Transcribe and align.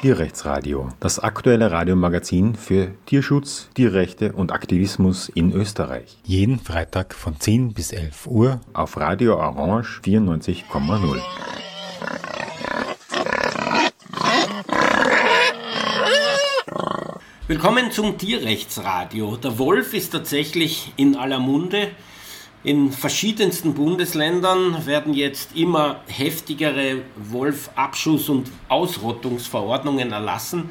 Tierrechtsradio, 0.00 0.90
das 1.00 1.18
aktuelle 1.18 1.70
Radiomagazin 1.70 2.54
für 2.54 2.92
Tierschutz, 3.06 3.70
Tierrechte 3.74 4.32
und 4.32 4.52
Aktivismus 4.52 5.30
in 5.30 5.52
Österreich. 5.52 6.18
Jeden 6.24 6.58
Freitag 6.58 7.14
von 7.14 7.40
10 7.40 7.72
bis 7.72 7.92
11 7.92 8.26
Uhr 8.26 8.60
auf 8.74 8.98
Radio 8.98 9.36
Orange 9.36 10.00
94,0. 10.04 11.20
Willkommen 17.48 17.90
zum 17.90 18.18
Tierrechtsradio. 18.18 19.36
Der 19.36 19.58
Wolf 19.58 19.94
ist 19.94 20.10
tatsächlich 20.10 20.92
in 20.96 21.16
aller 21.16 21.38
Munde. 21.38 21.90
In 22.66 22.90
verschiedensten 22.90 23.74
Bundesländern 23.74 24.86
werden 24.86 25.14
jetzt 25.14 25.54
immer 25.54 26.00
heftigere 26.08 27.02
Wolfabschuss- 27.30 28.28
und 28.28 28.50
Ausrottungsverordnungen 28.68 30.10
erlassen. 30.10 30.70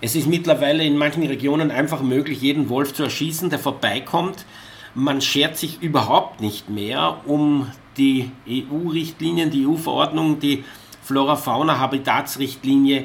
Es 0.00 0.16
ist 0.16 0.26
mittlerweile 0.26 0.84
in 0.84 0.96
manchen 0.96 1.22
Regionen 1.22 1.70
einfach 1.70 2.00
möglich, 2.00 2.40
jeden 2.40 2.70
Wolf 2.70 2.94
zu 2.94 3.02
erschießen, 3.02 3.50
der 3.50 3.58
vorbeikommt. 3.58 4.46
Man 4.94 5.20
schert 5.20 5.58
sich 5.58 5.82
überhaupt 5.82 6.40
nicht 6.40 6.70
mehr 6.70 7.20
um 7.26 7.70
die 7.98 8.30
EU-Richtlinien, 8.48 9.50
die 9.50 9.66
EU-Verordnung, 9.66 10.40
die 10.40 10.64
Flora-Fauna-Habitatsrichtlinie 11.02 13.04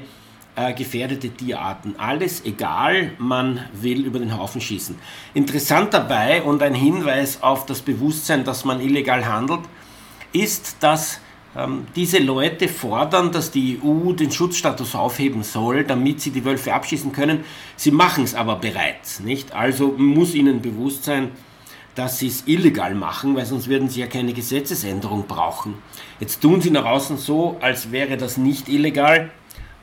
äh, 0.55 0.73
gefährdete 0.73 1.29
Tierarten. 1.29 1.95
Alles 1.97 2.43
egal, 2.45 3.11
man 3.17 3.59
will 3.73 4.05
über 4.05 4.19
den 4.19 4.37
Haufen 4.37 4.61
schießen. 4.61 4.95
Interessant 5.33 5.93
dabei 5.93 6.41
und 6.41 6.61
ein 6.61 6.73
Hinweis 6.73 7.41
auf 7.41 7.65
das 7.65 7.81
Bewusstsein, 7.81 8.43
dass 8.43 8.65
man 8.65 8.81
illegal 8.81 9.25
handelt, 9.25 9.61
ist, 10.33 10.77
dass 10.81 11.19
ähm, 11.55 11.87
diese 11.95 12.19
Leute 12.19 12.67
fordern, 12.67 13.31
dass 13.31 13.51
die 13.51 13.79
EU 13.83 14.13
den 14.13 14.31
Schutzstatus 14.31 14.95
aufheben 14.95 15.43
soll, 15.43 15.83
damit 15.83 16.21
sie 16.21 16.31
die 16.31 16.45
Wölfe 16.45 16.73
abschießen 16.73 17.11
können. 17.11 17.43
Sie 17.75 17.91
machen 17.91 18.23
es 18.23 18.35
aber 18.35 18.57
bereits, 18.57 19.19
nicht? 19.19 19.53
Also 19.53 19.93
muss 19.97 20.35
ihnen 20.35 20.61
bewusst 20.61 21.05
sein, 21.05 21.31
dass 21.95 22.19
sie 22.19 22.27
es 22.27 22.43
illegal 22.45 22.95
machen, 22.95 23.35
weil 23.35 23.45
sonst 23.45 23.67
würden 23.67 23.89
sie 23.89 24.01
ja 24.01 24.07
keine 24.07 24.33
Gesetzesänderung 24.33 25.25
brauchen. 25.27 25.75
Jetzt 26.19 26.41
tun 26.41 26.61
sie 26.61 26.71
nach 26.71 26.85
außen 26.85 27.17
so, 27.17 27.57
als 27.61 27.91
wäre 27.91 28.15
das 28.15 28.37
nicht 28.37 28.69
illegal, 28.69 29.31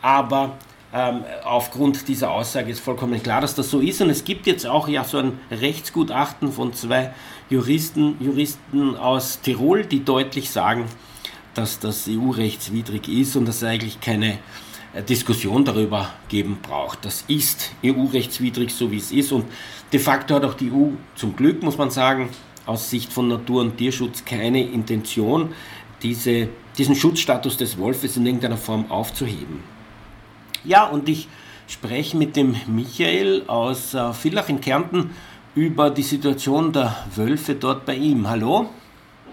aber 0.07 0.57
ähm, 0.95 1.25
aufgrund 1.43 2.07
dieser 2.07 2.31
Aussage 2.31 2.71
ist 2.71 2.79
vollkommen 2.79 3.21
klar, 3.21 3.41
dass 3.41 3.57
das 3.57 3.69
so 3.69 3.81
ist. 3.81 4.01
Und 4.01 4.09
es 4.09 4.23
gibt 4.23 4.47
jetzt 4.47 4.65
auch 4.65 4.87
ja 4.87 5.03
so 5.03 5.19
ein 5.19 5.41
Rechtsgutachten 5.51 6.53
von 6.53 6.73
zwei 6.75 7.13
Juristen, 7.51 8.15
Juristen 8.21 8.95
aus 8.95 9.41
Tirol, 9.41 9.85
die 9.85 10.05
deutlich 10.05 10.49
sagen, 10.49 10.85
dass 11.55 11.81
das 11.81 12.07
EU-rechtswidrig 12.09 13.09
ist 13.09 13.35
und 13.35 13.47
dass 13.49 13.57
es 13.57 13.65
eigentlich 13.65 14.01
keine 14.01 14.39
äh, 14.95 15.03
Diskussion 15.03 15.65
darüber 15.65 16.11
geben 16.29 16.59
braucht. 16.63 17.05
Das 17.05 17.25
ist 17.27 17.73
EU-rechtswidrig, 17.85 18.73
so 18.73 18.93
wie 18.93 18.99
es 18.99 19.11
ist. 19.11 19.33
Und 19.33 19.47
de 19.93 19.99
facto 19.99 20.37
hat 20.37 20.45
auch 20.45 20.55
die 20.55 20.71
EU 20.71 20.91
zum 21.17 21.35
Glück, 21.35 21.65
muss 21.65 21.79
man 21.79 21.91
sagen, 21.91 22.29
aus 22.65 22.91
Sicht 22.91 23.13
von 23.13 23.27
Natur- 23.27 23.63
und 23.63 23.77
Tierschutz 23.77 24.25
keine 24.25 24.63
Intention, 24.63 25.53
diese, 26.01 26.47
diesen 26.79 26.95
Schutzstatus 26.95 27.57
des 27.57 27.77
Wolfes 27.77 28.17
in 28.17 28.25
irgendeiner 28.25 28.57
Form 28.57 28.89
aufzuheben. 28.89 29.76
Ja, 30.67 30.85
und 30.85 31.09
ich 31.09 31.29
spreche 31.69 32.17
mit 32.17 32.35
dem 32.35 32.57
Michael 32.67 33.45
aus 33.47 33.95
äh, 33.95 34.13
Villach 34.13 34.49
in 34.49 34.61
Kärnten 34.61 35.15
über 35.55 35.91
die 35.91 36.03
Situation 36.03 36.73
der 36.73 36.97
Wölfe 37.15 37.55
dort 37.55 37.87
bei 37.87 37.95
ihm. 37.95 38.29
Hallo? 38.29 38.67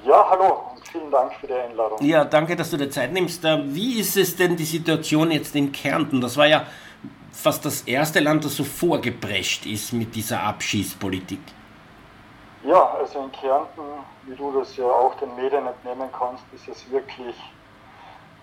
Ja, 0.06 0.28
hallo 0.30 0.74
und 0.76 0.88
vielen 0.88 1.10
Dank 1.10 1.34
für 1.34 1.48
die 1.48 1.54
Einladung. 1.54 1.98
Ja, 2.06 2.24
danke, 2.24 2.56
dass 2.56 2.70
du 2.70 2.78
dir 2.78 2.90
Zeit 2.92 3.12
nimmst. 3.14 3.44
Äh, 3.46 3.64
wie 3.66 4.00
ist 4.00 4.16
es 4.16 4.36
denn 4.36 4.56
die 4.56 4.64
Situation 4.64 5.32
jetzt 5.32 5.56
in 5.56 5.72
Kärnten? 5.72 6.22
Das 6.22 6.38
war 6.38 6.46
ja 6.46 6.68
fast 7.32 7.66
das 7.66 7.82
erste 7.82 8.20
Land, 8.20 8.46
das 8.46 8.56
so 8.56 8.64
vorgeprescht 8.64 9.66
ist 9.66 9.92
mit 9.92 10.14
dieser 10.14 10.40
Abschießpolitik. 10.44 11.40
Ja, 12.64 12.92
also 13.00 13.24
in 13.24 13.32
Kärnten, 13.32 13.82
wie 14.28 14.36
du 14.36 14.52
das 14.60 14.78
ja 14.78 14.86
auch 14.86 15.16
den 15.16 15.36
Medien 15.36 15.66
entnehmen 15.66 16.10
kannst, 16.18 16.44
ist 16.54 16.68
es 16.68 16.90
wirklich, 16.92 17.36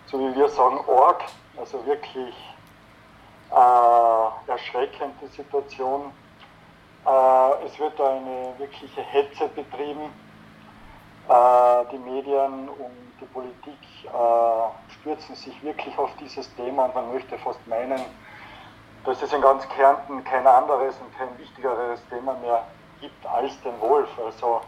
so 0.07 0.19
wie 0.19 0.35
wir 0.35 0.49
sagen, 0.49 0.79
Org, 0.89 1.23
also 1.57 1.87
wirklich 1.87 2.35
äh, 3.51 4.51
erschreckende 4.51 5.27
Situation. 5.29 6.13
Äh, 7.07 7.67
es 7.67 7.79
wird 7.79 8.01
eine 8.01 8.55
wirkliche 8.59 9.01
Hetze 9.01 9.49
betrieben. 9.49 10.13
Äh, 11.29 11.85
die 11.93 11.99
Medien 11.99 12.69
und 12.69 13.13
die 13.21 13.27
Politik 13.27 13.79
äh, 14.05 14.93
stürzen 15.01 15.35
sich 15.35 15.63
wirklich 15.63 15.97
auf 15.99 16.11
dieses 16.21 16.55
Thema 16.57 16.87
und 16.87 16.95
man 16.95 17.13
möchte 17.13 17.39
fast 17.39 17.65
meinen, 17.67 18.01
dass 19.05 19.23
es 19.23 19.33
in 19.33 19.41
ganz 19.41 19.69
Kärnten 19.69 20.23
kein 20.25 20.47
anderes 20.47 20.95
und 21.01 21.17
kein 21.17 21.37
wichtigeres 21.39 22.01
Thema 22.09 22.35
mehr 22.35 22.65
gibt 23.01 23.27
als 23.27 23.61
den 23.63 23.81
Wolf. 23.81 24.09
Also 24.25 24.61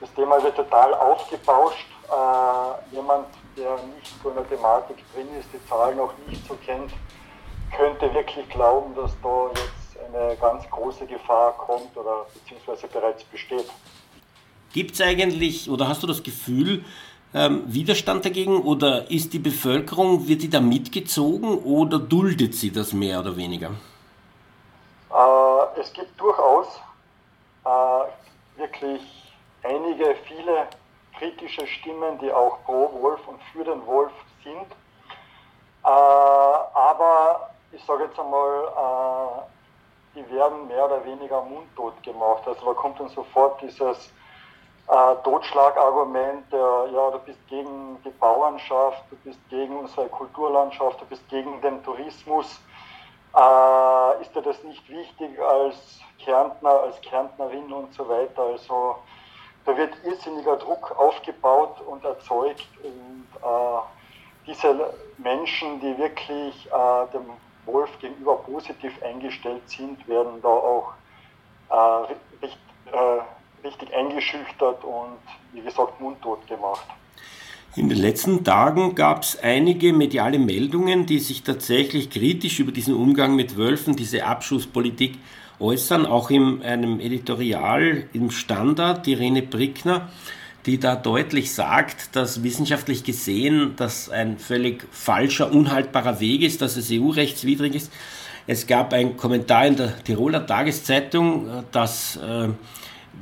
das 0.00 0.12
Thema 0.14 0.42
wird 0.42 0.56
total 0.56 0.94
aufgebauscht. 0.94 1.86
Äh, 2.08 2.94
jemand, 2.94 3.26
der 3.56 3.76
nicht 3.96 4.22
so 4.22 4.28
in 4.28 4.36
der 4.36 4.48
Thematik 4.48 4.96
drin 5.12 5.28
ist, 5.38 5.48
die 5.52 5.64
Zahlen 5.66 5.96
noch 5.96 6.12
nicht 6.26 6.46
so 6.46 6.54
kennt, 6.64 6.92
könnte 7.74 8.12
wirklich 8.14 8.48
glauben, 8.48 8.94
dass 8.94 9.12
da 9.22 9.48
jetzt 9.48 10.14
eine 10.14 10.36
ganz 10.36 10.68
große 10.70 11.06
Gefahr 11.06 11.52
kommt 11.54 11.96
oder 11.96 12.26
beziehungsweise 12.34 12.86
bereits 12.88 13.24
besteht. 13.24 13.66
Gibt 14.72 14.92
es 14.92 15.00
eigentlich 15.00 15.70
oder 15.70 15.88
hast 15.88 16.02
du 16.02 16.06
das 16.06 16.22
Gefühl, 16.22 16.84
ähm, 17.34 17.62
Widerstand 17.66 18.24
dagegen 18.24 18.62
oder 18.62 19.10
ist 19.10 19.32
die 19.32 19.38
Bevölkerung, 19.38 20.28
wird 20.28 20.42
die 20.42 20.50
da 20.50 20.60
mitgezogen 20.60 21.58
oder 21.58 21.98
duldet 21.98 22.54
sie 22.54 22.70
das 22.70 22.92
mehr 22.92 23.20
oder 23.20 23.36
weniger? 23.36 23.70
Äh, 25.10 25.80
es 25.80 25.92
gibt 25.92 26.20
durchaus 26.20 26.80
äh, 27.64 28.60
wirklich 28.60 29.02
einige, 29.62 30.14
viele 30.26 30.68
kritische 31.18 31.66
Stimmen, 31.66 32.18
die 32.20 32.30
auch 32.30 32.62
pro 32.64 32.90
Wolf 33.00 33.20
und 33.26 33.40
für 33.52 33.64
den 33.64 33.84
Wolf 33.86 34.12
sind. 34.44 34.66
Äh, 35.84 35.88
aber 35.88 37.45
ich 37.76 37.84
sage 37.84 38.04
jetzt 38.04 38.18
einmal, 38.18 38.64
äh, 38.64 40.18
die 40.18 40.30
werden 40.30 40.66
mehr 40.66 40.86
oder 40.86 41.04
weniger 41.04 41.42
mundtot 41.42 42.02
gemacht. 42.02 42.42
Also 42.46 42.64
da 42.64 42.72
kommt 42.72 42.98
dann 42.98 43.10
sofort 43.10 43.60
dieses 43.60 44.10
äh, 44.88 45.14
Totschlagargument, 45.22 46.52
äh, 46.52 46.56
ja, 46.56 47.10
du 47.10 47.18
bist 47.26 47.38
gegen 47.48 48.02
die 48.02 48.10
Bauernschaft, 48.10 49.04
du 49.10 49.16
bist 49.16 49.38
gegen 49.50 49.78
unsere 49.78 50.08
Kulturlandschaft, 50.08 51.00
du 51.02 51.06
bist 51.06 51.28
gegen 51.28 51.60
den 51.60 51.82
Tourismus. 51.84 52.60
Äh, 53.36 54.22
ist 54.22 54.34
dir 54.34 54.42
das 54.42 54.62
nicht 54.64 54.88
wichtig 54.88 55.38
als 55.38 56.00
Kärntner, 56.24 56.80
als 56.80 56.98
Kärntnerin 57.02 57.70
und 57.72 57.92
so 57.92 58.08
weiter? 58.08 58.42
Also 58.42 58.96
da 59.66 59.76
wird 59.76 59.92
irrsinniger 60.04 60.56
Druck 60.56 60.98
aufgebaut 60.98 61.80
und 61.86 62.04
erzeugt 62.04 62.68
und 62.82 63.26
äh, 63.42 63.78
diese 64.46 64.94
Menschen, 65.18 65.80
die 65.80 65.98
wirklich 65.98 66.66
äh, 66.66 67.06
dem 67.12 67.30
Wolf 67.66 67.90
gegenüber 68.00 68.36
positiv 68.36 68.92
eingestellt 69.02 69.62
sind, 69.66 70.06
werden 70.08 70.40
da 70.42 70.48
auch 70.48 70.92
äh, 71.70 72.44
richt, 72.44 72.58
äh, 72.86 73.66
richtig 73.66 73.94
eingeschüchtert 73.94 74.82
und 74.84 75.18
wie 75.52 75.60
gesagt 75.60 76.00
mundtot 76.00 76.46
gemacht. 76.46 76.86
In 77.74 77.90
den 77.90 77.98
letzten 77.98 78.42
Tagen 78.42 78.94
gab 78.94 79.22
es 79.22 79.38
einige 79.42 79.92
mediale 79.92 80.38
Meldungen, 80.38 81.04
die 81.04 81.18
sich 81.18 81.42
tatsächlich 81.42 82.08
kritisch 82.08 82.58
über 82.58 82.72
diesen 82.72 82.94
Umgang 82.94 83.36
mit 83.36 83.58
Wölfen, 83.58 83.96
diese 83.96 84.24
Abschusspolitik 84.24 85.18
äußern, 85.60 86.06
auch 86.06 86.30
in 86.30 86.62
einem 86.62 87.00
Editorial 87.00 88.08
im 88.14 88.30
Standard, 88.30 89.06
Irene 89.06 89.42
Brickner 89.42 90.08
die 90.66 90.78
da 90.78 90.96
deutlich 90.96 91.54
sagt, 91.54 92.16
dass 92.16 92.42
wissenschaftlich 92.42 93.04
gesehen 93.04 93.74
das 93.76 94.10
ein 94.10 94.38
völlig 94.38 94.86
falscher, 94.90 95.52
unhaltbarer 95.52 96.20
Weg 96.20 96.42
ist, 96.42 96.60
dass 96.60 96.76
es 96.76 96.90
EU-rechtswidrig 96.90 97.74
ist. 97.74 97.92
Es 98.48 98.66
gab 98.66 98.92
einen 98.92 99.16
Kommentar 99.16 99.66
in 99.66 99.76
der 99.76 100.02
Tiroler 100.04 100.46
Tageszeitung, 100.46 101.48
äh, 101.48 101.62
dass 101.72 102.16
äh, 102.16 102.48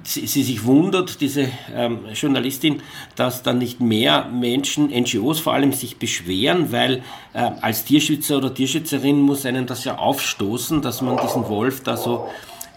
sie, 0.03 0.27
sich 0.27 0.65
wundert, 0.65 1.21
diese 1.21 1.49
ähm, 1.75 2.01
Journalistin, 2.13 2.83
dass 3.15 3.43
dann 3.43 3.59
nicht 3.59 3.81
mehr 3.81 4.27
Menschen, 4.27 4.89
NGOs 4.89 5.41
vor 5.41 5.55
allem, 5.55 5.73
sich 5.73 5.99
beschweren, 5.99 6.73
weil 6.73 7.03
äh, 7.33 7.51
als 7.61 7.85
Tierschützer 7.85 8.39
oder 8.39 8.53
Tierschützerin 8.53 9.21
muss 9.21 9.47
einen 9.47 9.67
das 9.67 9.85
ja 9.85 9.97
aufstoßen, 9.97 10.83
dass 10.83 11.01
man 11.01 11.19
diesen 11.19 11.49
Wolf 11.49 11.83
da 11.83 11.97
so 11.97 12.29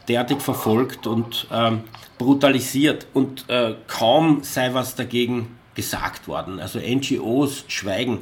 derartig 0.07 0.41
verfolgt 0.41 1.07
und 1.07 1.47
ähm, 1.51 1.83
brutalisiert 2.17 3.07
und 3.13 3.45
äh, 3.49 3.75
kaum 3.87 4.43
sei 4.43 4.73
was 4.73 4.95
dagegen 4.95 5.57
gesagt 5.75 6.27
worden. 6.27 6.59
Also 6.59 6.79
NGOs 6.79 7.65
schweigen. 7.67 8.19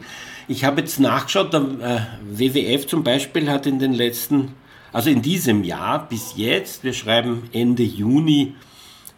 Ich 0.47 0.63
habe 0.63 0.81
jetzt 0.81 0.99
nachgeschaut, 0.99 1.53
der 1.53 1.61
äh, 1.61 1.99
WWF 2.37 2.87
zum 2.87 3.03
Beispiel 3.03 3.49
hat 3.49 3.65
in 3.65 3.79
den 3.79 3.93
letzten, 3.93 4.53
also 4.91 5.09
in 5.09 5.21
diesem 5.21 5.63
Jahr 5.63 6.07
bis 6.07 6.33
jetzt, 6.35 6.83
wir 6.83 6.93
schreiben 6.93 7.49
Ende 7.53 7.83
Juni 7.83 8.53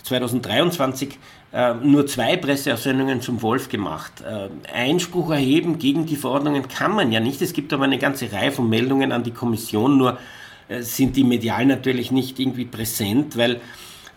2023 0.03 1.17
äh, 1.51 1.73
nur 1.73 2.05
zwei 2.07 2.37
Presseaussendungen 2.37 3.21
zum 3.21 3.41
Wolf 3.41 3.69
gemacht. 3.69 4.21
Äh, 4.21 4.49
Einspruch 4.71 5.31
erheben 5.31 5.79
gegen 5.79 6.05
die 6.05 6.15
Verordnungen 6.15 6.67
kann 6.67 6.91
man 6.91 7.11
ja 7.11 7.19
nicht. 7.19 7.41
Es 7.41 7.53
gibt 7.53 7.73
aber 7.73 7.85
eine 7.85 7.97
ganze 7.97 8.31
Reihe 8.31 8.51
von 8.51 8.69
Meldungen 8.69 9.11
an 9.11 9.23
die 9.23 9.31
Kommission, 9.31 9.97
nur 9.97 10.19
äh, 10.67 10.81
sind 10.81 11.15
die 11.15 11.23
medial 11.23 11.65
natürlich 11.65 12.11
nicht 12.11 12.39
irgendwie 12.39 12.65
präsent, 12.65 13.37
weil 13.37 13.61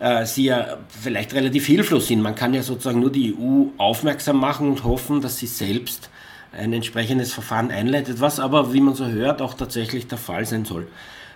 äh, 0.01 0.25
sie 0.25 0.45
ja 0.45 0.79
vielleicht 0.89 1.33
relativ 1.33 1.67
hilflos 1.67 2.07
sind. 2.07 2.21
Man 2.21 2.35
kann 2.35 2.53
ja 2.53 2.63
sozusagen 2.63 2.99
nur 2.99 3.11
die 3.11 3.35
EU 3.35 3.67
aufmerksam 3.77 4.37
machen 4.39 4.67
und 4.67 4.83
hoffen, 4.83 5.21
dass 5.21 5.37
sie 5.37 5.47
selbst 5.47 6.09
ein 6.51 6.73
entsprechendes 6.73 7.31
Verfahren 7.31 7.71
einleitet, 7.71 8.19
was 8.19 8.39
aber, 8.39 8.73
wie 8.73 8.81
man 8.81 8.95
so 8.95 9.05
hört, 9.05 9.41
auch 9.41 9.53
tatsächlich 9.53 10.07
der 10.07 10.17
Fall 10.17 10.45
sein 10.45 10.65
soll. 10.65 10.87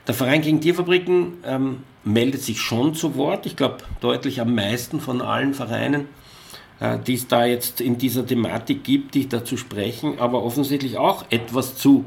Der 0.07 0.15
Verein 0.15 0.41
gegen 0.41 0.61
Tierfabriken 0.61 1.35
ähm, 1.45 1.83
meldet 2.03 2.41
sich 2.41 2.59
schon 2.59 2.95
zu 2.95 3.15
Wort, 3.15 3.45
ich 3.45 3.55
glaube 3.55 3.77
deutlich 4.01 4.41
am 4.41 4.53
meisten 4.53 4.99
von 4.99 5.21
allen 5.21 5.53
Vereinen, 5.53 6.07
äh, 6.79 6.97
die 6.99 7.13
es 7.13 7.27
da 7.27 7.45
jetzt 7.45 7.81
in 7.81 7.97
dieser 7.97 8.25
Thematik 8.25 8.83
gibt, 8.83 9.13
die 9.13 9.29
dazu 9.29 9.57
sprechen, 9.57 10.19
aber 10.19 10.43
offensichtlich 10.43 10.97
auch 10.97 11.25
etwas 11.29 11.77
zu 11.77 12.05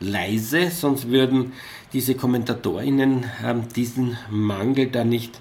leise, 0.00 0.70
sonst 0.70 1.08
würden 1.08 1.52
diese 1.92 2.14
KommentatorInnen 2.14 3.24
ähm, 3.44 3.68
diesen 3.74 4.16
Mangel 4.30 4.88
da 4.88 5.04
nicht 5.04 5.40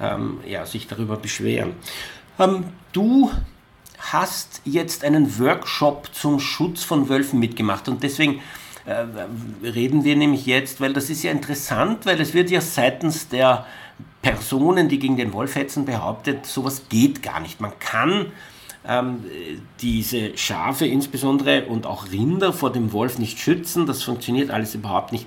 ähm, 0.00 0.40
ja, 0.46 0.66
sich 0.66 0.86
darüber 0.86 1.16
beschweren. 1.16 1.74
Ähm, 2.38 2.64
du 2.92 3.30
hast 3.98 4.62
jetzt 4.64 5.04
einen 5.04 5.38
Workshop 5.38 6.08
zum 6.12 6.40
Schutz 6.40 6.82
von 6.82 7.08
Wölfen 7.08 7.38
mitgemacht 7.38 7.88
und 7.88 8.02
deswegen 8.02 8.40
äh, 8.86 9.04
reden 9.62 10.04
wir 10.04 10.16
nämlich 10.16 10.46
jetzt, 10.46 10.80
weil 10.80 10.92
das 10.92 11.10
ist 11.10 11.22
ja 11.22 11.30
interessant, 11.30 12.06
weil 12.06 12.20
es 12.20 12.32
wird 12.32 12.50
ja 12.50 12.60
seitens 12.60 13.28
der 13.28 13.66
Personen, 14.22 14.88
die 14.88 14.98
gegen 14.98 15.16
den 15.16 15.32
Wolf 15.32 15.54
hetzen, 15.54 15.84
behauptet, 15.84 16.46
sowas 16.46 16.82
geht 16.88 17.22
gar 17.22 17.40
nicht. 17.40 17.60
Man 17.60 17.72
kann 17.78 18.32
ähm, 18.86 19.24
diese 19.80 20.36
Schafe 20.36 20.86
insbesondere 20.86 21.66
und 21.66 21.86
auch 21.86 22.10
Rinder 22.10 22.52
vor 22.52 22.72
dem 22.72 22.92
Wolf 22.92 23.18
nicht 23.18 23.38
schützen. 23.38 23.86
Das 23.86 24.02
funktioniert 24.02 24.50
alles 24.50 24.74
überhaupt 24.74 25.12
nicht. 25.12 25.26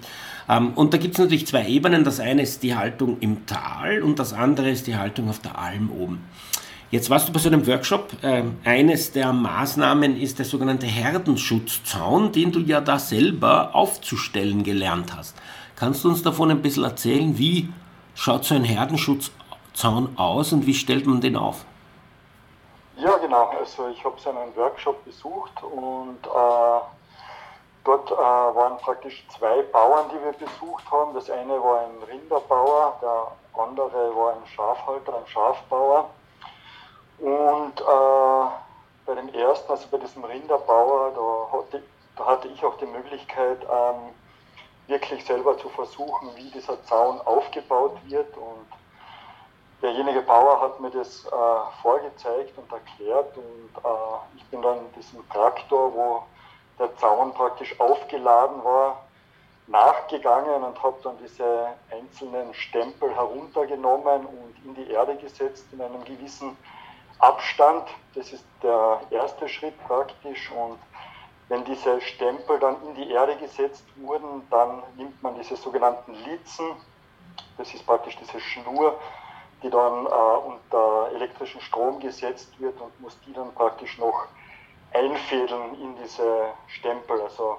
Ähm, 0.50 0.74
und 0.76 0.94
da 0.94 0.98
gibt 0.98 1.16
es 1.16 1.20
natürlich 1.20 1.48
zwei 1.48 1.68
Ebenen. 1.68 2.04
Das 2.04 2.20
eine 2.20 2.42
ist 2.42 2.64
die 2.64 2.76
Haltung 2.76 3.18
im 3.20 3.46
Tal 3.46 4.02
und 4.02 4.20
das 4.20 4.34
andere 4.34 4.70
ist 4.70 4.88
die 4.88 4.96
Haltung 4.96 5.30
auf 5.30 5.40
der 5.40 5.58
Alm 5.58 5.92
oben. 5.92 6.24
Jetzt 6.92 7.10
warst 7.10 7.28
du 7.28 7.34
bei 7.34 7.40
so 7.40 7.50
einem 7.50 7.66
Workshop. 7.66 8.12
Ähm, 8.22 8.58
eines 8.64 9.12
der 9.12 9.34
Maßnahmen 9.34 10.16
ist 10.16 10.38
der 10.38 10.46
sogenannte 10.46 10.86
Herdenschutzzaun, 10.86 12.32
den 12.32 12.52
du 12.52 12.60
ja 12.60 12.82
da 12.82 13.00
selber 13.00 13.74
aufzustellen 13.74 14.64
gelernt 14.64 15.16
hast. 15.16 15.36
Kannst 15.76 16.04
du 16.04 16.10
uns 16.10 16.22
davon 16.22 16.52
ein 16.52 16.62
bisschen 16.62 16.84
erzählen, 16.84 17.36
wie 17.38 17.70
schaut 18.14 18.46
so 18.46 18.54
ein 18.54 18.64
Herdenschutzzaun 18.64 20.18
aus 20.18 20.54
und 20.54 20.68
wie 20.68 20.76
stellt 20.76 21.08
man 21.08 21.20
den 21.20 21.36
auf? 21.36 21.66
Ja, 22.98 23.18
genau. 23.18 23.52
Also 23.60 23.88
ich 23.92 24.06
habe 24.06 24.16
so 24.20 24.30
einen 24.30 24.56
Workshop 24.56 25.04
besucht 25.04 25.64
und 25.64 26.20
äh, 26.28 26.80
dort 27.84 28.12
äh, 28.12 28.16
waren 28.16 28.78
praktisch 28.78 29.26
zwei 29.30 29.62
Bauern, 29.64 30.10
die 30.10 30.24
wir 30.24 30.34
besucht 30.34 30.90
haben. 30.92 31.14
Das 31.14 31.30
eine 31.30 31.62
war 31.62 31.82
ein 31.82 32.04
Rinderbauer, 32.08 32.98
der 33.02 33.62
andere 33.62 34.16
war 34.16 34.34
ein 34.34 34.46
Schafhalter, 34.48 35.18
ein 35.18 35.28
Schafbauer. 35.28 36.10
Und 37.20 37.80
äh, 37.80 38.50
bei 39.06 39.16
dem 39.16 39.34
ersten, 39.34 39.72
also 39.72 39.88
bei 39.92 39.98
diesem 39.98 40.24
Rinderbauer, 40.24 41.12
da 41.12 41.58
hatte, 41.58 41.84
da 42.18 42.26
hatte 42.26 42.48
ich 42.48 42.64
auch 42.66 42.78
die 42.78 42.86
Möglichkeit, 42.86 43.60
ähm, 43.64 44.14
wirklich 44.88 45.26
selber 45.26 45.58
zu 45.58 45.70
versuchen, 45.70 46.30
wie 46.36 46.50
dieser 46.52 46.82
Zaun 46.84 47.22
aufgebaut 47.22 47.98
wird. 48.06 48.36
Und 48.38 48.68
derjenige 49.82 50.22
Bauer 50.22 50.62
hat 50.62 50.80
mir 50.80 50.90
das 50.90 51.26
äh, 51.26 51.82
vorgezeigt 51.82 52.58
und 52.58 52.72
erklärt. 52.72 53.38
Und 53.38 53.84
äh, 53.84 54.38
ich 54.38 54.46
bin 54.46 54.62
dann 54.62 54.80
in 54.80 54.94
diesem 54.94 55.28
Traktor, 55.30 55.94
wo 55.94 56.24
der 56.80 56.96
Zaun 56.98 57.34
praktisch 57.34 57.80
aufgeladen 57.80 58.64
war, 58.64 59.04
nachgegangen 59.68 60.64
und 60.64 60.84
habe 60.84 60.98
dann 61.04 61.18
diese 61.24 61.68
einzelnen 61.92 62.54
Stempel 62.54 63.14
heruntergenommen 63.16 64.26
und 64.26 64.56
in 64.66 64.76
die 64.76 64.92
Erde 64.92 65.16
gesetzt 65.16 65.66
in 65.72 65.82
einem 65.82 66.04
gewissen 66.04 66.58
Abstand. 67.20 67.88
Das 68.16 68.34
ist 68.34 68.46
der 68.62 69.00
erste 69.10 69.48
Schritt 69.48 69.76
praktisch. 69.88 70.52
Und 70.52 70.80
wenn 71.48 71.64
diese 71.64 72.02
Stempel 72.02 72.60
dann 72.60 72.76
in 72.88 72.96
die 72.96 73.12
Erde 73.12 73.38
gesetzt 73.38 73.86
wurden, 73.96 74.46
dann 74.50 74.84
nimmt 74.98 75.22
man 75.24 75.36
diese 75.36 75.56
sogenannten 75.56 76.14
Litzen. 76.26 76.66
Das 77.58 77.74
ist 77.74 77.86
praktisch 77.86 78.18
diese 78.18 78.40
Schnur, 78.40 79.00
die 79.62 79.70
dann 79.70 80.06
äh, 80.06 80.10
unter 80.10 81.12
elektrischen 81.14 81.62
Strom 81.62 82.00
gesetzt 82.00 82.60
wird 82.60 82.80
und 82.82 83.00
muss 83.00 83.18
die 83.26 83.34
dann 83.34 83.54
praktisch 83.54 83.98
noch 83.98 84.28
einfädeln 84.94 85.76
in 85.82 85.96
diese 85.98 86.48
Stempel, 86.68 87.22
also 87.22 87.58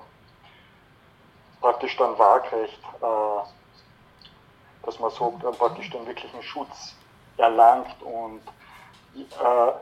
praktisch 1.60 1.96
dann 1.96 2.18
waagrecht, 2.18 2.80
äh, 3.00 4.84
dass 4.84 4.98
man 4.98 5.10
so 5.10 5.38
dann 5.42 5.54
praktisch 5.54 5.90
den 5.90 6.06
wirklichen 6.06 6.42
Schutz 6.42 6.94
erlangt 7.36 8.02
und 8.02 8.42
äh, 9.16 9.72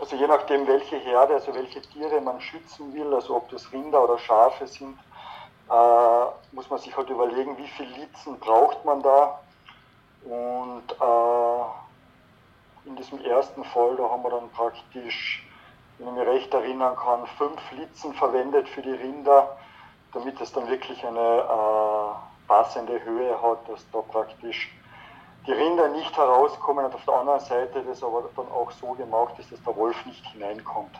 also 0.00 0.16
je 0.16 0.26
nachdem, 0.26 0.66
welche 0.66 0.96
Herde, 0.96 1.34
also 1.34 1.54
welche 1.54 1.80
Tiere 1.82 2.20
man 2.20 2.40
schützen 2.40 2.92
will, 2.94 3.14
also 3.14 3.36
ob 3.36 3.48
das 3.50 3.70
Rinder 3.72 4.02
oder 4.02 4.18
Schafe 4.18 4.66
sind, 4.66 4.98
äh, 5.70 6.24
muss 6.52 6.68
man 6.70 6.78
sich 6.78 6.96
halt 6.96 7.10
überlegen, 7.10 7.56
wie 7.58 7.68
viel 7.68 7.86
Litzen 7.86 8.38
braucht 8.40 8.84
man 8.84 9.02
da. 9.02 9.40
Und 10.24 10.84
äh, 11.00 12.88
in 12.88 12.96
diesem 12.96 13.24
ersten 13.24 13.64
Fall, 13.64 13.96
da 13.96 14.10
haben 14.10 14.22
wir 14.22 14.30
dann 14.30 14.50
praktisch, 14.50 15.46
wenn 16.00 16.08
ich 16.08 16.14
mich 16.14 16.26
recht 16.26 16.54
erinnern 16.54 16.96
kann, 16.96 17.26
fünf 17.36 17.60
Litzen 17.78 18.14
verwendet 18.14 18.68
für 18.68 18.82
die 18.82 18.92
Rinder, 18.92 19.56
damit 20.12 20.40
es 20.40 20.52
dann 20.52 20.68
wirklich 20.68 21.04
eine 21.04 21.18
äh, 21.18 22.48
passende 22.48 23.04
Höhe 23.04 23.40
hat, 23.40 23.68
dass 23.68 23.84
da 23.92 24.00
praktisch 24.00 24.70
die 25.46 25.52
Rinder 25.52 25.88
nicht 25.88 26.16
herauskommen 26.16 26.84
und 26.84 26.94
auf 26.94 27.04
der 27.04 27.14
anderen 27.14 27.40
Seite 27.40 27.82
das 27.86 28.02
aber 28.02 28.24
dann 28.34 28.46
auch 28.48 28.70
so 28.72 28.92
gemacht 28.92 29.34
ist, 29.38 29.52
dass 29.52 29.62
der 29.62 29.76
Wolf 29.76 29.96
nicht 30.06 30.24
hineinkommt 30.32 30.98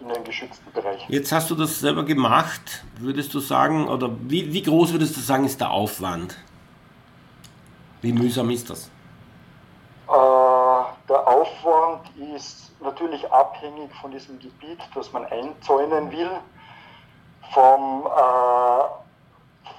in 0.00 0.08
den 0.08 0.24
geschützten 0.24 0.70
Bereich. 0.72 1.04
Jetzt 1.08 1.30
hast 1.32 1.50
du 1.50 1.54
das 1.54 1.80
selber 1.80 2.04
gemacht, 2.04 2.84
würdest 2.98 3.34
du 3.34 3.40
sagen, 3.40 3.88
oder 3.88 4.10
wie, 4.22 4.52
wie 4.52 4.62
groß 4.62 4.92
würdest 4.92 5.16
du 5.16 5.20
sagen, 5.20 5.44
ist 5.44 5.60
der 5.60 5.70
Aufwand? 5.70 6.36
Wie 8.00 8.12
mühsam 8.12 8.48
ist 8.50 8.70
das? 8.70 8.86
Äh, 10.08 10.12
der 11.08 11.28
Aufwand 11.28 11.79
ist 12.34 12.70
natürlich 12.80 13.30
abhängig 13.32 13.92
von 14.00 14.10
diesem 14.10 14.38
Gebiet, 14.38 14.78
das 14.94 15.12
man 15.12 15.24
einzäunen 15.26 16.10
will, 16.10 16.30
vom, 17.52 18.06
äh, 18.06 18.84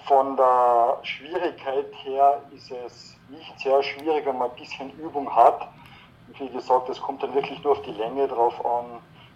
von 0.08 0.36
der 0.36 0.98
Schwierigkeit 1.04 1.88
her 2.04 2.42
ist 2.56 2.72
es 2.72 3.16
nicht 3.30 3.60
sehr 3.60 3.82
schwierig, 3.84 4.26
wenn 4.26 4.38
man 4.38 4.50
ein 4.50 4.56
bisschen 4.56 4.92
Übung 5.00 5.34
hat. 5.34 5.68
Und 6.28 6.40
wie 6.40 6.50
gesagt, 6.50 6.90
es 6.90 7.02
kommt 7.02 7.24
dann 7.24 7.34
wirklich 7.34 7.64
nur 7.64 7.74
auf 7.74 7.82
die 7.84 7.92
Länge 7.92 8.28
drauf 8.28 8.54
an 8.66 8.86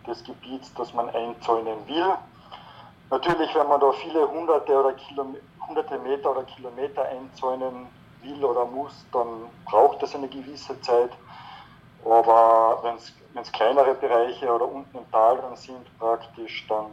des 0.07 0.23
Gebiets, 0.23 0.73
das 0.75 0.93
man 0.93 1.09
einzäunen 1.09 1.77
will. 1.87 2.13
Natürlich, 3.09 3.53
wenn 3.55 3.67
man 3.67 3.79
da 3.79 3.91
viele 3.91 4.29
hunderte 4.29 4.73
oder 4.77 4.95
hunderte 5.67 5.97
Meter 5.99 6.31
oder 6.31 6.43
Kilometer 6.43 7.05
einzäunen 7.05 7.87
will 8.21 8.43
oder 8.43 8.65
muss, 8.65 9.05
dann 9.11 9.27
braucht 9.65 10.01
das 10.01 10.15
eine 10.15 10.27
gewisse 10.27 10.79
Zeit. 10.81 11.11
Aber 12.05 12.79
wenn 12.83 13.41
es 13.41 13.51
kleinere 13.51 13.95
Bereiche 13.95 14.53
oder 14.53 14.67
unten 14.71 14.97
im 14.97 15.11
Tal 15.11 15.37
dann 15.37 15.55
sind 15.55 15.99
praktisch, 15.99 16.65
dann 16.69 16.85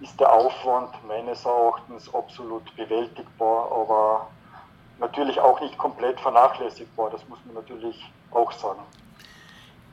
ist 0.00 0.18
der 0.20 0.30
Aufwand 0.32 0.90
meines 1.08 1.44
Erachtens 1.44 2.12
absolut 2.14 2.64
bewältigbar. 2.76 3.72
Aber 3.72 4.28
natürlich 5.00 5.40
auch 5.40 5.60
nicht 5.60 5.76
komplett 5.78 6.20
vernachlässigbar, 6.20 7.10
das 7.10 7.26
muss 7.28 7.38
man 7.46 7.54
natürlich 7.54 7.96
auch 8.30 8.52
sagen. 8.52 8.80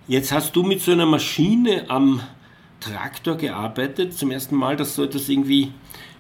Jetzt 0.08 0.32
hast 0.32 0.56
du 0.56 0.64
mit 0.64 0.82
so 0.82 0.92
einer 0.92 1.06
Maschine 1.06 1.86
am 1.88 2.22
Traktor 2.80 3.36
gearbeitet, 3.36 4.18
zum 4.18 4.32
ersten 4.32 4.56
Mal, 4.56 4.76
dass 4.76 4.96
so 4.96 5.04
etwas 5.04 5.30
irgendwie 5.30 5.74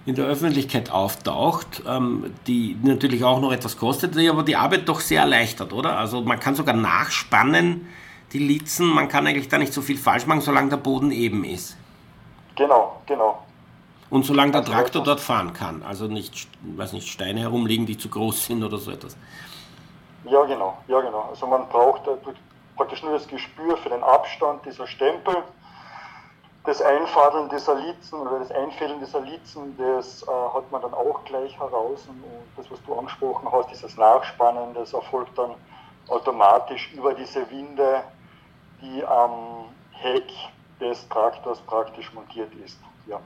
in 0.09 0.15
der 0.15 0.25
Öffentlichkeit 0.25 0.89
auftaucht, 0.91 1.83
ähm, 1.87 2.33
die 2.47 2.75
natürlich 2.81 3.23
auch 3.23 3.39
noch 3.39 3.51
etwas 3.51 3.77
kostet, 3.77 4.15
die 4.15 4.27
aber 4.27 4.41
die 4.41 4.55
Arbeit 4.55 4.89
doch 4.89 4.99
sehr 4.99 5.21
erleichtert, 5.21 5.71
oder? 5.71 5.97
Also 5.97 6.21
man 6.21 6.39
kann 6.39 6.55
sogar 6.55 6.75
nachspannen, 6.75 7.87
die 8.33 8.39
Litzen, 8.39 8.87
man 8.87 9.07
kann 9.07 9.27
eigentlich 9.27 9.49
da 9.49 9.59
nicht 9.59 9.71
so 9.71 9.81
viel 9.81 9.97
falsch 9.97 10.25
machen, 10.25 10.41
solange 10.41 10.69
der 10.69 10.77
Boden 10.77 11.11
eben 11.11 11.43
ist. 11.43 11.77
Genau, 12.55 12.99
genau. 13.05 13.43
Und 14.09 14.25
solange 14.25 14.51
der 14.51 14.65
Traktor 14.65 15.03
dort 15.03 15.19
fahren 15.19 15.53
kann, 15.53 15.83
also 15.83 16.07
nicht, 16.07 16.47
weiß 16.75 16.93
nicht, 16.93 17.07
Steine 17.07 17.41
herumliegen, 17.41 17.85
die 17.85 17.95
zu 17.95 18.09
groß 18.09 18.47
sind 18.47 18.63
oder 18.63 18.79
so 18.79 18.89
etwas. 18.89 19.15
Ja, 20.25 20.43
genau, 20.45 20.75
ja, 20.87 20.99
genau. 21.01 21.29
Also 21.29 21.45
man 21.45 21.69
braucht 21.69 22.01
praktisch 22.75 23.03
nur 23.03 23.13
das 23.13 23.27
Gespür 23.27 23.77
für 23.77 23.89
den 23.89 24.01
Abstand 24.01 24.65
dieser 24.65 24.87
Stempel. 24.87 25.35
Das 26.69 26.83
Einfadeln 26.83 27.49
dieser 27.49 27.73
Litzen 27.73 28.19
oder 28.19 28.37
das 28.37 28.51
Einfällen 28.51 28.99
dieser 28.99 29.21
Litzen, 29.21 29.75
das 29.75 30.21
äh, 30.21 30.27
hat 30.27 30.71
man 30.71 30.83
dann 30.83 30.93
auch 30.93 31.25
gleich 31.25 31.57
heraus. 31.57 32.07
Und 32.07 32.23
das, 32.55 32.69
was 32.69 32.77
du 32.85 32.93
angesprochen 32.93 33.51
hast, 33.51 33.71
dieses 33.71 33.97
Nachspannen, 33.97 34.75
das 34.75 34.93
erfolgt 34.93 35.35
dann 35.35 35.55
automatisch 36.09 36.91
über 36.95 37.15
diese 37.15 37.49
Winde, 37.49 38.03
die 38.83 39.03
am 39.03 39.65
Heck 39.93 40.27
des 40.79 41.09
Traktors 41.09 41.59
praktisch 41.61 42.13
montiert 42.13 42.51
ist. 42.63 42.77
Ja. 43.07 43.19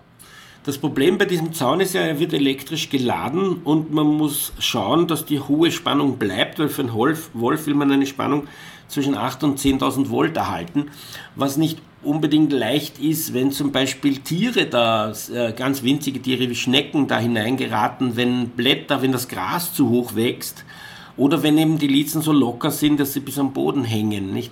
Das 0.64 0.78
Problem 0.78 1.18
bei 1.18 1.26
diesem 1.26 1.52
Zaun 1.52 1.82
ist 1.82 1.96
ja, 1.96 2.00
er 2.00 2.20
wird 2.20 2.32
elektrisch 2.32 2.90
geladen 2.90 3.62
und 3.66 3.92
man 3.92 4.08
muss 4.08 4.54
schauen, 4.60 5.10
dass 5.10 5.26
die 5.26 5.42
hohe 5.42 5.70
Spannung 5.70 6.18
bleibt, 6.18 6.60
weil 6.60 6.70
für 6.70 6.84
einen 6.84 6.94
Wolf, 6.94 7.30
Wolf 7.34 7.66
will 7.66 7.76
man 7.76 7.92
eine 7.92 8.06
Spannung 8.06 8.48
zwischen 8.88 9.18
8.000 9.18 9.44
und 9.44 9.60
10.000 9.60 10.10
Volt 10.10 10.38
erhalten, 10.38 10.92
was 11.36 11.58
nicht 11.58 11.82
unbedingt 12.04 12.52
leicht 12.52 13.00
ist, 13.00 13.34
wenn 13.34 13.52
zum 13.52 13.72
Beispiel 13.72 14.18
Tiere 14.20 14.66
da, 14.66 15.14
äh, 15.34 15.54
ganz 15.54 15.84
winzige 15.84 16.22
Tiere 16.22 16.50
wie 16.50 16.56
Schnecken 16.56 17.08
da 17.08 17.18
hineingeraten, 17.18 18.16
wenn 18.16 18.50
Blätter, 18.50 19.02
wenn 19.02 19.12
das 19.12 19.28
Gras 19.28 19.74
zu 19.74 19.90
hoch 19.90 20.16
wächst 20.16 20.66
oder 21.18 21.44
wenn 21.44 21.58
eben 21.58 21.78
die 21.78 21.88
Litzen 21.88 22.22
so 22.22 22.32
locker 22.32 22.72
sind, 22.72 23.00
dass 23.00 23.14
sie 23.14 23.20
bis 23.20 23.40
am 23.40 23.54
Boden 23.54 23.84
hängen. 23.84 24.34
Nicht? 24.34 24.52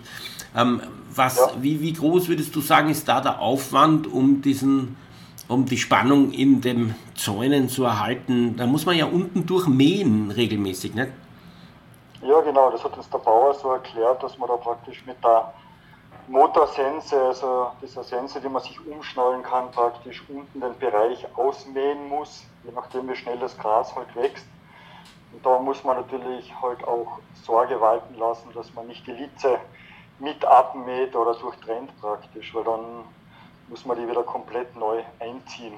Ähm, 0.55 0.81
was, 1.13 1.37
ja. 1.37 1.51
wie, 1.61 1.81
wie 1.81 1.93
groß 1.93 2.27
würdest 2.29 2.55
du 2.55 2.61
sagen, 2.61 2.89
ist 2.89 3.07
da 3.07 3.21
der 3.21 3.39
Aufwand, 3.39 4.07
um 4.07 4.41
diesen 4.41 4.95
um 5.51 5.65
die 5.65 5.77
Spannung 5.77 6.31
in 6.31 6.61
den 6.61 6.95
Zäunen 7.15 7.67
zu 7.67 7.83
erhalten. 7.83 8.55
Da 8.55 8.65
muss 8.65 8.85
man 8.85 8.95
ja 8.95 9.05
unten 9.05 9.45
durchmähen 9.45 10.31
regelmäßig, 10.31 10.95
nicht? 10.95 11.09
Ja, 12.21 12.39
genau, 12.41 12.69
das 12.71 12.83
hat 12.83 12.95
uns 12.95 13.09
der 13.09 13.17
Bauer 13.17 13.53
so 13.55 13.71
erklärt, 13.71 14.23
dass 14.23 14.37
man 14.37 14.47
da 14.47 14.55
praktisch 14.55 15.03
mit 15.05 15.17
der 15.23 15.53
Motorsense, 16.31 17.21
also 17.21 17.71
dieser 17.81 18.05
Sense, 18.05 18.39
die 18.39 18.47
man 18.47 18.61
sich 18.61 18.79
umschnallen 18.87 19.43
kann, 19.43 19.69
praktisch 19.71 20.23
unten 20.29 20.61
den 20.61 20.77
Bereich 20.79 21.27
ausmähen 21.35 22.07
muss, 22.07 22.45
je 22.63 22.71
nachdem 22.71 23.09
wie 23.09 23.15
schnell 23.17 23.37
das 23.37 23.57
Gras 23.57 23.93
halt 23.93 24.15
wächst. 24.15 24.45
Und 25.33 25.45
da 25.45 25.59
muss 25.59 25.83
man 25.83 25.97
natürlich 25.97 26.53
halt 26.61 26.87
auch 26.87 27.19
Sorge 27.43 27.81
walten 27.81 28.17
lassen, 28.17 28.49
dass 28.53 28.73
man 28.73 28.87
nicht 28.87 29.05
die 29.07 29.11
Litze 29.11 29.59
mit 30.19 30.45
abmäht 30.45 31.15
oder 31.17 31.33
durchtrennt 31.35 31.91
praktisch, 31.99 32.55
weil 32.55 32.63
dann 32.63 33.03
muss 33.67 33.85
man 33.85 33.97
die 33.97 34.07
wieder 34.07 34.23
komplett 34.23 34.73
neu 34.77 35.03
einziehen. 35.19 35.73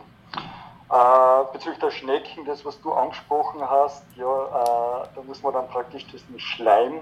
Äh, 0.91 1.43
bezüglich 1.51 1.79
der 1.79 1.89
Schnecken, 1.89 2.45
das 2.45 2.63
was 2.63 2.79
du 2.81 2.93
angesprochen 2.93 3.67
hast, 3.67 4.03
ja, 4.15 4.25
äh, 4.25 5.07
da 5.15 5.22
muss 5.25 5.41
man 5.41 5.53
dann 5.53 5.67
praktisch 5.67 6.05
diesen 6.07 6.39
Schleim 6.39 7.00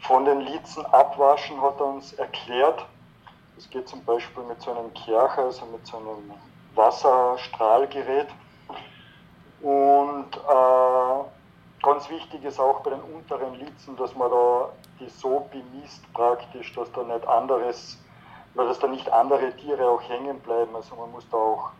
von 0.00 0.24
den 0.24 0.40
Litzen 0.40 0.84
abwaschen, 0.86 1.60
hat 1.60 1.80
er 1.80 1.86
uns 1.86 2.12
erklärt. 2.14 2.84
Das 3.56 3.68
geht 3.70 3.88
zum 3.88 4.04
Beispiel 4.04 4.42
mit 4.44 4.60
so 4.60 4.70
einem 4.70 4.92
Kercher, 4.94 5.44
also 5.44 5.66
mit 5.66 5.86
so 5.86 5.96
einem 5.96 6.32
Wasserstrahlgerät. 6.74 8.28
Und 9.60 10.36
äh, 10.36 11.84
ganz 11.84 12.08
wichtig 12.08 12.44
ist 12.44 12.60
auch 12.60 12.80
bei 12.80 12.90
den 12.90 13.00
unteren 13.00 13.54
Litzen, 13.54 13.96
dass 13.96 14.14
man 14.14 14.30
da 14.30 14.68
die 15.00 15.08
so 15.08 15.48
bemisst 15.50 16.12
praktisch, 16.12 16.72
dass 16.74 16.90
da 16.92 17.02
nicht 17.02 17.26
anderes 17.26 17.98
weil 18.58 18.66
dass 18.66 18.80
da 18.80 18.88
nicht 18.88 19.10
andere 19.12 19.52
Tiere 19.56 19.88
auch 19.88 20.02
hängen 20.02 20.40
bleiben. 20.40 20.74
Also 20.74 20.96
man 20.96 21.12
muss 21.12 21.28
da 21.30 21.36
auch 21.36 21.70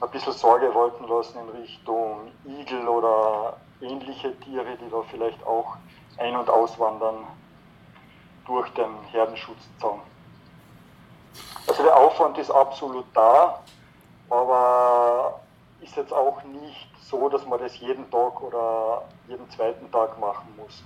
ein 0.00 0.10
bisschen 0.10 0.32
Sorge 0.32 0.74
walten 0.74 1.06
lassen 1.06 1.38
in 1.38 1.60
Richtung 1.60 2.32
Igel 2.44 2.86
oder 2.88 3.56
ähnliche 3.80 4.38
Tiere, 4.40 4.76
die 4.76 4.90
da 4.90 5.02
vielleicht 5.10 5.44
auch 5.46 5.76
ein- 6.18 6.36
und 6.36 6.50
auswandern 6.50 7.24
durch 8.46 8.68
den 8.70 8.90
Herdenschutzzaun. 9.10 10.00
Also 11.66 11.82
der 11.82 11.96
Aufwand 11.96 12.38
ist 12.38 12.50
absolut 12.50 13.04
da, 13.12 13.60
aber 14.30 15.40
ist 15.82 15.96
jetzt 15.96 16.12
auch 16.12 16.42
nicht 16.44 16.88
so, 17.10 17.28
dass 17.28 17.46
man 17.46 17.58
das 17.58 17.78
jeden 17.78 18.10
Tag 18.10 18.42
oder 18.42 19.02
jeden 19.28 19.48
zweiten 19.50 19.90
Tag 19.90 20.18
machen 20.20 20.48
muss. 20.56 20.82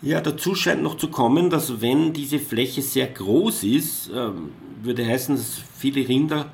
Ja, 0.00 0.20
dazu 0.20 0.54
scheint 0.54 0.82
noch 0.82 0.96
zu 0.96 1.10
kommen, 1.10 1.50
dass 1.50 1.80
wenn 1.80 2.12
diese 2.12 2.38
Fläche 2.38 2.82
sehr 2.82 3.08
groß 3.08 3.64
ist, 3.64 4.10
ähm, 4.14 4.52
würde 4.80 5.04
heißen, 5.04 5.34
dass 5.34 5.60
viele 5.76 6.06
Rinder 6.06 6.46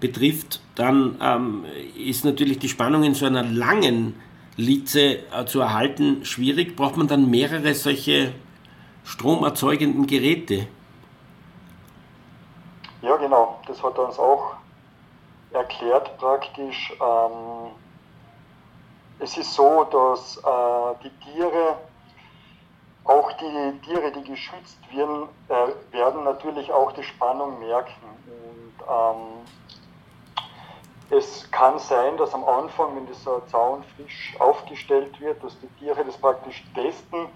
betrifft, 0.00 0.60
dann 0.74 1.18
ähm, 1.20 1.64
ist 1.96 2.24
natürlich 2.24 2.58
die 2.58 2.68
Spannung 2.68 3.02
in 3.02 3.14
so 3.14 3.26
einer 3.26 3.42
langen 3.42 4.14
Litze 4.56 5.18
äh, 5.32 5.44
zu 5.46 5.60
erhalten 5.60 6.24
schwierig. 6.24 6.76
Braucht 6.76 6.96
man 6.96 7.08
dann 7.08 7.28
mehrere 7.28 7.74
solche 7.74 8.32
stromerzeugenden 9.08 10.06
Geräte? 10.06 10.68
Ja, 13.00 13.16
genau. 13.16 13.58
Das 13.66 13.82
hat 13.82 13.96
er 13.96 14.06
uns 14.06 14.18
auch 14.18 14.56
erklärt 15.52 16.18
praktisch. 16.18 16.92
Ähm, 17.00 17.70
es 19.18 19.36
ist 19.36 19.54
so, 19.54 19.84
dass 19.84 20.36
äh, 20.36 20.94
die 21.02 21.10
Tiere 21.24 21.78
auch 23.04 23.32
die 23.32 23.80
Tiere, 23.86 24.12
die 24.12 24.24
geschützt 24.24 24.78
werden, 24.92 25.28
äh, 25.48 25.68
werden 25.94 26.24
natürlich 26.24 26.70
auch 26.70 26.92
die 26.92 27.02
Spannung 27.02 27.58
merken. 27.58 27.94
Und 28.26 28.74
ähm, 28.86 31.18
es 31.18 31.50
kann 31.50 31.78
sein, 31.78 32.18
dass 32.18 32.34
am 32.34 32.44
Anfang, 32.44 32.94
wenn 32.94 33.06
dieser 33.06 33.46
Zaun 33.46 33.82
frisch 33.96 34.36
aufgestellt 34.38 35.18
wird, 35.18 35.42
dass 35.42 35.58
die 35.60 35.68
Tiere 35.78 36.04
das 36.04 36.18
praktisch 36.18 36.62
testen 36.74 37.28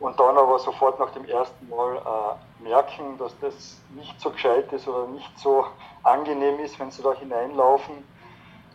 und 0.00 0.18
dann 0.18 0.36
aber 0.36 0.58
sofort 0.58 0.98
nach 0.98 1.10
dem 1.10 1.24
ersten 1.24 1.68
Mal 1.68 1.96
äh, 1.96 2.62
merken, 2.62 3.16
dass 3.18 3.38
das 3.40 3.80
nicht 3.94 4.20
so 4.20 4.30
gescheit 4.30 4.72
ist 4.72 4.88
oder 4.88 5.06
nicht 5.08 5.38
so 5.38 5.64
angenehm 6.02 6.58
ist, 6.60 6.78
wenn 6.78 6.90
sie 6.90 7.02
da 7.02 7.12
hineinlaufen 7.12 8.04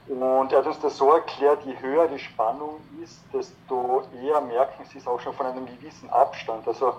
und 0.10 0.52
er 0.52 0.60
hat 0.60 0.66
uns 0.66 0.80
das 0.80 0.98
so 0.98 1.12
erklärt, 1.12 1.64
je 1.66 1.80
höher 1.80 2.08
die 2.08 2.18
Spannung 2.18 2.82
ist, 3.04 3.22
desto 3.32 4.02
eher 4.20 4.42
merken 4.42 4.84
sie 4.86 4.98
es 4.98 5.08
auch 5.08 5.20
schon 5.20 5.34
von 5.34 5.46
einem 5.46 5.68
gewissen 5.68 6.10
Abstand. 6.10 6.68
Also 6.68 6.96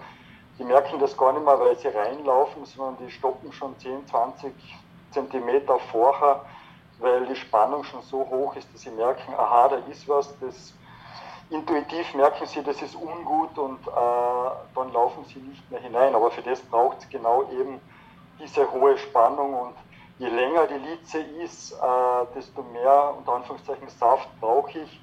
die 0.58 0.64
merken 0.64 1.00
das 1.00 1.16
gar 1.16 1.32
nicht 1.32 1.44
mehr, 1.44 1.58
weil 1.58 1.76
sie 1.76 1.88
reinlaufen, 1.88 2.64
sondern 2.64 3.04
die 3.04 3.10
stoppen 3.10 3.52
schon 3.52 3.76
10, 3.80 4.06
20 4.06 4.52
Zentimeter 5.10 5.80
vorher, 5.90 6.44
weil 7.00 7.26
die 7.26 7.34
Spannung 7.34 7.82
schon 7.82 8.00
so 8.02 8.18
hoch 8.30 8.54
ist, 8.54 8.72
dass 8.72 8.82
sie 8.82 8.92
merken, 8.92 9.34
aha, 9.36 9.68
da 9.68 9.76
ist 9.90 10.08
was, 10.08 10.38
das 10.38 10.72
intuitiv 11.50 12.14
merken 12.14 12.46
sie, 12.46 12.62
das 12.62 12.80
ist 12.80 12.94
ungut 12.94 13.58
und 13.58 13.86
äh, 13.86 14.50
dann 14.74 14.92
laufen 14.92 15.24
sie 15.24 15.40
nicht 15.40 15.70
mehr 15.70 15.80
hinein. 15.80 16.14
Aber 16.14 16.30
für 16.30 16.42
das 16.42 16.60
braucht 16.60 16.98
es 17.00 17.08
genau 17.08 17.48
eben 17.52 17.80
diese 18.42 18.70
hohe 18.72 18.96
Spannung 18.98 19.54
und 19.54 19.74
je 20.18 20.28
länger 20.28 20.66
die 20.66 20.88
Litze 20.88 21.18
ist, 21.44 21.72
äh, 21.72 21.76
desto 22.34 22.62
mehr 22.62 23.14
unter 23.18 23.34
Anführungszeichen 23.34 23.88
Saft 23.88 24.28
brauche 24.40 24.78
ich, 24.78 25.00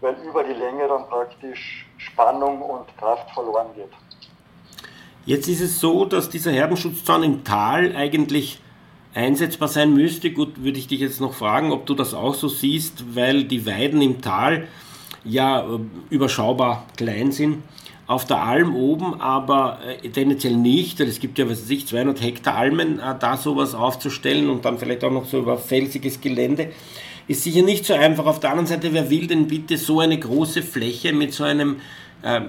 weil 0.00 0.14
über 0.28 0.44
die 0.44 0.52
Länge 0.52 0.86
dann 0.88 1.06
praktisch 1.08 1.86
Spannung 1.96 2.60
und 2.60 2.96
Kraft 2.98 3.30
verloren 3.30 3.68
geht. 3.74 3.90
Jetzt 5.24 5.48
ist 5.48 5.60
es 5.60 5.80
so, 5.80 6.04
dass 6.04 6.28
dieser 6.28 6.52
Herdenschutzzaun 6.52 7.22
im 7.24 7.42
Tal 7.44 7.96
eigentlich 7.96 8.60
einsetzbar 9.14 9.68
sein 9.68 9.92
müsste. 9.92 10.30
Gut, 10.30 10.62
würde 10.62 10.78
ich 10.78 10.86
dich 10.86 11.00
jetzt 11.00 11.20
noch 11.20 11.32
fragen, 11.32 11.72
ob 11.72 11.86
du 11.86 11.94
das 11.94 12.14
auch 12.14 12.34
so 12.34 12.48
siehst, 12.48 13.16
weil 13.16 13.44
die 13.44 13.66
Weiden 13.66 14.02
im 14.02 14.20
Tal 14.20 14.68
ja 15.26 15.60
äh, 15.60 15.78
überschaubar 16.10 16.86
klein 16.96 17.32
sind 17.32 17.62
auf 18.06 18.24
der 18.24 18.40
Alm 18.40 18.76
oben, 18.76 19.20
aber 19.20 19.80
äh, 20.02 20.08
tendenziell 20.08 20.56
nicht. 20.56 21.00
Es 21.00 21.18
gibt 21.18 21.38
ja, 21.38 21.48
was 21.50 21.62
weiß 21.62 21.70
ich, 21.70 21.86
200 21.88 22.20
Hektar 22.22 22.54
Almen, 22.54 23.00
äh, 23.00 23.14
da 23.18 23.36
sowas 23.36 23.74
aufzustellen 23.74 24.48
und 24.48 24.64
dann 24.64 24.78
vielleicht 24.78 25.02
auch 25.04 25.10
noch 25.10 25.26
so 25.26 25.38
über 25.38 25.58
felsiges 25.58 26.20
Gelände, 26.20 26.70
ist 27.26 27.42
sicher 27.42 27.62
nicht 27.62 27.84
so 27.84 27.94
einfach. 27.94 28.26
Auf 28.26 28.38
der 28.38 28.50
anderen 28.50 28.68
Seite, 28.68 28.92
wer 28.92 29.10
will 29.10 29.26
denn 29.26 29.48
bitte 29.48 29.76
so 29.76 29.98
eine 30.00 30.18
große 30.18 30.62
Fläche 30.62 31.12
mit 31.12 31.34
so 31.34 31.44
einem 31.44 31.80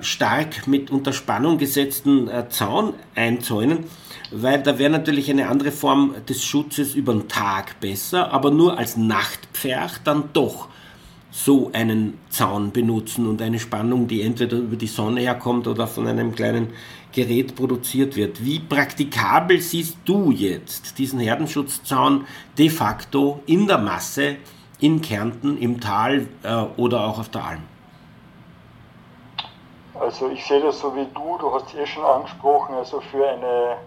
stark 0.01 0.65
mit 0.65 0.89
unter 0.89 1.13
Spannung 1.13 1.57
gesetzten 1.57 2.29
Zaun 2.49 2.93
einzäunen? 3.13 3.85
Weil 4.31 4.61
da 4.61 4.79
wäre 4.79 4.91
natürlich 4.91 5.29
eine 5.29 5.49
andere 5.49 5.71
Form 5.71 6.15
des 6.29 6.43
Schutzes 6.43 6.95
über 6.95 7.13
den 7.13 7.27
Tag 7.27 7.79
besser, 7.79 8.31
aber 8.31 8.49
nur 8.49 8.77
als 8.77 8.97
Nachtpferch 8.97 9.97
dann 10.03 10.29
doch 10.33 10.69
so 11.37 11.69
einen 11.71 12.19
Zaun 12.31 12.71
benutzen 12.71 13.27
und 13.27 13.43
eine 13.43 13.59
Spannung, 13.59 14.07
die 14.07 14.23
entweder 14.23 14.57
über 14.57 14.75
die 14.75 14.87
Sonne 14.87 15.21
herkommt 15.21 15.67
oder 15.67 15.85
von 15.85 16.07
einem 16.07 16.33
kleinen 16.33 16.73
Gerät 17.11 17.55
produziert 17.55 18.15
wird. 18.15 18.43
Wie 18.43 18.57
praktikabel 18.59 19.61
siehst 19.61 19.97
du 20.05 20.31
jetzt 20.31 20.97
diesen 20.97 21.19
Herdenschutzzaun 21.19 22.25
de 22.57 22.69
facto 22.69 23.43
in 23.45 23.67
der 23.67 23.77
Masse 23.77 24.37
in 24.79 24.99
Kärnten, 24.99 25.59
im 25.59 25.79
Tal 25.79 26.25
äh, 26.41 26.63
oder 26.75 27.05
auch 27.05 27.19
auf 27.19 27.29
der 27.29 27.43
Alm? 27.43 27.63
Also 29.93 30.29
ich 30.29 30.43
sehe 30.43 30.59
das 30.59 30.79
so 30.79 30.95
wie 30.95 31.05
du, 31.13 31.37
du 31.39 31.53
hast 31.53 31.67
es 31.67 31.75
eh 31.75 31.85
schon 31.85 32.03
angesprochen, 32.03 32.73
also 32.73 32.99
für 32.99 33.29
eine 33.29 33.77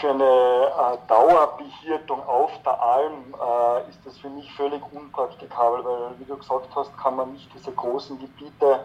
für 0.00 0.10
eine 0.10 0.24
äh, 0.24 0.98
Dauerbehirtung 1.08 2.22
auf 2.26 2.50
der 2.64 2.80
Alm 2.80 3.34
äh, 3.34 3.90
ist 3.90 4.04
das 4.04 4.18
für 4.18 4.28
mich 4.28 4.52
völlig 4.54 4.82
unpraktikabel, 4.92 5.84
weil, 5.84 6.18
wie 6.18 6.24
du 6.24 6.36
gesagt 6.36 6.68
hast, 6.74 6.96
kann 6.98 7.16
man 7.16 7.32
nicht 7.32 7.48
diese 7.54 7.72
großen 7.72 8.18
Gebiete 8.18 8.84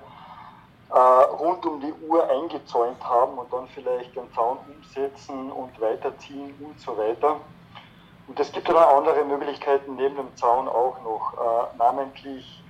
äh, 0.90 0.98
rund 0.98 1.66
um 1.66 1.80
die 1.80 1.94
Uhr 2.08 2.30
eingezäunt 2.30 3.04
haben 3.04 3.38
und 3.38 3.52
dann 3.52 3.68
vielleicht 3.70 4.16
den 4.16 4.32
Zaun 4.34 4.58
umsetzen 4.68 5.52
und 5.52 5.80
weiterziehen 5.82 6.54
und 6.60 6.80
so 6.80 6.98
weiter. 6.98 7.38
Und 8.28 8.40
es 8.40 8.52
gibt 8.52 8.70
dann 8.70 8.78
andere 8.78 9.24
Möglichkeiten 9.26 9.96
neben 9.96 10.16
dem 10.16 10.36
Zaun 10.38 10.68
auch 10.68 10.98
noch, 11.04 11.34
äh, 11.34 11.78
namentlich 11.78 12.64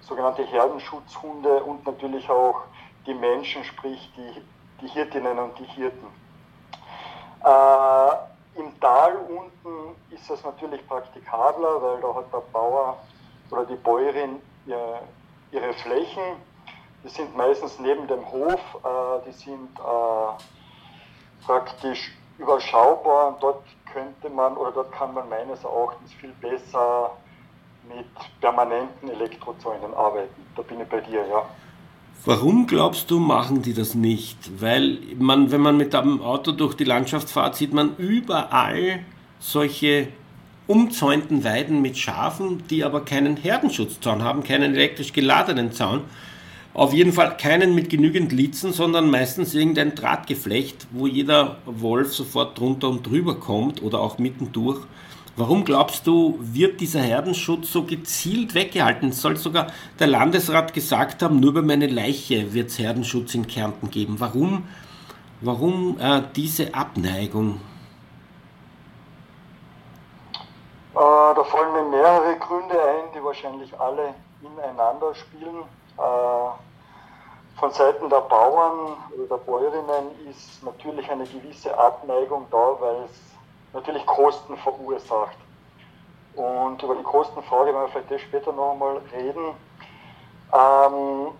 sogenannte 0.00 0.44
Herdenschutzhunde 0.44 1.62
und 1.64 1.84
natürlich 1.86 2.28
auch 2.30 2.62
die 3.06 3.14
Menschen, 3.14 3.64
sprich 3.64 4.10
die, 4.16 4.42
die 4.80 4.88
Hirtinnen 4.88 5.38
und 5.38 5.58
die 5.58 5.64
Hirten. 5.64 6.06
Äh, 7.48 8.60
Im 8.60 8.78
Tal 8.80 9.16
unten 9.16 9.96
ist 10.10 10.28
es 10.28 10.44
natürlich 10.44 10.86
praktikabler, 10.86 11.80
weil 11.80 12.00
da 12.00 12.14
hat 12.14 12.32
der 12.32 12.42
Bauer 12.52 12.98
oder 13.50 13.64
die 13.64 13.76
Bäuerin 13.76 14.42
ihre, 14.66 15.00
ihre 15.52 15.72
Flächen. 15.74 16.36
Die 17.02 17.08
sind 17.08 17.34
meistens 17.36 17.78
neben 17.78 18.06
dem 18.06 18.30
Hof, 18.30 18.60
äh, 18.84 19.26
die 19.26 19.32
sind 19.32 19.78
äh, 19.78 21.44
praktisch 21.46 22.12
überschaubar 22.36 23.28
und 23.28 23.42
dort 23.42 23.64
könnte 23.92 24.28
man 24.28 24.56
oder 24.56 24.72
dort 24.72 24.92
kann 24.92 25.14
man 25.14 25.28
meines 25.30 25.64
Erachtens 25.64 26.12
viel 26.14 26.32
besser 26.34 27.12
mit 27.84 28.12
permanenten 28.40 29.08
Elektrozäunen 29.08 29.94
arbeiten. 29.94 30.46
Da 30.54 30.62
bin 30.62 30.80
ich 30.80 30.88
bei 30.88 31.00
dir, 31.00 31.24
ja. 31.26 31.44
Warum 32.24 32.66
glaubst 32.66 33.10
du, 33.10 33.20
machen 33.20 33.62
die 33.62 33.74
das 33.74 33.94
nicht? 33.94 34.36
Weil 34.60 34.98
man, 35.18 35.50
wenn 35.50 35.60
man 35.60 35.76
mit 35.76 35.94
dem 35.94 36.20
Auto 36.20 36.52
durch 36.52 36.74
die 36.74 36.84
Landschaft 36.84 37.30
fährt, 37.30 37.56
sieht 37.56 37.72
man 37.72 37.96
überall 37.96 39.00
solche 39.38 40.08
umzäunten 40.66 41.44
Weiden 41.44 41.80
mit 41.80 41.96
Schafen, 41.96 42.62
die 42.68 42.84
aber 42.84 43.04
keinen 43.04 43.36
Herdenschutzzaun 43.36 44.22
haben, 44.22 44.42
keinen 44.42 44.74
elektrisch 44.74 45.12
geladenen 45.12 45.72
Zaun. 45.72 46.02
Auf 46.74 46.92
jeden 46.92 47.12
Fall 47.12 47.36
keinen 47.36 47.74
mit 47.74 47.88
genügend 47.88 48.32
Litzen, 48.32 48.72
sondern 48.72 49.10
meistens 49.10 49.54
irgendein 49.54 49.94
Drahtgeflecht, 49.94 50.86
wo 50.90 51.06
jeder 51.06 51.58
Wolf 51.64 52.14
sofort 52.14 52.58
drunter 52.58 52.88
und 52.88 53.06
drüber 53.06 53.36
kommt 53.36 53.82
oder 53.82 54.00
auch 54.00 54.18
mittendurch. 54.18 54.80
Warum 55.38 55.64
glaubst 55.64 56.04
du, 56.08 56.36
wird 56.40 56.80
dieser 56.80 56.98
Herdenschutz 56.98 57.70
so 57.70 57.84
gezielt 57.84 58.56
weggehalten? 58.56 59.12
Soll 59.12 59.36
sogar 59.36 59.68
der 60.00 60.08
Landesrat 60.08 60.74
gesagt 60.74 61.22
haben, 61.22 61.38
nur 61.38 61.50
über 61.50 61.62
meine 61.62 61.86
Leiche 61.86 62.52
wird 62.52 62.70
es 62.70 62.78
Herdenschutz 62.80 63.36
in 63.36 63.46
Kärnten 63.46 63.88
geben. 63.88 64.16
Warum, 64.18 64.66
warum 65.40 65.96
äh, 66.00 66.22
diese 66.34 66.74
Abneigung? 66.74 67.60
Äh, 70.92 70.98
da 70.98 71.44
fallen 71.44 71.72
mir 71.72 71.96
mehrere 71.96 72.36
Gründe 72.40 72.74
ein, 72.74 73.04
die 73.14 73.22
wahrscheinlich 73.22 73.78
alle 73.78 74.14
ineinander 74.42 75.14
spielen. 75.14 75.62
Äh, 75.98 77.60
von 77.60 77.70
Seiten 77.70 78.10
der 78.10 78.22
Bauern 78.22 78.96
oder 79.14 79.36
der 79.36 79.44
Bäuerinnen 79.44 80.10
ist 80.28 80.64
natürlich 80.64 81.08
eine 81.08 81.26
gewisse 81.26 81.78
Abneigung 81.78 82.44
da, 82.50 82.76
weil 82.80 83.04
es 83.04 83.37
natürlich 83.72 84.04
Kosten 84.06 84.56
verursacht. 84.56 85.36
Und 86.34 86.82
über 86.82 86.94
die 86.94 87.02
Kostenfrage 87.02 87.72
werden 87.72 87.92
wir 87.92 88.02
vielleicht 88.02 88.24
später 88.24 88.52
noch 88.52 88.72
einmal 88.72 88.98
reden, 89.12 89.54
ähm, 90.52 91.32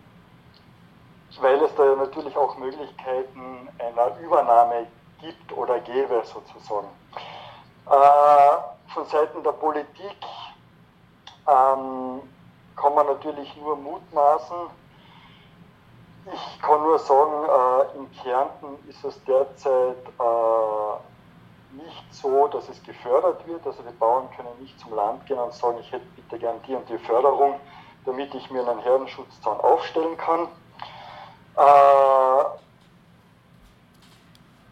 weil 1.40 1.62
es 1.62 1.74
da 1.76 1.94
natürlich 1.94 2.36
auch 2.36 2.56
Möglichkeiten 2.58 3.68
einer 3.78 4.18
Übernahme 4.18 4.86
gibt 5.20 5.52
oder 5.52 5.78
gäbe 5.80 6.22
sozusagen. 6.24 6.88
Äh, 7.86 8.92
von 8.92 9.06
Seiten 9.06 9.42
der 9.42 9.52
Politik 9.52 10.16
ähm, 11.46 12.22
kann 12.76 12.94
man 12.94 13.06
natürlich 13.06 13.56
nur 13.56 13.76
mutmaßen. 13.76 14.56
Ich 16.32 16.60
kann 16.60 16.82
nur 16.82 16.98
sagen, 16.98 17.44
äh, 17.44 17.98
in 17.98 18.12
Kärnten 18.22 18.88
ist 18.88 19.04
es 19.04 19.22
derzeit 19.24 19.96
äh, 20.18 21.17
nicht 21.72 22.14
so, 22.14 22.48
dass 22.48 22.68
es 22.68 22.82
gefördert 22.82 23.46
wird. 23.46 23.66
Also 23.66 23.82
die 23.82 23.94
Bauern 23.96 24.28
können 24.36 24.48
nicht 24.60 24.78
zum 24.80 24.94
Land 24.94 25.26
gehen 25.26 25.38
und 25.38 25.52
sagen, 25.52 25.78
ich 25.80 25.92
hätte 25.92 26.06
bitte 26.16 26.38
gern 26.38 26.60
die 26.66 26.74
und 26.74 26.88
die 26.88 26.98
Förderung, 26.98 27.60
damit 28.04 28.34
ich 28.34 28.50
mir 28.50 28.66
einen 28.66 28.80
Herdenschutzzaun 28.80 29.60
aufstellen 29.60 30.16
kann. 30.16 30.48
Äh, 31.56 32.44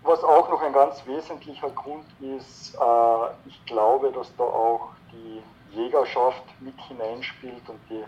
was 0.02 0.22
auch 0.22 0.48
noch 0.48 0.62
ein 0.62 0.72
ganz 0.72 1.04
wesentlicher 1.06 1.70
Grund 1.70 2.06
ist, 2.20 2.74
äh, 2.74 3.48
ich 3.48 3.64
glaube, 3.66 4.12
dass 4.12 4.34
da 4.36 4.44
auch 4.44 4.90
die 5.12 5.42
Jägerschaft 5.76 6.44
mit 6.60 6.80
hineinspielt 6.82 7.68
und 7.68 7.80
die 7.90 8.04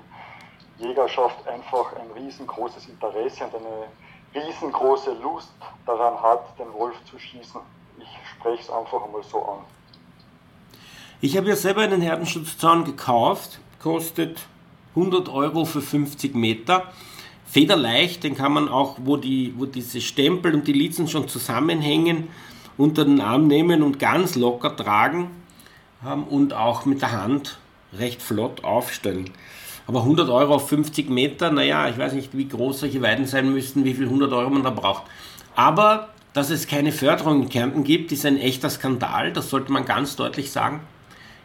Jägerschaft 0.83 1.47
einfach 1.49 1.93
ein 1.97 2.11
riesengroßes 2.13 2.89
Interesse 2.89 3.45
und 3.45 3.55
eine 3.57 3.89
riesengroße 4.35 5.13
Lust 5.15 5.53
daran 5.87 6.23
hat, 6.23 6.57
den 6.59 6.73
Wolf 6.73 6.95
zu 7.05 7.19
schießen 7.19 7.61
spreche 8.39 8.63
es 8.63 8.71
einfach 8.71 9.05
einmal 9.05 9.23
so 9.23 9.43
an. 9.43 9.59
Ich 11.21 11.37
habe 11.37 11.49
ja 11.49 11.57
selber 11.57 11.83
einen 11.83 12.01
Herdenschutzzaun 12.01 12.85
gekauft, 12.85 13.59
kostet 13.83 14.41
100 14.95 15.29
Euro 15.29 15.65
für 15.65 15.81
50 15.81 16.35
Meter. 16.35 16.93
Federleicht, 17.47 18.25
den 18.25 18.37
kann 18.37 18.53
man 18.53 18.69
auch, 18.69 18.99
wo, 19.03 19.17
die, 19.17 19.55
wo 19.57 19.65
diese 19.65 20.01
Stempel 20.01 20.55
und 20.55 20.67
die 20.67 20.73
Litzen 20.73 21.09
schon 21.09 21.29
zusammenhängen, 21.29 22.29
unter 22.77 23.05
den 23.05 23.21
Arm 23.21 23.49
nehmen 23.49 23.83
und 23.83 23.99
ganz 23.99 24.37
locker 24.37 24.77
tragen 24.77 25.31
ähm, 26.07 26.25
und 26.25 26.53
auch 26.53 26.85
mit 26.85 27.03
der 27.03 27.13
Hand 27.13 27.59
recht 27.93 28.23
flott 28.23 28.63
aufstellen. 28.63 29.31
Aber 29.87 30.01
100 30.01 30.29
Euro 30.29 30.57
auf 30.57 30.69
50 30.69 31.09
Meter, 31.09 31.51
naja, 31.51 31.89
ich 31.89 31.97
weiß 31.99 32.13
nicht, 32.13 32.37
wie 32.37 32.47
groß 32.47 32.81
solche 32.81 33.01
Weiden 33.01 33.27
sein 33.27 33.51
müssten, 33.53 33.85
wie 33.85 33.95
viel 33.95 34.05
100 34.05 34.33
Euro 34.33 34.51
man 34.51 34.63
da 34.63 34.71
braucht. 34.71 35.05
Aber 35.57 36.11
dass 36.33 36.51
es 36.51 36.67
keine 36.67 36.93
Förderung 36.93 37.43
in 37.43 37.49
Kärnten 37.49 37.85
gibt, 37.85 38.13
ist 38.13 38.27
ein 38.27 38.39
echter 38.39 38.71
Skandal, 38.71 39.33
das 39.33 39.51
sollte 39.51 39.73
man 39.73 39.85
ganz 39.85 40.17
deutlich 40.17 40.51
sagen. 40.51 40.81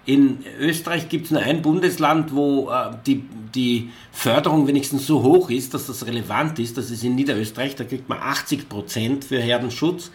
In 0.05 0.43
Österreich 0.59 1.07
gibt 1.07 1.25
es 1.25 1.31
nur 1.31 1.41
ein 1.41 1.61
Bundesland, 1.61 2.35
wo 2.35 2.69
äh, 2.69 2.91
die, 3.05 3.23
die 3.55 3.89
Förderung 4.11 4.67
wenigstens 4.67 5.07
so 5.07 5.23
hoch 5.23 5.49
ist, 5.49 5.73
dass 5.73 5.87
das 5.87 6.05
relevant 6.05 6.59
ist. 6.59 6.77
Das 6.77 6.91
ist 6.91 7.05
in 7.05 7.15
Niederösterreich, 7.15 7.75
da 7.75 7.85
kriegt 7.85 8.09
man 8.09 8.19
80 8.19 8.67
Prozent 8.67 9.23
für 9.23 9.39
Herdenschutz, 9.39 10.11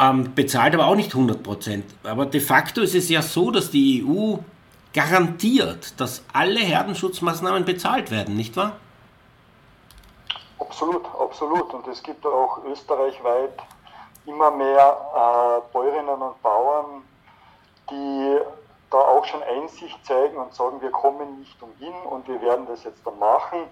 ähm, 0.00 0.32
bezahlt 0.36 0.74
aber 0.74 0.86
auch 0.86 0.94
nicht 0.94 1.12
100 1.12 1.42
Prozent. 1.42 1.84
Aber 2.04 2.26
de 2.26 2.40
facto 2.40 2.80
ist 2.80 2.94
es 2.94 3.08
ja 3.08 3.22
so, 3.22 3.50
dass 3.50 3.72
die 3.72 4.04
EU 4.06 4.36
garantiert, 4.92 5.94
dass 5.96 6.22
alle 6.32 6.60
Herdenschutzmaßnahmen 6.60 7.64
bezahlt 7.64 8.12
werden, 8.12 8.36
nicht 8.36 8.56
wahr? 8.56 8.76
Absolut, 10.62 11.04
absolut. 11.18 11.74
Und 11.74 11.88
es 11.88 12.00
gibt 12.04 12.24
auch 12.24 12.62
österreichweit 12.64 13.58
immer 14.26 14.52
mehr 14.52 14.96
äh, 15.12 15.72
Bäuerinnen 15.72 16.22
und 16.22 16.40
Bauern, 16.40 17.02
die 17.90 18.38
da 18.88 18.98
auch 18.98 19.24
schon 19.24 19.42
Einsicht 19.42 20.06
zeigen 20.06 20.36
und 20.36 20.54
sagen, 20.54 20.80
wir 20.80 20.92
kommen 20.92 21.40
nicht 21.40 21.60
umhin 21.60 21.94
und 22.08 22.28
wir 22.28 22.40
werden 22.40 22.66
das 22.68 22.84
jetzt 22.84 23.04
dann 23.04 23.18
machen. 23.18 23.64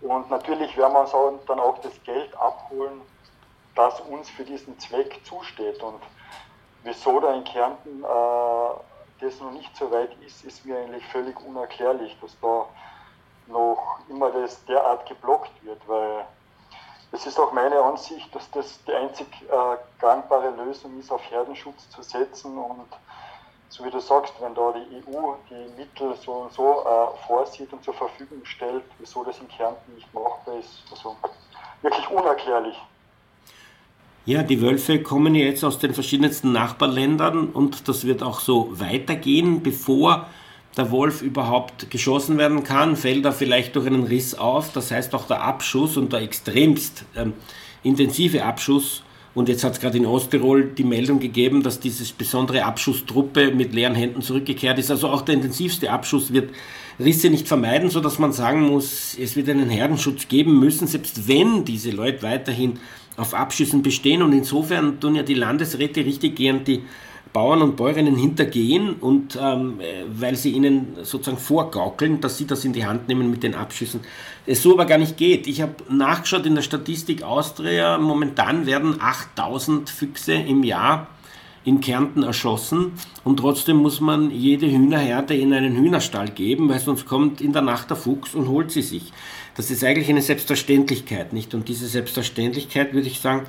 Und 0.00 0.28
natürlich 0.28 0.76
werden 0.76 0.92
wir 0.94 1.14
uns 1.14 1.44
dann 1.46 1.60
auch 1.60 1.78
das 1.78 2.02
Geld 2.02 2.36
abholen, 2.36 3.00
das 3.76 4.00
uns 4.00 4.28
für 4.28 4.42
diesen 4.42 4.76
Zweck 4.80 5.20
zusteht. 5.24 5.80
Und 5.84 6.02
wieso 6.82 7.20
da 7.20 7.32
in 7.32 7.44
Kärnten 7.44 8.02
äh, 8.02 9.24
das 9.24 9.40
noch 9.40 9.52
nicht 9.52 9.76
so 9.76 9.88
weit 9.92 10.10
ist, 10.26 10.44
ist 10.44 10.66
mir 10.66 10.78
eigentlich 10.78 11.06
völlig 11.06 11.38
unerklärlich, 11.46 12.16
dass 12.20 12.36
da 12.40 12.66
noch 13.46 13.98
immer 14.08 14.30
das 14.30 14.64
derart 14.64 15.08
geblockt 15.08 15.52
wird, 15.62 15.80
weil 15.86 16.24
es 17.12 17.26
ist 17.26 17.38
auch 17.38 17.52
meine 17.52 17.80
Ansicht, 17.80 18.34
dass 18.34 18.50
das 18.50 18.82
die 18.84 18.92
einzig 18.92 19.26
äh, 19.42 19.76
gangbare 20.00 20.50
Lösung 20.50 20.98
ist, 20.98 21.12
auf 21.12 21.22
Herdenschutz 21.30 21.88
zu 21.90 22.02
setzen 22.02 22.58
und 22.58 22.88
so 23.68 23.84
wie 23.84 23.90
du 23.90 24.00
sagst, 24.00 24.34
wenn 24.40 24.54
da 24.54 24.72
die 24.72 24.96
EU 24.96 25.34
die 25.50 25.80
Mittel 25.80 26.14
so 26.24 26.32
und 26.32 26.52
so 26.52 26.84
äh, 26.84 27.26
vorsieht 27.26 27.72
und 27.72 27.82
zur 27.84 27.94
Verfügung 27.94 28.44
stellt, 28.44 28.84
wieso 28.98 29.24
das 29.24 29.38
in 29.40 29.48
Kärnten 29.48 29.94
nicht 29.94 30.12
machbar 30.14 30.58
ist, 30.58 30.84
also 30.90 31.16
wirklich 31.82 32.08
unerklärlich. 32.08 32.76
Ja, 34.26 34.42
die 34.42 34.62
Wölfe 34.62 35.02
kommen 35.02 35.34
jetzt 35.34 35.64
aus 35.64 35.78
den 35.78 35.92
verschiedensten 35.92 36.52
Nachbarländern 36.52 37.50
und 37.50 37.88
das 37.88 38.06
wird 38.06 38.22
auch 38.22 38.40
so 38.40 38.68
weitergehen, 38.80 39.62
bevor 39.62 40.26
der 40.76 40.90
Wolf 40.90 41.22
überhaupt 41.22 41.90
geschossen 41.90 42.38
werden 42.38 42.64
kann, 42.64 42.96
fällt 42.96 43.24
er 43.24 43.32
vielleicht 43.32 43.76
durch 43.76 43.86
einen 43.86 44.04
Riss 44.04 44.34
auf. 44.34 44.72
Das 44.72 44.90
heißt 44.90 45.14
auch 45.14 45.26
der 45.26 45.42
Abschuss 45.42 45.96
und 45.96 46.12
der 46.12 46.20
extremst 46.20 47.04
ähm, 47.16 47.34
intensive 47.82 48.44
Abschuss. 48.44 49.02
Und 49.34 49.48
jetzt 49.48 49.64
hat 49.64 49.72
es 49.72 49.80
gerade 49.80 49.98
in 49.98 50.06
Osttirol 50.06 50.64
die 50.64 50.84
Meldung 50.84 51.18
gegeben, 51.18 51.62
dass 51.62 51.80
diese 51.80 52.04
besondere 52.14 52.64
Abschusstruppe 52.64 53.50
mit 53.50 53.74
leeren 53.74 53.96
Händen 53.96 54.22
zurückgekehrt 54.22 54.78
ist. 54.78 54.90
Also 54.90 55.08
auch 55.08 55.22
der 55.22 55.34
intensivste 55.34 55.90
Abschuss 55.90 56.32
wird 56.32 56.50
Risse 57.00 57.30
nicht 57.30 57.48
vermeiden, 57.48 57.90
sodass 57.90 58.20
man 58.20 58.32
sagen 58.32 58.62
muss, 58.62 59.16
es 59.20 59.34
wird 59.34 59.48
einen 59.48 59.70
Herdenschutz 59.70 60.28
geben 60.28 60.60
müssen, 60.60 60.86
selbst 60.86 61.26
wenn 61.26 61.64
diese 61.64 61.90
Leute 61.90 62.22
weiterhin 62.22 62.78
auf 63.16 63.34
Abschüssen 63.34 63.82
bestehen. 63.82 64.22
Und 64.22 64.32
insofern 64.32 65.00
tun 65.00 65.16
ja 65.16 65.24
die 65.24 65.34
Landesräte 65.34 66.04
richtig 66.04 66.36
gehend 66.36 66.68
die 66.68 66.82
Bauern 67.34 67.62
und 67.62 67.76
Bäuerinnen 67.76 68.14
hintergehen 68.14 68.94
und 68.94 69.36
ähm, 69.42 69.80
weil 70.06 70.36
sie 70.36 70.52
ihnen 70.52 70.94
sozusagen 71.02 71.36
vorgaukeln, 71.36 72.20
dass 72.20 72.38
sie 72.38 72.46
das 72.46 72.64
in 72.64 72.72
die 72.72 72.86
Hand 72.86 73.08
nehmen 73.08 73.28
mit 73.28 73.42
den 73.42 73.56
Abschüssen. 73.56 74.02
Es 74.46 74.62
so 74.62 74.74
aber 74.74 74.86
gar 74.86 74.98
nicht 74.98 75.16
geht. 75.16 75.48
Ich 75.48 75.60
habe 75.60 75.74
nachgeschaut 75.90 76.46
in 76.46 76.54
der 76.54 76.62
Statistik 76.62 77.24
Austria, 77.24 77.98
momentan 77.98 78.66
werden 78.66 79.00
8000 79.00 79.90
Füchse 79.90 80.34
im 80.34 80.62
Jahr 80.62 81.08
in 81.64 81.80
Kärnten 81.80 82.22
erschossen 82.22 82.92
und 83.24 83.38
trotzdem 83.38 83.78
muss 83.78 84.00
man 84.00 84.30
jede 84.30 84.70
Hühnerherde 84.70 85.34
in 85.34 85.52
einen 85.52 85.76
Hühnerstall 85.76 86.28
geben, 86.28 86.68
weil 86.68 86.78
sonst 86.78 87.04
kommt 87.04 87.40
in 87.40 87.52
der 87.52 87.62
Nacht 87.62 87.90
der 87.90 87.96
Fuchs 87.96 88.36
und 88.36 88.46
holt 88.46 88.70
sie 88.70 88.82
sich. 88.82 89.12
Das 89.56 89.72
ist 89.72 89.82
eigentlich 89.82 90.08
eine 90.08 90.22
Selbstverständlichkeit, 90.22 91.32
nicht? 91.32 91.52
Und 91.52 91.68
diese 91.68 91.88
Selbstverständlichkeit, 91.88 92.94
würde 92.94 93.08
ich 93.08 93.18
sagen, 93.18 93.46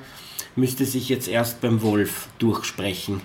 müsste 0.55 0.85
sich 0.85 1.07
jetzt 1.07 1.27
erst 1.27 1.61
beim 1.61 1.83
Wolf 1.83 2.29
durchsprechen. 2.39 3.21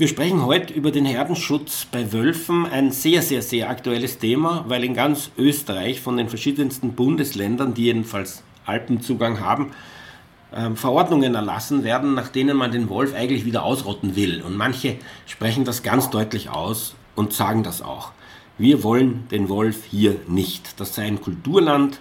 Wir 0.00 0.06
sprechen 0.06 0.46
heute 0.46 0.72
über 0.74 0.92
den 0.92 1.04
Herdenschutz 1.04 1.84
bei 1.90 2.12
Wölfen, 2.12 2.66
ein 2.66 2.92
sehr, 2.92 3.20
sehr, 3.20 3.42
sehr 3.42 3.68
aktuelles 3.68 4.18
Thema, 4.18 4.64
weil 4.68 4.84
in 4.84 4.94
ganz 4.94 5.32
Österreich 5.36 6.00
von 6.00 6.16
den 6.16 6.28
verschiedensten 6.28 6.92
Bundesländern, 6.92 7.74
die 7.74 7.86
jedenfalls 7.86 8.44
Alpenzugang 8.64 9.40
haben, 9.40 9.72
ähm, 10.54 10.76
Verordnungen 10.76 11.34
erlassen 11.34 11.82
werden, 11.82 12.14
nach 12.14 12.28
denen 12.28 12.56
man 12.56 12.70
den 12.70 12.88
Wolf 12.88 13.12
eigentlich 13.12 13.44
wieder 13.44 13.64
ausrotten 13.64 14.14
will. 14.14 14.40
Und 14.40 14.56
manche 14.56 14.98
sprechen 15.26 15.64
das 15.64 15.82
ganz 15.82 16.10
deutlich 16.10 16.48
aus 16.48 16.94
und 17.16 17.32
sagen 17.32 17.64
das 17.64 17.82
auch. 17.82 18.12
Wir 18.56 18.84
wollen 18.84 19.26
den 19.32 19.48
Wolf 19.48 19.82
hier 19.90 20.14
nicht. 20.28 20.78
Das 20.78 20.94
sei 20.94 21.06
ein 21.06 21.20
Kulturland 21.20 21.98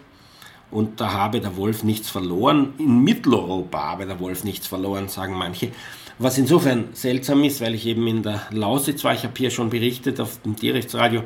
und 0.70 1.02
da 1.02 1.14
habe 1.14 1.42
der 1.42 1.58
Wolf 1.58 1.82
nichts 1.82 2.12
verloren. 2.12 2.76
In 2.78 3.04
Mitteleuropa 3.04 3.82
habe 3.82 4.06
der 4.06 4.20
Wolf 4.20 4.44
nichts 4.44 4.68
verloren, 4.68 5.08
sagen 5.08 5.34
manche. 5.34 5.72
Was 6.20 6.40
insofern 6.40 6.86
seltsam 6.94 7.44
ist, 7.44 7.62
weil 7.62 7.76
ich 7.76 7.86
eben 7.86 8.08
in 8.08 8.24
der 8.24 8.42
Lausitz 8.50 9.04
war, 9.04 9.14
ich 9.14 9.24
habe 9.24 9.34
hier 9.38 9.52
schon 9.52 9.70
berichtet 9.70 10.20
auf 10.20 10.42
dem 10.42 10.56
Tierrechtsradio, 10.56 11.22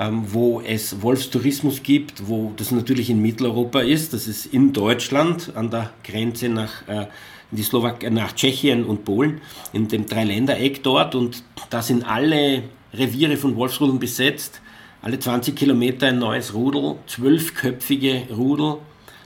ähm, 0.00 0.24
wo 0.32 0.60
es 0.60 1.00
Wolfstourismus 1.00 1.84
gibt, 1.84 2.26
wo 2.26 2.52
das 2.56 2.72
natürlich 2.72 3.08
in 3.08 3.22
Mitteleuropa 3.22 3.82
ist, 3.82 4.14
das 4.14 4.26
ist 4.26 4.46
in 4.46 4.72
Deutschland 4.72 5.52
an 5.54 5.70
der 5.70 5.92
Grenze 6.02 6.48
nach, 6.48 6.88
äh, 6.88 7.06
die 7.52 7.62
Slowak 7.62 8.10
nach 8.10 8.34
Tschechien 8.34 8.84
und 8.84 9.04
Polen, 9.04 9.40
in 9.72 9.86
dem 9.86 10.06
Dreiländereck 10.06 10.82
dort. 10.82 11.14
Und 11.14 11.44
da 11.70 11.80
sind 11.80 12.02
alle 12.02 12.64
Reviere 12.92 13.36
von 13.36 13.54
Wolfsrudeln 13.54 14.00
besetzt, 14.00 14.60
alle 15.02 15.20
20 15.20 15.54
Kilometer 15.54 16.08
ein 16.08 16.18
neues 16.18 16.52
Rudel, 16.52 16.96
zwölfköpfige 17.06 18.24
Rudel 18.36 18.78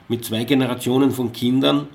mit 0.08 0.26
zwei 0.26 0.44
Generationen 0.44 1.10
von 1.10 1.32
Kindern 1.32 1.88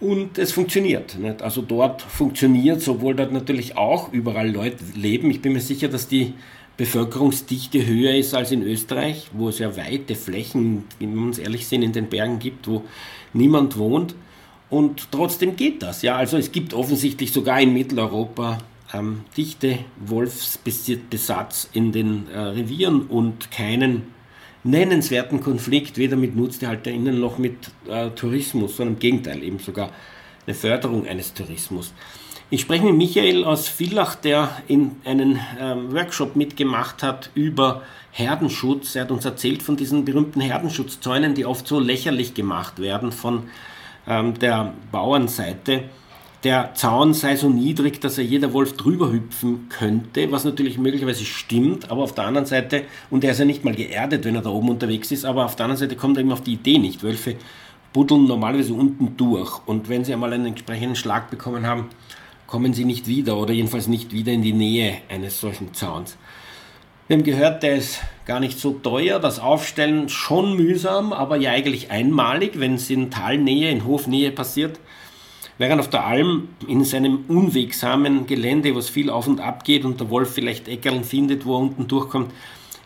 und 0.00 0.38
es 0.38 0.52
funktioniert. 0.52 1.18
Nicht? 1.18 1.42
Also 1.42 1.62
dort 1.62 2.02
funktioniert, 2.02 2.86
obwohl 2.88 3.14
dort 3.14 3.32
natürlich 3.32 3.76
auch 3.76 4.12
überall 4.12 4.50
Leute 4.50 4.82
leben. 4.94 5.30
Ich 5.30 5.42
bin 5.42 5.52
mir 5.52 5.60
sicher, 5.60 5.88
dass 5.88 6.08
die 6.08 6.34
Bevölkerungsdichte 6.76 7.86
höher 7.86 8.14
ist 8.14 8.34
als 8.34 8.52
in 8.52 8.62
Österreich, 8.62 9.28
wo 9.34 9.50
es 9.50 9.58
ja 9.58 9.76
weite 9.76 10.14
Flächen, 10.14 10.84
wenn 10.98 11.14
wir 11.14 11.22
uns 11.22 11.38
ehrlich 11.38 11.66
sehen, 11.66 11.82
in 11.82 11.92
den 11.92 12.08
Bergen 12.08 12.38
gibt, 12.38 12.66
wo 12.66 12.84
niemand 13.34 13.76
wohnt. 13.76 14.14
Und 14.70 15.08
trotzdem 15.10 15.56
geht 15.56 15.82
das. 15.82 16.00
Ja, 16.00 16.16
also 16.16 16.38
es 16.38 16.52
gibt 16.52 16.72
offensichtlich 16.72 17.32
sogar 17.32 17.60
in 17.60 17.74
Mitteleuropa 17.74 18.58
ähm, 18.94 19.22
dichte 19.36 19.80
Wolfsbesatz 19.98 21.68
in 21.72 21.92
den 21.92 22.28
äh, 22.32 22.38
Revieren 22.38 23.02
und 23.02 23.50
keinen 23.50 24.04
nennenswerten 24.64 25.40
Konflikt, 25.40 25.96
weder 25.96 26.16
mit 26.16 26.36
NutztierhalterInnen 26.36 27.18
noch 27.18 27.38
mit 27.38 27.70
äh, 27.88 28.10
Tourismus, 28.10 28.76
sondern 28.76 28.94
im 28.94 29.00
Gegenteil, 29.00 29.42
eben 29.42 29.58
sogar 29.58 29.90
eine 30.46 30.54
Förderung 30.54 31.06
eines 31.06 31.34
Tourismus. 31.34 31.92
Ich 32.52 32.62
spreche 32.62 32.84
mit 32.84 32.96
Michael 32.96 33.44
aus 33.44 33.68
Villach, 33.68 34.16
der 34.16 34.50
in 34.66 34.96
einen 35.04 35.38
ähm, 35.60 35.92
Workshop 35.92 36.34
mitgemacht 36.34 37.02
hat 37.02 37.30
über 37.34 37.82
Herdenschutz. 38.10 38.96
Er 38.96 39.02
hat 39.02 39.12
uns 39.12 39.24
erzählt 39.24 39.62
von 39.62 39.76
diesen 39.76 40.04
berühmten 40.04 40.40
Herdenschutzzäunen, 40.40 41.34
die 41.34 41.46
oft 41.46 41.66
so 41.68 41.78
lächerlich 41.78 42.34
gemacht 42.34 42.80
werden 42.80 43.12
von 43.12 43.44
ähm, 44.08 44.36
der 44.38 44.74
Bauernseite. 44.90 45.84
Der 46.42 46.72
Zaun 46.72 47.12
sei 47.12 47.36
so 47.36 47.50
niedrig, 47.50 48.00
dass 48.00 48.16
er 48.16 48.24
jeder 48.24 48.54
Wolf 48.54 48.74
drüber 48.74 49.12
hüpfen 49.12 49.68
könnte, 49.68 50.32
was 50.32 50.44
natürlich 50.44 50.78
möglicherweise 50.78 51.26
stimmt, 51.26 51.90
aber 51.90 52.02
auf 52.02 52.14
der 52.14 52.24
anderen 52.24 52.46
Seite, 52.46 52.84
und 53.10 53.24
er 53.24 53.32
ist 53.32 53.40
ja 53.40 53.44
nicht 53.44 53.62
mal 53.62 53.74
geerdet, 53.74 54.24
wenn 54.24 54.36
er 54.36 54.40
da 54.40 54.48
oben 54.48 54.70
unterwegs 54.70 55.12
ist, 55.12 55.26
aber 55.26 55.44
auf 55.44 55.54
der 55.54 55.66
anderen 55.66 55.78
Seite 55.78 55.96
kommt 55.96 56.16
er 56.16 56.22
eben 56.22 56.32
auf 56.32 56.42
die 56.42 56.54
Idee 56.54 56.78
nicht. 56.78 57.02
Wölfe 57.02 57.36
buddeln 57.92 58.24
normalerweise 58.24 58.72
unten 58.72 59.18
durch 59.18 59.60
und 59.66 59.90
wenn 59.90 60.04
sie 60.04 60.14
einmal 60.14 60.32
einen 60.32 60.46
entsprechenden 60.46 60.96
Schlag 60.96 61.30
bekommen 61.30 61.66
haben, 61.66 61.90
kommen 62.46 62.72
sie 62.72 62.86
nicht 62.86 63.06
wieder 63.06 63.36
oder 63.36 63.52
jedenfalls 63.52 63.86
nicht 63.86 64.12
wieder 64.12 64.32
in 64.32 64.40
die 64.40 64.54
Nähe 64.54 64.96
eines 65.10 65.40
solchen 65.40 65.74
Zauns. 65.74 66.16
Wir 67.06 67.16
haben 67.16 67.24
gehört, 67.24 67.62
der 67.62 67.74
ist 67.74 68.00
gar 68.24 68.40
nicht 68.40 68.58
so 68.58 68.72
teuer, 68.72 69.18
das 69.18 69.40
Aufstellen 69.40 70.08
schon 70.08 70.56
mühsam, 70.56 71.12
aber 71.12 71.36
ja 71.36 71.50
eigentlich 71.50 71.90
einmalig, 71.90 72.52
wenn 72.60 72.74
es 72.74 72.88
in 72.88 73.10
Talnähe, 73.10 73.70
in 73.70 73.84
Hofnähe 73.84 74.30
passiert. 74.30 74.80
Während 75.60 75.78
auf 75.78 75.90
der 75.90 76.06
Alm 76.06 76.48
in 76.68 76.86
seinem 76.86 77.26
unwegsamen 77.28 78.26
Gelände, 78.26 78.74
wo 78.74 78.78
es 78.78 78.88
viel 78.88 79.10
auf 79.10 79.28
und 79.28 79.40
ab 79.40 79.62
geht 79.62 79.84
und 79.84 80.00
der 80.00 80.08
Wolf 80.08 80.32
vielleicht 80.32 80.68
Eckerln 80.68 81.04
findet, 81.04 81.44
wo 81.44 81.54
er 81.54 81.60
unten 81.60 81.86
durchkommt, 81.86 82.32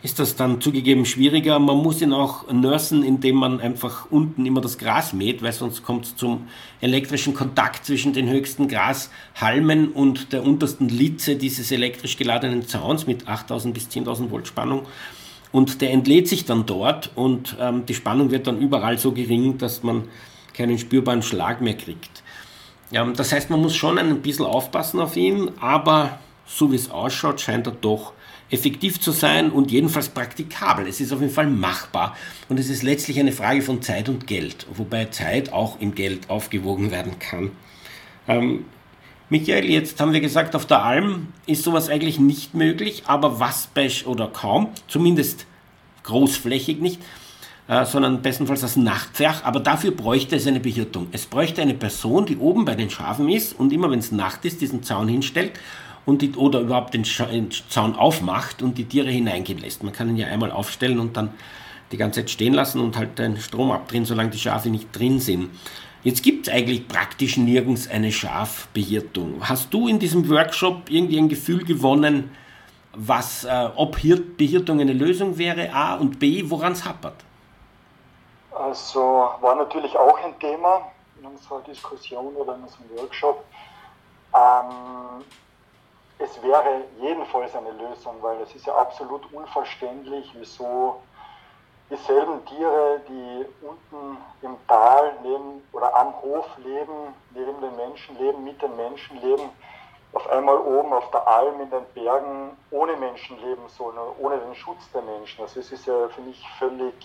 ist 0.03 0.19
das 0.19 0.35
dann 0.35 0.59
zugegeben 0.59 1.05
schwieriger. 1.05 1.57
Man 1.57 1.77
muss 1.77 2.01
ihn 2.01 2.11
auch 2.11 2.51
nursen, 2.51 3.01
indem 3.01 3.37
man 3.37 3.61
einfach 3.61 4.11
unten 4.11 4.45
immer 4.45 4.59
das 4.59 4.77
Gras 4.77 5.13
mäht, 5.13 5.41
weil 5.41 5.53
sonst 5.53 5.83
kommt 5.83 6.03
es 6.03 6.17
zum 6.17 6.49
elektrischen 6.81 7.33
Kontakt 7.33 7.85
zwischen 7.85 8.11
den 8.11 8.29
höchsten 8.29 8.67
Grashalmen 8.67 9.93
und 9.93 10.33
der 10.33 10.43
untersten 10.43 10.89
Litze 10.89 11.37
dieses 11.37 11.71
elektrisch 11.71 12.17
geladenen 12.17 12.67
Zauns 12.67 13.07
mit 13.07 13.25
8000 13.25 13.73
bis 13.73 13.87
10.000 13.87 14.31
Volt 14.31 14.47
Spannung. 14.47 14.81
Und 15.53 15.79
der 15.79 15.91
entlädt 15.91 16.27
sich 16.27 16.43
dann 16.43 16.65
dort 16.65 17.11
und 17.15 17.55
ähm, 17.57 17.85
die 17.85 17.93
Spannung 17.93 18.31
wird 18.31 18.47
dann 18.47 18.59
überall 18.59 18.97
so 18.97 19.13
gering, 19.13 19.59
dass 19.59 19.81
man 19.81 20.09
keinen 20.53 20.77
spürbaren 20.77 21.21
Schlag 21.21 21.61
mehr 21.61 21.77
kriegt. 21.77 22.24
Das 22.91 23.31
heißt, 23.31 23.49
man 23.49 23.61
muss 23.61 23.75
schon 23.75 23.97
ein 23.97 24.21
bisschen 24.21 24.45
aufpassen 24.45 24.99
auf 24.99 25.17
ihn, 25.17 25.51
aber 25.59 26.19
so 26.45 26.71
wie 26.71 26.75
es 26.75 26.91
ausschaut, 26.91 27.41
scheint 27.41 27.67
er 27.67 27.73
doch 27.73 28.13
effektiv 28.51 28.99
zu 28.99 29.11
sein 29.11 29.51
und 29.51 29.71
jedenfalls 29.71 30.09
praktikabel. 30.09 30.87
Es 30.87 31.01
ist 31.01 31.11
auf 31.11 31.19
jeden 31.19 31.33
Fall 31.33 31.47
machbar 31.47 32.15
und 32.47 32.59
es 32.59 32.69
ist 32.69 32.83
letztlich 32.83 33.19
eine 33.19 33.31
Frage 33.31 33.61
von 33.61 33.81
Zeit 33.81 34.07
und 34.07 34.27
Geld, 34.27 34.67
wobei 34.73 35.05
Zeit 35.05 35.51
auch 35.51 35.79
in 35.79 35.95
Geld 35.95 36.29
aufgewogen 36.29 36.91
werden 36.91 37.17
kann. 37.17 37.51
Ähm, 38.27 38.65
Michael, 39.29 39.67
jetzt 39.69 39.99
haben 39.99 40.13
wir 40.13 40.21
gesagt, 40.21 40.55
auf 40.55 40.67
der 40.67 40.83
Alm 40.83 41.33
ist 41.47 41.63
sowas 41.63 41.89
eigentlich 41.89 42.19
nicht 42.19 42.53
möglich, 42.53 43.03
aber 43.07 43.39
was 43.39 43.69
oder 44.05 44.27
kaum, 44.27 44.69
zumindest 44.87 45.47
großflächig 46.03 46.79
nicht, 46.79 47.01
äh, 47.67 47.85
sondern 47.85 48.21
bestenfalls 48.21 48.63
als 48.63 48.75
Nachtpferd, 48.75 49.43
aber 49.43 49.59
dafür 49.59 49.91
bräuchte 49.91 50.35
es 50.35 50.45
eine 50.45 50.59
Behirtung. 50.59 51.07
Es 51.11 51.25
bräuchte 51.25 51.61
eine 51.61 51.73
Person, 51.73 52.25
die 52.25 52.37
oben 52.37 52.65
bei 52.65 52.75
den 52.75 52.89
Schafen 52.89 53.29
ist 53.29 53.57
und 53.57 53.73
immer 53.73 53.89
wenn 53.89 53.99
es 53.99 54.11
Nacht 54.11 54.45
ist, 54.45 54.61
diesen 54.61 54.83
Zaun 54.83 55.07
hinstellt 55.07 55.53
und 56.05 56.21
die, 56.21 56.31
oder 56.33 56.59
überhaupt 56.59 56.93
den 56.93 57.03
Zaun 57.03 57.95
aufmacht 57.95 58.61
und 58.61 58.77
die 58.77 58.85
Tiere 58.85 59.09
hineingehen 59.09 59.59
lässt. 59.59 59.83
Man 59.83 59.93
kann 59.93 60.09
ihn 60.09 60.17
ja 60.17 60.27
einmal 60.27 60.51
aufstellen 60.51 60.99
und 60.99 61.17
dann 61.17 61.31
die 61.91 61.97
ganze 61.97 62.21
Zeit 62.21 62.29
stehen 62.29 62.53
lassen 62.53 62.79
und 62.81 62.97
halt 62.97 63.17
den 63.19 63.37
Strom 63.37 63.71
abdrehen, 63.71 64.05
solange 64.05 64.29
die 64.29 64.39
Schafe 64.39 64.69
nicht 64.69 64.87
drin 64.91 65.19
sind. 65.19 65.49
Jetzt 66.03 66.21
gibt 66.21 66.47
es 66.47 66.53
eigentlich 66.53 66.87
praktisch 66.87 67.35
nirgends 67.35 67.89
eine 67.89 68.11
Schafbehirtung. 68.11 69.37
Hast 69.41 69.73
du 69.73 69.87
in 69.87 69.97
diesem 69.97 70.29
Workshop 70.29 70.83
irgendwie 70.89 71.17
ein 71.17 71.29
Gefühl 71.29 71.63
gewonnen, 71.63 72.29
was, 72.93 73.43
äh, 73.43 73.69
ob 73.75 73.97
Hirt 73.97 74.37
Behirtung 74.37 74.79
eine 74.79 74.93
Lösung 74.93 75.39
wäre, 75.39 75.73
A 75.73 75.95
und 75.95 76.19
B, 76.19 76.43
woran 76.45 76.73
es 76.73 76.85
hapert? 76.85 77.25
Also 78.55 79.29
war 79.41 79.55
natürlich 79.55 79.97
auch 79.97 80.17
ein 80.23 80.39
Thema 80.39 80.81
in 81.19 81.27
unserer 81.27 81.61
Diskussion 81.61 82.35
oder 82.35 82.55
in 82.55 82.63
unserem 82.63 82.89
Workshop. 82.97 83.43
Ähm, 84.33 85.23
es 86.17 86.41
wäre 86.41 86.85
jedenfalls 86.99 87.55
eine 87.55 87.71
Lösung, 87.71 88.15
weil 88.21 88.39
es 88.41 88.55
ist 88.55 88.65
ja 88.65 88.75
absolut 88.75 89.31
unverständlich, 89.33 90.31
wieso 90.33 91.01
dieselben 91.89 92.43
Tiere, 92.45 93.01
die 93.07 93.45
unten 93.61 94.17
im 94.41 94.55
Tal 94.67 95.13
neben 95.21 95.67
oder 95.71 95.93
am 95.95 96.13
Hof 96.21 96.45
leben, 96.57 97.13
neben 97.31 97.61
den 97.61 97.75
Menschen 97.75 98.17
leben, 98.17 98.43
mit 98.43 98.61
den 98.61 98.75
Menschen 98.75 99.21
leben, 99.21 99.49
auf 100.13 100.27
einmal 100.29 100.57
oben 100.57 100.93
auf 100.93 101.11
der 101.11 101.27
Alm 101.27 101.59
in 101.59 101.69
den 101.69 101.85
Bergen 101.93 102.57
ohne 102.71 102.95
Menschen 102.95 103.37
leben 103.41 103.67
sollen, 103.67 103.97
ohne 104.17 104.37
den 104.37 104.55
Schutz 104.55 104.89
der 104.93 105.01
Menschen. 105.01 105.41
Also 105.41 105.59
es 105.59 105.71
ist 105.71 105.85
ja 105.85 106.07
für 106.07 106.21
mich 106.21 106.41
völlig, 106.57 106.95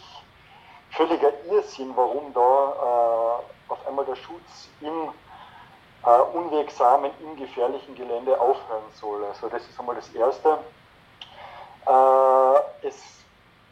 völliger 0.91 1.33
Irrsinn, 1.51 1.93
warum 1.97 2.33
da 2.33 2.41
äh, 2.41 3.73
auf 3.73 3.87
einmal 3.87 4.05
der 4.05 4.17
Schutz 4.17 4.69
im 4.81 5.11
äh, 6.05 6.21
unwegsamen, 6.37 7.11
im 7.21 7.37
gefährlichen 7.37 7.95
Gelände 7.95 8.39
aufhören 8.41 8.83
soll. 8.95 9.25
Also 9.25 9.49
das 9.49 9.63
ist 9.63 9.79
einmal 9.79 9.97
das 9.97 10.09
Erste. 10.15 10.59
Äh, 11.87 12.87
es 12.87 13.21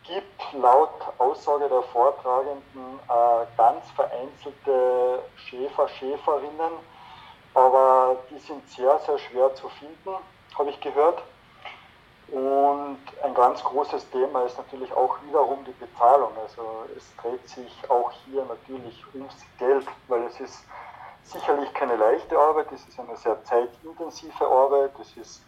gibt 0.04 0.52
laut 0.54 0.90
Aussage 1.18 1.68
der 1.68 1.82
Vortragenden 1.82 2.98
äh, 3.08 3.46
ganz 3.56 3.90
vereinzelte 3.94 5.22
Schäfer, 5.36 5.88
Schäferinnen, 5.88 6.72
aber 7.54 8.16
die 8.30 8.38
sind 8.38 8.66
sehr, 8.70 8.98
sehr 9.00 9.18
schwer 9.18 9.54
zu 9.54 9.68
finden, 9.68 10.14
habe 10.56 10.70
ich 10.70 10.80
gehört. 10.80 11.22
Und 12.30 12.98
ein 13.22 13.34
ganz 13.34 13.62
großes 13.64 14.10
Thema 14.10 14.42
ist 14.42 14.58
natürlich 14.58 14.92
auch 14.92 15.16
wiederum 15.26 15.64
die 15.64 15.72
Bezahlung. 15.72 16.30
Also 16.42 16.62
es 16.96 17.14
dreht 17.16 17.48
sich 17.48 17.90
auch 17.90 18.10
hier 18.26 18.44
natürlich 18.44 19.02
ums 19.14 19.34
Geld, 19.58 19.86
weil 20.08 20.24
es 20.24 20.38
ist 20.40 20.64
sicherlich 21.24 21.72
keine 21.74 21.96
leichte 21.96 22.38
Arbeit, 22.38 22.66
es 22.72 22.86
ist 22.86 22.98
eine 22.98 23.16
sehr 23.16 23.42
zeitintensive 23.44 24.46
Arbeit, 24.46 24.92
es 25.00 25.16
ist 25.16 25.42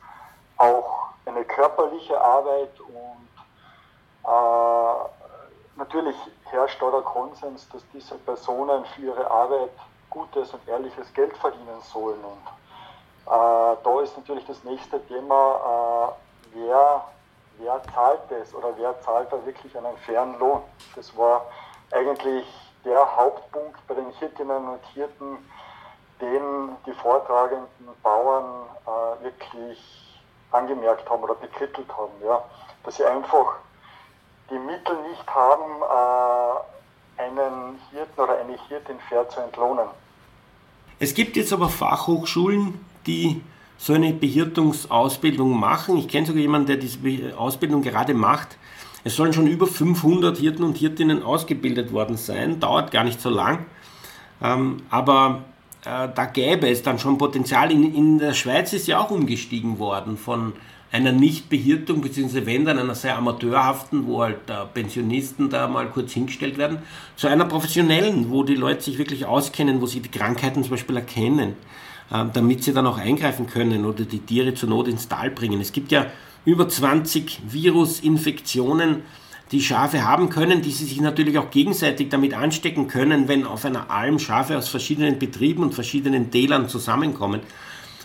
auch 0.57 1.09
eine 1.25 1.45
körperliche 1.45 2.21
Arbeit 2.21 2.79
und 2.81 3.29
äh, 4.25 5.09
natürlich 5.77 6.16
herrscht 6.45 6.81
da 6.83 6.90
der 6.90 7.03
Konsens, 7.03 7.69
dass 7.71 7.83
diese 7.93 8.16
Personen 8.16 8.85
für 8.87 9.03
ihre 9.03 9.31
Arbeit 9.31 9.71
gutes 10.11 10.53
und 10.53 10.66
ehrliches 10.69 11.12
Geld 11.14 11.37
verdienen 11.38 11.81
sollen. 11.83 12.23
Und 12.23 12.47
äh, 13.27 13.77
da 13.83 14.01
ist 14.03 14.16
natürlich 14.19 14.45
das 14.47 14.62
nächste 14.64 15.05
Thema, 15.07 16.12
äh, 16.12 16.30
wer, 16.53 17.05
wer 17.59 17.83
zahlt 17.95 18.21
das 18.31 18.55
oder 18.55 18.75
wer 18.77 19.01
zahlt 19.03 19.33
da 19.33 19.45
wirklich 19.45 19.77
einen 19.77 19.97
fairen 20.07 20.39
Lohn. 20.39 20.63
Das 20.95 21.17
war 21.17 21.47
eigentlich 21.93 22.47
der 22.85 23.17
Hauptpunkt 23.17 23.87
bei 23.87 23.95
den 23.95 24.11
Hirtinnen 24.19 24.69
und 24.69 24.85
Hirten, 24.95 25.39
den 26.21 26.77
die 26.87 26.93
vortragenden 26.93 27.69
Bauern 28.03 28.67
äh, 28.87 29.25
wirklich 29.25 29.79
angemerkt 30.53 31.09
haben 31.09 31.23
oder 31.23 31.35
bekrittelt 31.35 31.89
haben. 31.97 32.13
Ja? 32.25 32.43
Dass 32.85 32.97
sie 32.97 33.05
einfach 33.05 33.57
die 34.51 34.59
Mittel 34.59 34.97
nicht 35.09 35.27
haben, 35.29 35.83
äh, 35.83 37.23
einen 37.23 37.79
Hirten 37.91 38.21
oder 38.21 38.39
eine 38.39 38.59
Hirtin 38.69 38.99
fair 39.09 39.29
zu 39.29 39.41
entlohnen. 39.41 39.87
Es 40.99 41.15
gibt 41.15 41.37
jetzt 41.37 41.53
aber 41.53 41.69
Fachhochschulen, 41.69 42.85
die 43.07 43.43
so 43.81 43.95
eine 43.95 44.12
Behirtungsausbildung 44.12 45.59
machen. 45.59 45.97
Ich 45.97 46.07
kenne 46.07 46.27
sogar 46.27 46.43
jemanden, 46.43 46.66
der 46.66 46.77
diese 46.77 46.99
Ausbildung 47.38 47.81
gerade 47.81 48.12
macht. 48.12 48.59
Es 49.05 49.16
sollen 49.16 49.33
schon 49.33 49.47
über 49.47 49.66
500 49.66 50.37
Hirten 50.37 50.64
und 50.64 50.77
Hirtinnen 50.77 51.23
ausgebildet 51.23 51.90
worden 51.90 52.19
sein. 52.19 52.61
Dauert 52.61 52.90
gar 52.90 53.05
nicht 53.05 53.23
so 53.23 53.31
lang. 53.31 53.64
Ähm, 54.43 54.83
aber 54.90 55.45
äh, 55.87 56.09
da 56.14 56.27
gäbe 56.27 56.69
es 56.69 56.83
dann 56.83 56.99
schon 56.99 57.16
Potenzial. 57.16 57.73
In, 57.73 57.95
in 57.95 58.19
der 58.19 58.35
Schweiz 58.35 58.75
ist 58.75 58.87
ja 58.87 59.01
auch 59.01 59.11
umgestiegen 59.11 59.79
worden 59.79 60.19
von 60.19 60.53
einer 60.93 61.12
Nichtbehirtung, 61.12 62.03
beziehungsweise 62.03 62.45
wenn 62.45 62.66
dann 62.66 62.79
einer 62.79 62.95
sehr 62.95 63.16
amateurhaften, 63.16 64.07
wo 64.07 64.23
halt 64.23 64.51
äh, 64.51 64.66
Pensionisten 64.75 65.49
da 65.49 65.69
mal 65.69 65.87
kurz 65.87 66.12
hingestellt 66.12 66.59
werden, 66.59 66.81
zu 67.16 67.29
einer 67.29 67.47
professionellen, 67.47 68.29
wo 68.29 68.43
die 68.43 68.57
Leute 68.57 68.83
sich 68.83 68.99
wirklich 68.99 69.25
auskennen, 69.25 69.81
wo 69.81 69.87
sie 69.87 70.01
die 70.01 70.11
Krankheiten 70.11 70.62
zum 70.64 70.73
Beispiel 70.73 70.97
erkennen, 70.97 71.55
damit 72.11 72.64
sie 72.64 72.73
dann 72.73 72.87
auch 72.87 72.99
eingreifen 72.99 73.46
können 73.46 73.85
oder 73.85 74.05
die 74.05 74.18
Tiere 74.18 74.55
zur 74.55 74.68
Not 74.68 74.88
ins 74.88 75.09
Tal 75.09 75.31
bringen. 75.31 75.61
Es 75.61 75.73
gibt 75.73 75.92
ja 75.92 76.07
über 76.44 76.68
20 76.68 77.40
Virusinfektionen, 77.49 79.03
die 79.53 79.61
Schafe 79.61 80.05
haben 80.05 80.29
können, 80.29 80.62
die 80.62 80.70
sie 80.70 80.85
sich 80.85 81.01
natürlich 81.01 81.38
auch 81.38 81.51
gegenseitig 81.51 82.09
damit 82.09 82.35
anstecken 82.35 82.87
können, 82.87 83.27
wenn 83.27 83.44
auf 83.44 83.64
einer 83.64 83.90
Alm 83.90 84.18
Schafe 84.18 84.57
aus 84.57 84.68
verschiedenen 84.68 85.18
Betrieben 85.18 85.62
und 85.62 85.75
verschiedenen 85.75 86.31
Tälern 86.31 86.68
zusammenkommen. 86.68 87.40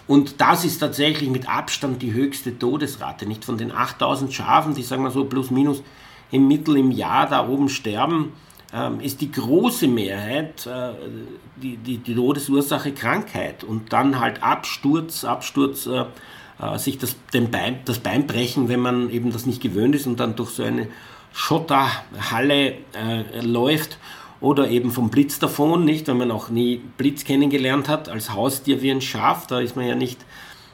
Und 0.08 0.42
das 0.42 0.66
ist 0.66 0.80
tatsächlich 0.80 1.30
mit 1.30 1.50
Abstand 1.50 2.02
die 2.02 2.14
höchste 2.14 2.58
Todesrate. 2.58 3.26
Nicht 3.26 3.46
von 3.46 3.58
den 3.58 3.72
8000 3.72 4.34
Schafen, 4.34 4.76
die 4.76 4.84
sagen 4.84 5.04
wir 5.04 5.12
so 5.12 5.26
plus 5.26 5.52
minus 5.52 5.82
im 6.32 6.48
Mittel 6.48 6.78
im 6.78 6.92
Jahr 6.92 7.28
da 7.28 7.48
oben 7.48 7.70
sterben, 7.70 8.34
ähm, 8.76 9.00
ist 9.00 9.22
die 9.22 9.32
große 9.32 9.88
Mehrheit 9.88 10.66
äh, 10.66 10.92
die, 11.56 11.78
die, 11.78 11.98
die, 11.98 12.16
Todesursache 12.16 12.92
Krankheit. 12.92 13.64
Und 13.64 13.94
dann 13.94 14.20
halt 14.20 14.44
Absturz, 14.44 15.24
Absturz, 15.24 15.88
äh, 15.88 16.04
äh, 16.60 16.78
sich 16.78 16.98
das, 16.98 17.16
den 17.34 17.52
Bein, 17.52 17.80
das 17.86 18.00
Bein 18.00 18.28
brechen, 18.28 18.68
wenn 18.68 18.82
man 18.82 19.10
eben 19.10 19.32
das 19.32 19.46
nicht 19.46 19.62
gewöhnt 19.62 19.96
ist 19.96 20.08
und 20.08 20.20
dann 20.20 20.36
durch 20.36 20.52
so 20.52 20.64
eine 20.64 20.88
Schotterhalle 21.34 22.76
läuft 23.42 23.98
oder 24.40 24.70
eben 24.70 24.92
vom 24.92 25.10
Blitz 25.10 25.38
davon, 25.38 25.84
nicht, 25.84 26.08
wenn 26.08 26.18
man 26.18 26.32
auch 26.32 26.48
nie 26.48 26.82
Blitz 26.98 27.26
kennengelernt 27.26 27.90
hat, 27.90 28.08
als 28.08 28.34
Haustier 28.34 28.82
wie 28.82 28.92
ein 28.92 29.02
Schaf, 29.02 29.46
da 29.46 29.60
ist 29.60 29.76
man 29.76 29.86
ja 29.86 29.96
nicht 29.96 30.20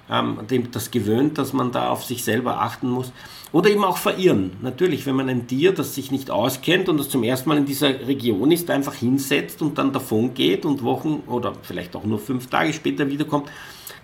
ähm, 0.08 0.38
das 0.72 0.92
gewöhnt, 0.92 1.40
dass 1.40 1.54
man 1.54 1.72
da 1.72 1.90
auf 1.90 2.04
sich 2.04 2.24
selber 2.24 2.62
achten 2.62 2.90
muss. 2.90 3.12
Oder 3.54 3.70
eben 3.70 3.84
auch 3.84 3.98
verirren. 3.98 4.52
Natürlich, 4.62 5.06
wenn 5.06 5.16
man 5.16 5.28
ein 5.28 5.46
Tier, 5.48 5.74
das 5.74 5.94
sich 5.94 6.10
nicht 6.10 6.32
auskennt 6.32 6.88
und 6.88 6.98
das 6.98 7.10
zum 7.10 7.24
ersten 7.24 7.50
Mal 7.50 7.58
in 7.58 7.66
dieser 7.66 8.08
Region 8.08 8.52
ist, 8.52 8.70
einfach 8.70 8.94
hinsetzt 8.94 9.62
und 9.62 9.78
dann 9.78 9.92
davon 9.92 10.34
geht 10.34 10.66
und 10.66 10.84
Wochen 10.84 11.24
oder 11.28 11.54
vielleicht 11.62 11.96
auch 11.96 12.06
nur 12.06 12.20
fünf 12.20 12.48
Tage 12.48 12.72
später 12.72 13.10
wiederkommt, 13.10 13.50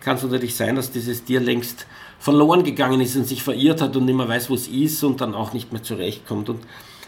kann 0.02 0.18
es 0.18 0.24
natürlich 0.24 0.56
sein, 0.56 0.76
dass 0.76 0.92
dieses 0.92 1.24
Tier 1.24 1.40
längst 1.40 1.88
verloren 2.20 2.64
gegangen 2.64 3.00
ist 3.00 3.16
und 3.16 3.26
sich 3.26 3.42
verirrt 3.42 3.82
hat 3.82 3.96
und 3.96 4.06
nicht 4.06 4.16
mehr 4.16 4.28
weiß, 4.28 4.50
wo 4.50 4.56
es 4.56 4.68
ist 4.68 5.04
und 5.04 5.22
dann 5.22 5.34
auch 5.34 5.54
nicht 5.54 5.72
mehr 5.72 5.84
zurechtkommt. 5.84 6.50
Und 6.50 6.60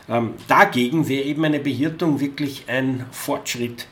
ähm, 0.08 0.34
dagegen 0.48 1.10
wäre 1.10 1.24
eben 1.24 1.44
eine 1.44 1.60
Behirtung 1.60 2.20
wirklich 2.22 2.66
ein 2.68 3.06
Fortschritt. 3.12 3.88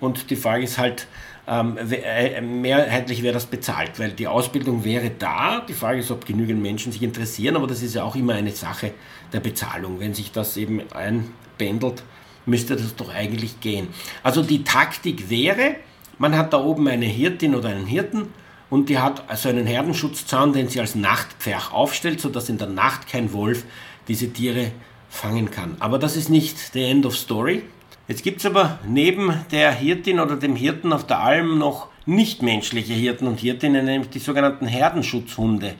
Und 0.00 0.30
die 0.30 0.36
Frage 0.36 0.64
ist 0.64 0.78
halt, 0.78 1.06
ähm, 1.48 1.78
äh, 1.78 2.40
mehrheitlich 2.40 3.22
wäre 3.22 3.34
das 3.34 3.46
bezahlt, 3.46 3.98
weil 3.98 4.12
die 4.12 4.26
Ausbildung 4.26 4.84
wäre 4.84 5.10
da. 5.10 5.60
Die 5.60 5.74
Frage 5.74 6.00
ist, 6.00 6.10
ob 6.10 6.26
genügend 6.26 6.60
Menschen 6.60 6.90
sich 6.90 7.02
interessieren, 7.02 7.56
aber 7.56 7.66
das 7.66 7.82
ist 7.82 7.94
ja 7.94 8.02
auch 8.02 8.16
immer 8.16 8.34
eine 8.34 8.50
Sache 8.50 8.92
der 9.32 9.40
Bezahlung. 9.40 10.00
Wenn 10.00 10.12
sich 10.12 10.32
das 10.32 10.56
eben 10.56 10.82
einpendelt, 10.92 12.02
müsste 12.46 12.74
das 12.74 12.96
doch 12.96 13.12
eigentlich 13.14 13.60
gehen. 13.60 13.88
Also 14.22 14.42
die 14.42 14.64
Taktik 14.64 15.30
wäre, 15.30 15.76
man 16.18 16.36
hat 16.36 16.52
da 16.52 16.62
oben 16.62 16.88
eine 16.88 17.06
Hirtin 17.06 17.54
oder 17.54 17.68
einen 17.68 17.86
Hirten 17.86 18.28
und 18.68 18.88
die 18.88 18.98
hat 18.98 19.28
also 19.28 19.48
einen 19.48 19.66
Herdenschutzzaun, 19.66 20.52
den 20.52 20.68
sie 20.68 20.80
als 20.80 20.94
Nachtpferch 20.94 21.72
aufstellt, 21.72 22.20
sodass 22.20 22.48
in 22.48 22.58
der 22.58 22.68
Nacht 22.68 23.08
kein 23.08 23.32
Wolf 23.32 23.64
diese 24.08 24.32
Tiere 24.32 24.72
fangen 25.08 25.50
kann. 25.50 25.76
Aber 25.78 25.98
das 25.98 26.16
ist 26.16 26.28
nicht 26.28 26.58
the 26.72 26.82
end 26.82 27.06
of 27.06 27.16
story. 27.16 27.62
Jetzt 28.08 28.22
gibt 28.22 28.38
es 28.38 28.46
aber 28.46 28.78
neben 28.84 29.44
der 29.50 29.72
Hirtin 29.72 30.20
oder 30.20 30.36
dem 30.36 30.54
Hirten 30.54 30.92
auf 30.92 31.06
der 31.06 31.18
Alm 31.20 31.58
noch 31.58 31.88
nichtmenschliche 32.06 32.92
Hirten 32.92 33.26
und 33.26 33.40
Hirtinnen, 33.40 33.84
nämlich 33.84 34.10
die 34.10 34.20
sogenannten 34.20 34.66
Herdenschutzhunde. 34.66 35.74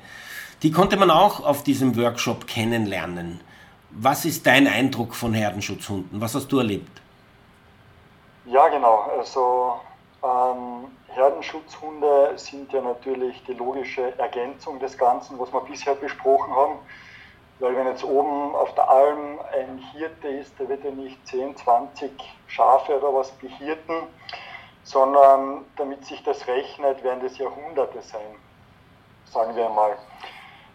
Die 0.64 0.72
konnte 0.72 0.96
man 0.96 1.12
auch 1.12 1.44
auf 1.44 1.62
diesem 1.62 1.96
Workshop 1.96 2.48
kennenlernen. 2.48 3.40
Was 3.90 4.24
ist 4.24 4.44
dein 4.44 4.66
Eindruck 4.66 5.14
von 5.14 5.34
Herdenschutzhunden? 5.34 6.20
Was 6.20 6.34
hast 6.34 6.48
du 6.48 6.58
erlebt? 6.58 7.00
Ja, 8.44 8.66
genau. 8.68 9.08
Also 9.16 9.74
ähm, 10.24 10.88
Herdenschutzhunde 11.14 12.32
sind 12.36 12.72
ja 12.72 12.80
natürlich 12.80 13.40
die 13.46 13.54
logische 13.54 14.18
Ergänzung 14.18 14.80
des 14.80 14.98
Ganzen, 14.98 15.38
was 15.38 15.52
wir 15.52 15.60
bisher 15.60 15.94
besprochen 15.94 16.52
haben. 16.52 16.74
Weil 17.58 17.74
wenn 17.74 17.86
jetzt 17.86 18.04
oben 18.04 18.54
auf 18.54 18.74
der 18.74 18.88
Alm 18.88 19.40
ein 19.52 19.78
Hirte 19.92 20.28
ist, 20.28 20.58
der 20.58 20.68
wird 20.68 20.84
ja 20.84 20.90
nicht 20.90 21.26
10, 21.26 21.56
20 21.56 22.12
Schafe 22.46 22.98
oder 22.98 23.14
was 23.14 23.30
behirten, 23.32 24.02
sondern 24.82 25.64
damit 25.76 26.04
sich 26.04 26.22
das 26.22 26.46
rechnet, 26.46 27.02
werden 27.02 27.22
das 27.22 27.38
Jahrhunderte 27.38 28.02
sein, 28.02 28.36
sagen 29.24 29.56
wir 29.56 29.68
mal. 29.70 29.96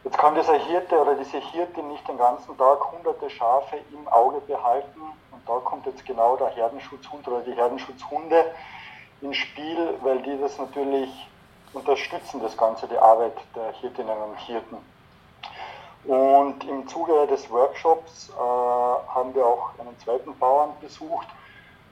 Jetzt 0.04 0.18
kann 0.18 0.34
dieser 0.34 0.58
Hirte 0.58 1.00
oder 1.00 1.14
diese 1.16 1.38
Hirte 1.38 1.84
nicht 1.84 2.08
den 2.08 2.18
ganzen 2.18 2.58
Tag 2.58 2.92
hunderte 2.92 3.30
Schafe 3.30 3.78
im 3.94 4.08
Auge 4.08 4.42
behalten 4.42 5.02
und 5.32 5.48
da 5.48 5.60
kommt 5.60 5.86
jetzt 5.86 6.04
genau 6.06 6.36
der 6.36 6.50
Herdenschutzhund 6.50 7.28
oder 7.28 7.42
die 7.42 7.54
Herdenschutzhunde 7.54 8.46
ins 9.22 9.38
Spiel, 9.38 9.94
weil 10.02 10.20
die 10.24 10.40
das 10.42 10.58
natürlich 10.58 11.28
unterstützen, 11.74 12.42
das 12.42 12.58
Ganze, 12.58 12.88
die 12.88 12.98
Arbeit 12.98 13.36
der 13.56 13.72
Hirtinnen 13.74 14.18
und 14.18 14.40
Hirten. 14.40 14.78
Und 16.06 16.64
im 16.68 16.88
Zuge 16.88 17.28
des 17.28 17.50
Workshops 17.52 18.30
äh, 18.30 18.34
haben 18.40 19.36
wir 19.36 19.46
auch 19.46 19.70
einen 19.80 19.98
zweiten 20.00 20.38
Bauern 20.38 20.72
besucht 20.82 21.28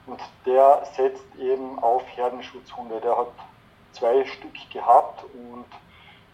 und 0.08 0.20
der 0.46 0.84
setzt 0.96 1.24
eben 1.38 1.78
auf 1.80 2.04
Herdenschutzhunde. 2.16 3.00
Der 3.02 3.16
hat 3.16 3.28
zwei 3.94 4.26
Stück 4.26 4.56
gehabt 4.72 5.24
und 5.34 5.66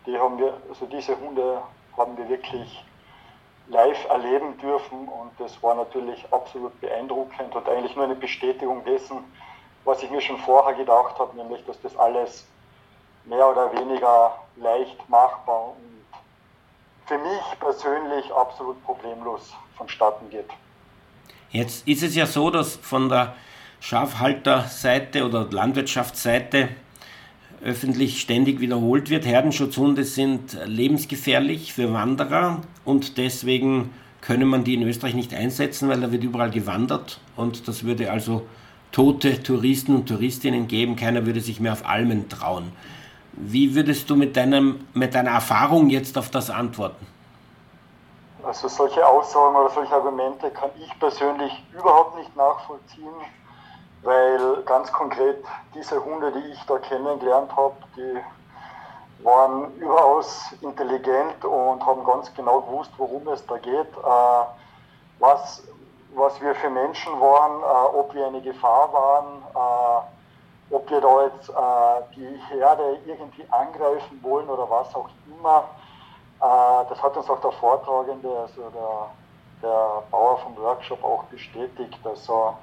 die 0.05 0.17
haben 0.17 0.37
wir, 0.37 0.53
also 0.69 0.85
diese 0.85 1.19
Hunde 1.19 1.61
haben 1.97 2.17
wir 2.17 2.29
wirklich 2.29 2.83
live 3.67 4.05
erleben 4.09 4.57
dürfen 4.59 5.07
und 5.07 5.31
das 5.39 5.61
war 5.63 5.75
natürlich 5.75 6.25
absolut 6.31 6.79
beeindruckend 6.79 7.55
und 7.55 7.67
eigentlich 7.67 7.95
nur 7.95 8.05
eine 8.05 8.15
Bestätigung 8.15 8.85
dessen, 8.85 9.17
was 9.83 10.01
ich 10.03 10.11
mir 10.11 10.21
schon 10.21 10.37
vorher 10.37 10.75
gedacht 10.75 11.17
habe, 11.19 11.35
nämlich 11.35 11.65
dass 11.65 11.81
das 11.81 11.97
alles 11.97 12.45
mehr 13.25 13.49
oder 13.49 13.71
weniger 13.73 14.37
leicht 14.57 15.09
machbar 15.09 15.69
und 15.69 15.94
für 17.05 17.17
mich 17.17 17.59
persönlich 17.59 18.31
absolut 18.33 18.83
problemlos 18.83 19.53
vonstatten 19.75 20.29
geht. 20.29 20.49
Jetzt 21.51 21.87
ist 21.87 22.03
es 22.03 22.15
ja 22.15 22.25
so, 22.25 22.49
dass 22.49 22.75
von 22.75 23.09
der 23.09 23.35
Schafhalterseite 23.79 25.25
oder 25.25 25.47
Landwirtschaftsseite 25.49 26.69
öffentlich 27.63 28.19
ständig 28.19 28.59
wiederholt 28.59 29.09
wird, 29.09 29.25
Herdenschutzhunde 29.25 30.03
sind 30.03 30.57
lebensgefährlich 30.65 31.73
für 31.73 31.93
Wanderer 31.93 32.61
und 32.83 33.17
deswegen 33.17 33.91
könne 34.21 34.45
man 34.45 34.63
die 34.63 34.73
in 34.73 34.83
Österreich 34.83 35.13
nicht 35.13 35.33
einsetzen, 35.33 35.87
weil 35.87 36.01
da 36.01 36.11
wird 36.11 36.23
überall 36.23 36.51
gewandert 36.51 37.19
und 37.35 37.67
das 37.67 37.83
würde 37.83 38.11
also 38.11 38.45
tote 38.91 39.43
Touristen 39.43 39.95
und 39.95 40.07
Touristinnen 40.07 40.67
geben. 40.67 40.95
Keiner 40.95 41.25
würde 41.25 41.41
sich 41.41 41.59
mehr 41.59 41.73
auf 41.73 41.85
Almen 41.85 42.29
trauen. 42.29 42.71
Wie 43.37 43.75
würdest 43.75 44.09
du 44.09 44.15
mit, 44.15 44.37
deinem, 44.37 44.87
mit 44.93 45.13
deiner 45.13 45.31
Erfahrung 45.31 45.89
jetzt 45.89 46.17
auf 46.17 46.29
das 46.29 46.49
antworten? 46.49 47.05
Also 48.43 48.67
solche 48.67 49.05
Aussagen 49.05 49.55
oder 49.55 49.69
solche 49.69 49.93
Argumente 49.93 50.49
kann 50.51 50.69
ich 50.79 50.99
persönlich 50.99 51.51
überhaupt 51.73 52.17
nicht 52.17 52.33
nachvollziehen, 52.35 53.13
weil 54.03 54.61
ganz 54.65 54.91
konkret 54.91 55.43
diese 55.73 56.03
Hunde, 56.03 56.31
die 56.31 56.51
ich 56.51 56.59
da 56.65 56.77
kennengelernt 56.77 57.53
habe, 57.55 57.75
die 57.97 59.25
waren 59.25 59.73
überaus 59.77 60.53
intelligent 60.61 61.43
und 61.43 61.85
haben 61.85 62.05
ganz 62.05 62.33
genau 62.35 62.61
gewusst, 62.61 62.91
worum 62.97 63.27
es 63.29 63.45
da 63.47 63.57
geht, 63.57 63.71
äh, 63.71 64.45
was, 65.19 65.63
was 66.13 66.39
wir 66.41 66.53
für 66.55 66.69
Menschen 66.69 67.19
waren, 67.19 67.61
äh, 67.61 67.97
ob 67.97 68.13
wir 68.13 68.27
eine 68.27 68.41
Gefahr 68.41 68.93
waren, 68.93 69.41
äh, 69.55 70.15
ob 70.71 70.89
wir 70.89 71.01
da 71.01 71.23
jetzt 71.25 71.51
die 72.15 72.39
Herde 72.49 72.97
irgendwie 73.05 73.45
angreifen 73.51 74.19
wollen 74.23 74.49
oder 74.49 74.69
was 74.69 74.93
auch 74.95 75.09
immer. 75.27 75.65
das 76.39 77.01
hat 77.01 77.15
uns 77.15 77.29
auch 77.29 77.39
der 77.41 77.51
Vortragende, 77.51 78.29
also 78.29 78.69
der, 78.69 79.09
der 79.61 80.03
Bauer 80.09 80.37
vom 80.39 80.57
Workshop 80.57 81.03
auch 81.03 81.23
bestätigt. 81.25 81.99
Also 82.03 82.55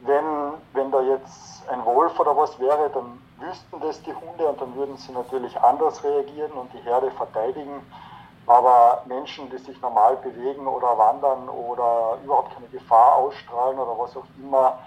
wenn, 0.00 0.54
wenn 0.72 0.90
da 0.90 1.00
jetzt 1.02 1.68
ein 1.68 1.84
Wolf 1.84 2.18
oder 2.18 2.36
was 2.36 2.58
wäre, 2.58 2.90
dann 2.90 3.20
wüssten 3.38 3.80
das 3.80 4.02
die 4.02 4.14
Hunde 4.14 4.46
und 4.46 4.60
dann 4.60 4.74
würden 4.74 4.96
sie 4.96 5.12
natürlich 5.12 5.58
anders 5.60 6.02
reagieren 6.02 6.52
und 6.52 6.72
die 6.72 6.82
Herde 6.82 7.10
verteidigen. 7.12 7.80
Aber 8.46 9.02
Menschen, 9.04 9.50
die 9.50 9.58
sich 9.58 9.80
normal 9.82 10.16
bewegen 10.16 10.66
oder 10.66 10.96
wandern 10.96 11.48
oder 11.48 12.16
überhaupt 12.24 12.54
keine 12.54 12.68
Gefahr 12.68 13.16
ausstrahlen 13.16 13.78
oder 13.78 13.98
was 13.98 14.16
auch 14.16 14.24
immer, 14.42 14.78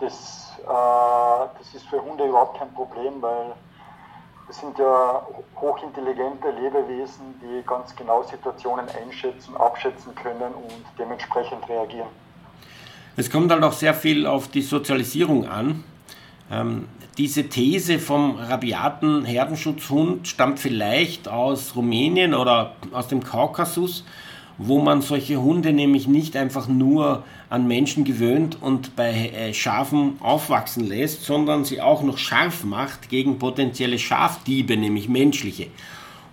das, 0.00 0.52
äh, 0.62 1.58
das 1.58 1.74
ist 1.74 1.86
für 1.86 2.02
Hunde 2.02 2.26
überhaupt 2.26 2.58
kein 2.58 2.72
Problem, 2.74 3.20
weil 3.20 3.52
das 4.46 4.58
sind 4.58 4.76
ja 4.78 5.26
hochintelligente 5.60 6.50
Lebewesen, 6.50 7.40
die 7.40 7.64
ganz 7.64 7.94
genau 7.94 8.24
Situationen 8.24 8.86
einschätzen, 8.88 9.56
abschätzen 9.56 10.12
können 10.16 10.52
und 10.54 10.84
dementsprechend 10.98 11.68
reagieren. 11.68 12.08
Es 13.16 13.30
kommt 13.30 13.52
halt 13.52 13.62
auch 13.62 13.72
sehr 13.72 13.94
viel 13.94 14.26
auf 14.26 14.48
die 14.48 14.62
Sozialisierung 14.62 15.46
an. 15.46 15.84
Ähm, 16.50 16.88
diese 17.16 17.48
These 17.48 17.98
vom 17.98 18.36
rabiaten 18.36 19.24
Herdenschutzhund 19.24 20.26
stammt 20.26 20.58
vielleicht 20.58 21.28
aus 21.28 21.76
Rumänien 21.76 22.34
oder 22.34 22.74
aus 22.92 23.08
dem 23.08 23.22
Kaukasus, 23.22 24.04
wo 24.62 24.78
man 24.78 25.00
solche 25.00 25.40
Hunde 25.40 25.72
nämlich 25.72 26.06
nicht 26.06 26.36
einfach 26.36 26.68
nur 26.68 27.24
an 27.48 27.66
Menschen 27.66 28.04
gewöhnt 28.04 28.58
und 28.60 28.94
bei 28.94 29.30
äh, 29.30 29.54
Schafen 29.54 30.16
aufwachsen 30.20 30.86
lässt, 30.86 31.24
sondern 31.24 31.64
sie 31.64 31.80
auch 31.80 32.02
noch 32.02 32.18
scharf 32.18 32.62
macht 32.64 33.08
gegen 33.08 33.38
potenzielle 33.38 33.98
Schafdiebe, 33.98 34.76
nämlich 34.76 35.08
menschliche. 35.08 35.68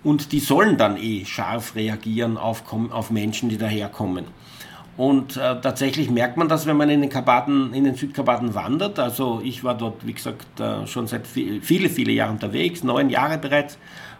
Und 0.04 0.32
die 0.32 0.40
sollen 0.40 0.76
dann 0.76 0.98
eh 0.98 1.24
scharf 1.24 1.74
reagieren 1.74 2.36
auf, 2.36 2.64
auf 2.90 3.10
Menschen, 3.10 3.48
die 3.48 3.56
daherkommen. 3.56 4.26
Und 4.98 5.38
äh, 5.38 5.58
tatsächlich 5.62 6.10
merkt 6.10 6.36
man 6.36 6.48
das, 6.48 6.66
wenn 6.66 6.76
man 6.76 6.90
in 6.90 7.00
den 7.00 7.08
Karpaten, 7.08 7.72
in 7.72 7.84
den 7.84 7.94
Südkarpaten 7.94 8.54
wandert. 8.54 8.98
Also 8.98 9.40
ich 9.42 9.64
war 9.64 9.74
dort, 9.74 10.06
wie 10.06 10.12
gesagt, 10.12 10.60
äh, 10.60 10.86
schon 10.86 11.06
seit 11.06 11.26
viel, 11.26 11.62
viele, 11.62 11.88
viele 11.88 12.12
Jahren 12.12 12.32
unterwegs, 12.32 12.84
neun 12.84 13.08
Jahre 13.08 13.38
bereits, 13.38 13.78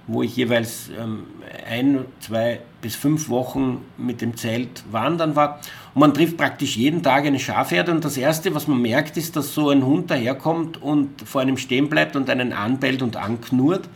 wo 0.08 0.22
ich 0.22 0.34
jeweils 0.34 0.90
ähm, 0.98 1.26
ein, 1.68 2.06
zwei 2.18 2.60
bis 2.80 2.96
fünf 2.96 3.28
Wochen 3.28 3.84
mit 3.98 4.20
dem 4.20 4.36
Zelt 4.36 4.82
wandern 4.90 5.36
war. 5.36 5.60
Und 5.94 6.00
man 6.00 6.14
trifft 6.14 6.36
praktisch 6.36 6.76
jeden 6.76 7.02
Tag 7.02 7.26
eine 7.26 7.38
Schafherde. 7.38 7.92
Und 7.92 8.04
das 8.04 8.16
Erste, 8.16 8.54
was 8.54 8.66
man 8.66 8.80
merkt, 8.80 9.16
ist, 9.18 9.36
dass 9.36 9.54
so 9.54 9.68
ein 9.68 9.84
Hund 9.84 10.10
daherkommt 10.10 10.80
und 10.80 11.20
vor 11.22 11.42
einem 11.42 11.58
stehen 11.58 11.88
bleibt 11.88 12.16
und 12.16 12.30
einen 12.30 12.52
anbellt 12.52 13.02
und 13.02 13.16
anknurrt. 13.16 13.88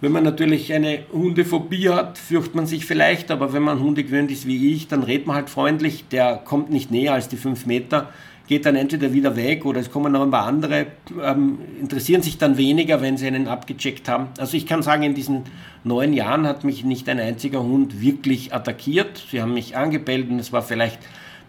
Wenn 0.00 0.10
man 0.10 0.24
natürlich 0.24 0.72
eine 0.72 1.04
Hundephobie 1.12 1.90
hat, 1.90 2.18
fürchtet 2.18 2.56
man 2.56 2.66
sich 2.66 2.86
vielleicht, 2.86 3.30
aber 3.30 3.52
wenn 3.52 3.62
man 3.62 3.78
Hunde 3.78 4.02
gewöhnt 4.02 4.32
ist 4.32 4.46
wie 4.46 4.72
ich, 4.72 4.88
dann 4.88 5.04
redet 5.04 5.28
man 5.28 5.36
halt 5.36 5.48
freundlich, 5.50 6.06
der 6.10 6.38
kommt 6.38 6.70
nicht 6.70 6.90
näher 6.90 7.12
als 7.12 7.28
die 7.28 7.36
fünf 7.36 7.66
Meter, 7.66 8.08
geht 8.52 8.66
dann 8.66 8.76
entweder 8.76 9.14
wieder 9.14 9.34
weg 9.34 9.64
oder 9.64 9.80
es 9.80 9.90
kommen 9.90 10.12
noch 10.12 10.20
ein 10.20 10.30
paar 10.30 10.44
andere, 10.44 10.88
ähm, 11.24 11.58
interessieren 11.80 12.20
sich 12.20 12.36
dann 12.36 12.58
weniger, 12.58 13.00
wenn 13.00 13.16
sie 13.16 13.26
einen 13.26 13.48
abgecheckt 13.48 14.10
haben. 14.10 14.26
Also 14.38 14.58
ich 14.58 14.66
kann 14.66 14.82
sagen, 14.82 15.04
in 15.04 15.14
diesen 15.14 15.44
neun 15.84 16.12
Jahren 16.12 16.46
hat 16.46 16.62
mich 16.62 16.84
nicht 16.84 17.08
ein 17.08 17.18
einziger 17.18 17.62
Hund 17.62 18.02
wirklich 18.02 18.52
attackiert. 18.52 19.24
Sie 19.30 19.40
haben 19.40 19.54
mich 19.54 19.74
angebellt 19.74 20.28
und 20.28 20.38
es 20.38 20.52
war 20.52 20.60
vielleicht 20.60 20.98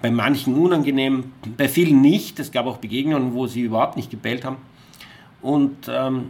bei 0.02 0.12
manchen 0.12 0.56
unangenehm, 0.56 1.34
bei 1.58 1.68
vielen 1.68 2.00
nicht. 2.00 2.40
Es 2.40 2.54
gab 2.54 2.68
auch 2.68 2.78
Begegnungen, 2.78 3.34
wo 3.34 3.48
sie 3.48 3.64
überhaupt 3.64 3.98
nicht 3.98 4.10
gebellt 4.10 4.46
haben. 4.46 4.56
Und 5.42 5.90
ähm, 5.90 6.30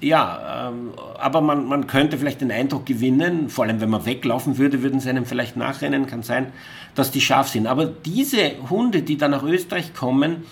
ja, 0.00 0.68
ähm, 0.68 0.90
aber 1.18 1.40
man, 1.40 1.66
man 1.66 1.86
könnte 1.86 2.18
vielleicht 2.18 2.40
den 2.40 2.52
Eindruck 2.52 2.86
gewinnen, 2.86 3.48
vor 3.48 3.64
allem 3.64 3.80
wenn 3.80 3.90
man 3.90 4.06
weglaufen 4.06 4.56
würde, 4.56 4.82
würden 4.82 5.00
sie 5.00 5.10
einem 5.10 5.26
vielleicht 5.26 5.56
nachrennen, 5.56 6.06
kann 6.06 6.22
sein, 6.22 6.52
dass 6.94 7.10
die 7.10 7.20
scharf 7.20 7.48
sind. 7.48 7.66
Aber 7.66 7.86
diese 7.86 8.52
Hunde, 8.70 9.02
die 9.02 9.16
dann 9.16 9.32
nach 9.32 9.42
Österreich 9.42 9.94
kommen, 9.94 10.44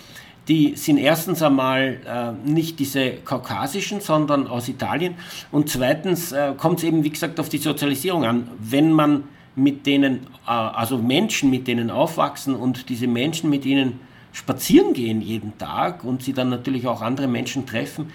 die 0.47 0.75
sind 0.75 0.97
erstens 0.97 1.41
einmal 1.41 1.99
äh, 2.05 2.49
nicht 2.49 2.79
diese 2.79 3.11
kaukasischen, 3.11 3.99
sondern 4.01 4.47
aus 4.47 4.69
Italien. 4.69 5.15
Und 5.51 5.69
zweitens 5.69 6.31
äh, 6.31 6.53
kommt 6.57 6.79
es 6.79 6.85
eben, 6.85 7.03
wie 7.03 7.09
gesagt, 7.09 7.39
auf 7.39 7.49
die 7.49 7.57
Sozialisierung 7.57 8.23
an. 8.25 8.49
Wenn 8.59 8.91
man 8.91 9.23
mit 9.55 9.85
denen, 9.85 10.27
äh, 10.45 10.51
also 10.51 10.97
Menschen 10.97 11.49
mit 11.49 11.67
denen 11.67 11.89
aufwachsen 11.89 12.55
und 12.55 12.89
diese 12.89 13.07
Menschen 13.07 13.49
mit 13.49 13.65
ihnen 13.65 13.99
spazieren 14.31 14.93
gehen 14.93 15.21
jeden 15.21 15.57
Tag 15.57 16.03
und 16.03 16.23
sie 16.23 16.33
dann 16.33 16.49
natürlich 16.49 16.87
auch 16.87 17.01
andere 17.01 17.27
Menschen 17.27 17.65
treffen, 17.65 18.11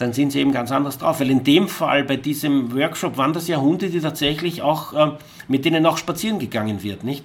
dann 0.00 0.12
sind 0.12 0.30
sie 0.30 0.40
eben 0.40 0.52
ganz 0.52 0.72
anders 0.72 0.98
drauf. 0.98 1.20
Weil 1.20 1.30
in 1.30 1.44
dem 1.44 1.68
Fall, 1.68 2.04
bei 2.04 2.16
diesem 2.16 2.74
Workshop, 2.74 3.18
waren 3.18 3.32
das 3.32 3.48
ja 3.48 3.58
Hunde, 3.58 3.90
die 3.90 4.00
tatsächlich 4.00 4.62
auch, 4.62 4.92
äh, 4.94 5.12
mit 5.48 5.64
denen 5.64 5.84
auch 5.86 5.98
spazieren 5.98 6.38
gegangen 6.38 6.82
wird, 6.82 7.04
nicht? 7.04 7.24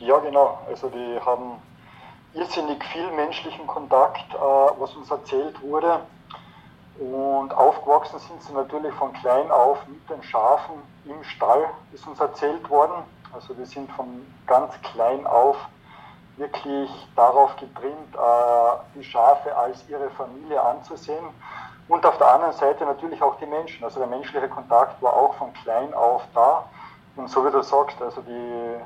Ja, 0.00 0.18
genau. 0.18 0.58
Also 0.68 0.88
die 0.88 1.20
haben 1.24 1.52
irrsinnig 2.34 2.82
viel 2.92 3.10
menschlichen 3.12 3.66
Kontakt, 3.66 4.34
äh, 4.34 4.38
was 4.78 4.94
uns 4.94 5.10
erzählt 5.10 5.60
wurde. 5.62 6.00
Und 6.98 7.52
aufgewachsen 7.54 8.18
sind 8.18 8.42
sie 8.42 8.52
natürlich 8.52 8.92
von 8.94 9.12
klein 9.12 9.50
auf 9.50 9.78
mit 9.86 10.08
den 10.10 10.22
Schafen 10.22 10.76
im 11.04 11.22
Stall, 11.24 11.66
ist 11.92 12.06
uns 12.06 12.18
erzählt 12.18 12.68
worden. 12.68 13.04
Also 13.32 13.54
die 13.54 13.66
sind 13.66 13.90
von 13.92 14.06
ganz 14.46 14.72
klein 14.82 15.26
auf 15.26 15.56
wirklich 16.36 16.90
darauf 17.16 17.56
getrimmt, 17.56 18.14
äh, 18.14 18.98
die 18.98 19.04
Schafe 19.04 19.56
als 19.56 19.88
ihre 19.88 20.10
Familie 20.10 20.60
anzusehen. 20.62 21.24
Und 21.88 22.04
auf 22.04 22.18
der 22.18 22.32
anderen 22.32 22.52
Seite 22.54 22.84
natürlich 22.84 23.22
auch 23.22 23.36
die 23.38 23.46
Menschen. 23.46 23.84
Also 23.84 24.00
der 24.00 24.08
menschliche 24.08 24.48
Kontakt 24.48 25.00
war 25.02 25.12
auch 25.12 25.34
von 25.34 25.52
klein 25.54 25.94
auf 25.94 26.22
da. 26.34 26.64
Und 27.14 27.30
so 27.30 27.44
wie 27.46 27.50
du 27.50 27.62
sagst, 27.62 28.00
also 28.02 28.20
die, 28.22 28.76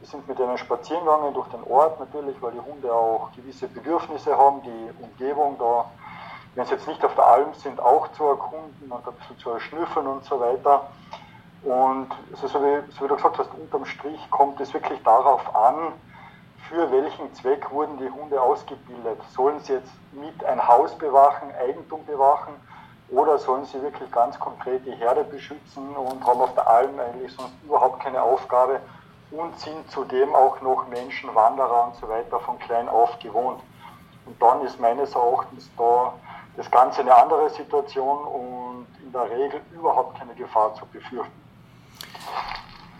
die 0.00 0.06
sind 0.06 0.28
mit 0.28 0.38
denen 0.38 0.56
spazieren 0.58 1.04
gegangen 1.04 1.34
durch 1.34 1.48
den 1.48 1.64
Ort 1.64 1.98
natürlich, 1.98 2.40
weil 2.40 2.52
die 2.52 2.60
Hunde 2.60 2.92
auch 2.92 3.30
gewisse 3.34 3.66
Bedürfnisse 3.68 4.36
haben, 4.36 4.62
die 4.62 4.90
Umgebung 5.02 5.56
da, 5.58 5.86
wenn 6.54 6.66
sie 6.66 6.74
jetzt 6.74 6.86
nicht 6.86 7.04
auf 7.04 7.14
der 7.14 7.26
Alm 7.26 7.54
sind, 7.54 7.80
auch 7.80 8.06
zu 8.12 8.24
erkunden 8.24 8.90
und 8.92 9.08
ein 9.08 9.14
bisschen 9.14 9.38
zu 9.38 9.50
erschnüffeln 9.50 10.06
und 10.06 10.24
so 10.24 10.38
weiter. 10.38 10.88
Und 11.64 12.08
also 12.32 12.46
so, 12.48 12.62
wie, 12.62 12.92
so 12.92 13.04
wie 13.04 13.08
du 13.08 13.16
gesagt 13.16 13.38
hast, 13.38 13.50
unterm 13.54 13.86
Strich 13.86 14.30
kommt 14.30 14.60
es 14.60 14.72
wirklich 14.74 15.02
darauf 15.02 15.54
an, 15.56 15.92
für 16.68 16.90
welchen 16.90 17.32
Zweck 17.34 17.70
wurden 17.70 17.98
die 17.98 18.10
Hunde 18.10 18.40
ausgebildet? 18.40 19.18
Sollen 19.34 19.60
sie 19.60 19.74
jetzt 19.74 19.92
mit 20.12 20.44
ein 20.44 20.66
Haus 20.66 20.96
bewachen, 20.96 21.48
Eigentum 21.60 22.04
bewachen 22.06 22.54
oder 23.08 23.38
sollen 23.38 23.64
sie 23.64 23.82
wirklich 23.82 24.10
ganz 24.10 24.38
konkret 24.38 24.84
die 24.86 24.92
Herde 24.92 25.24
beschützen 25.24 25.94
und 25.96 26.24
haben 26.26 26.40
auf 26.40 26.54
der 26.54 26.68
Alm 26.68 26.98
eigentlich 26.98 27.32
sonst 27.32 27.52
überhaupt 27.64 28.00
keine 28.00 28.22
Aufgabe 28.22 28.80
und 29.30 29.58
sind 29.58 29.90
zudem 29.90 30.34
auch 30.34 30.60
noch 30.60 30.86
Menschen, 30.88 31.34
Wanderer 31.34 31.88
und 31.88 31.96
so 31.96 32.08
weiter 32.08 32.40
von 32.40 32.58
klein 32.58 32.88
auf 32.88 33.18
gewohnt. 33.18 33.60
Und 34.26 34.40
dann 34.40 34.62
ist 34.62 34.78
meines 34.80 35.14
Erachtens 35.14 35.68
da 35.76 36.14
das 36.56 36.70
Ganze 36.70 37.00
eine 37.00 37.14
andere 37.14 37.50
Situation 37.50 38.18
und 38.24 38.86
in 39.02 39.12
der 39.12 39.28
Regel 39.30 39.60
überhaupt 39.72 40.18
keine 40.18 40.34
Gefahr 40.34 40.74
zu 40.74 40.86
befürchten. 40.86 41.42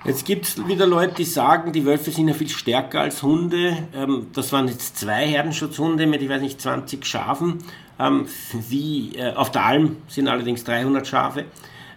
Jetzt 0.04 0.26
gibt 0.26 0.46
es 0.46 0.66
wieder 0.66 0.84
Leute, 0.84 1.14
die 1.14 1.24
sagen, 1.24 1.72
die 1.72 1.86
Wölfe 1.86 2.10
sind 2.10 2.26
ja 2.26 2.34
viel 2.34 2.48
stärker 2.48 3.02
als 3.02 3.22
Hunde. 3.22 3.88
Ähm, 3.94 4.30
das 4.34 4.52
waren 4.52 4.66
jetzt 4.66 4.98
zwei 4.98 5.26
Herdenschutzhunde 5.28 6.08
mit, 6.08 6.22
ich 6.22 6.28
weiß 6.28 6.42
nicht, 6.42 6.60
20 6.60 7.06
Schafen. 7.06 7.58
Ähm, 8.00 8.26
wie, 8.52 9.14
äh, 9.14 9.32
auf 9.34 9.52
der 9.52 9.64
Alm 9.64 9.98
sind 10.08 10.26
allerdings 10.26 10.64
300 10.64 11.06
Schafe. 11.06 11.44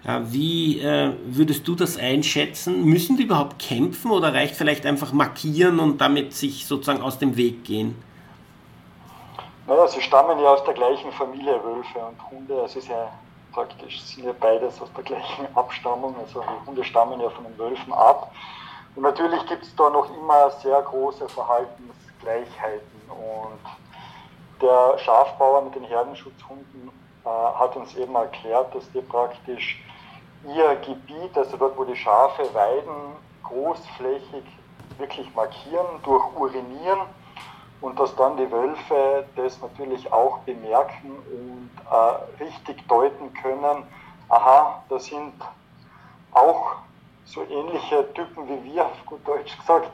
Äh, 0.06 0.20
wie 0.26 0.82
äh, 0.82 1.14
würdest 1.26 1.68
du 1.68 1.74
das 1.74 1.98
einschätzen? 1.98 2.86
Müssen 2.86 3.18
die 3.18 3.24
überhaupt 3.24 3.58
kämpfen 3.58 4.12
oder 4.12 4.36
reicht 4.36 4.56
vielleicht 4.56 4.86
einfach 4.86 5.12
markieren 5.12 5.80
und 5.80 6.00
damit 6.00 6.34
sich 6.34 6.68
sozusagen 6.68 7.02
aus 7.02 7.18
dem 7.18 7.36
Weg 7.38 7.64
gehen? 7.64 7.96
Naja, 9.66 9.88
sie 9.88 10.02
stammen 10.02 10.38
ja 10.38 10.50
aus 10.50 10.64
der 10.64 10.76
gleichen 10.76 11.12
Familie, 11.12 11.54
Wölfe 11.64 11.98
und 11.98 12.32
Hunde. 12.32 12.54
Es 12.66 12.76
ist 12.76 12.88
ja 12.88 13.10
praktisch 13.56 14.02
sind 14.02 14.26
ja 14.26 14.34
beides 14.38 14.82
aus 14.82 14.92
der 14.94 15.04
gleichen 15.04 15.48
Abstammung, 15.56 16.14
also 16.20 16.42
die 16.42 16.68
Hunde 16.68 16.84
stammen 16.84 17.20
ja 17.22 17.30
von 17.30 17.46
den 17.46 17.58
Wölfen 17.58 17.94
ab. 17.94 18.32
Und 18.96 19.04
natürlich 19.04 19.46
gibt 19.48 19.64
es 19.64 19.76
da 19.76 19.90
noch 19.90 20.10
immer 20.16 20.52
sehr 20.62 20.82
große 20.82 21.28
Verhaltensgleichheiten. 21.30 23.02
Und 23.10 24.62
der 24.62 24.98
Schafbauer 25.00 25.64
mit 25.64 25.76
den 25.76 25.84
Herdenschutzhunden 25.86 26.92
äh, 27.26 27.30
hat 27.30 27.76
uns 27.76 27.96
eben 27.96 28.16
erklärt, 28.16 28.76
dass 28.76 28.90
die 28.92 29.02
praktisch 29.02 29.82
ihr 30.48 30.76
Gebiet, 30.78 31.38
also 31.38 31.58
dort, 31.58 31.78
wo 31.78 31.86
die 31.86 31.96
Schafe 31.96 32.44
weiden, 32.54 33.16
großflächig 33.44 34.44
wirklich 34.98 35.34
markieren 35.36 35.86
durch 36.04 36.24
Urinieren 36.38 37.02
und 37.82 38.00
dass 38.00 38.16
dann 38.16 38.38
die 38.38 38.50
Wölfe 38.52 39.26
das 39.36 39.62
natürlich 39.62 40.12
auch 40.12 40.40
bemerken 40.40 41.12
und 41.12 41.70
äh, 41.92 42.44
richtig 42.44 42.88
deuten 42.88 43.34
können, 43.34 43.84
aha, 44.30 44.84
das 44.90 45.06
sind 45.06 45.34
auch 46.32 46.76
so 47.26 47.44
ähnliche 47.44 48.12
Typen 48.14 48.48
wie 48.48 48.74
wir, 48.74 48.86
auf 48.86 49.06
gut 49.06 49.28
Deutsch 49.28 49.58
gesagt, 49.58 49.88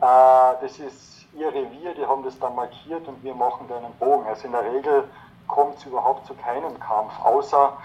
äh, 0.00 0.62
das 0.62 0.78
ist 0.78 1.26
ihr 1.34 1.48
Revier, 1.48 1.94
die 1.94 2.04
haben 2.04 2.22
das 2.22 2.38
dann 2.38 2.54
markiert 2.54 3.06
und 3.08 3.22
wir 3.22 3.34
machen 3.34 3.66
da 3.68 3.78
einen 3.78 3.92
Bogen. 3.98 4.26
Also 4.26 4.46
in 4.46 4.52
der 4.52 4.64
Regel 4.64 5.08
kommt 5.48 5.76
es 5.76 5.86
überhaupt 5.86 6.26
zu 6.26 6.34
keinem 6.34 6.78
Kampf, 6.78 7.12
außer 7.24 7.76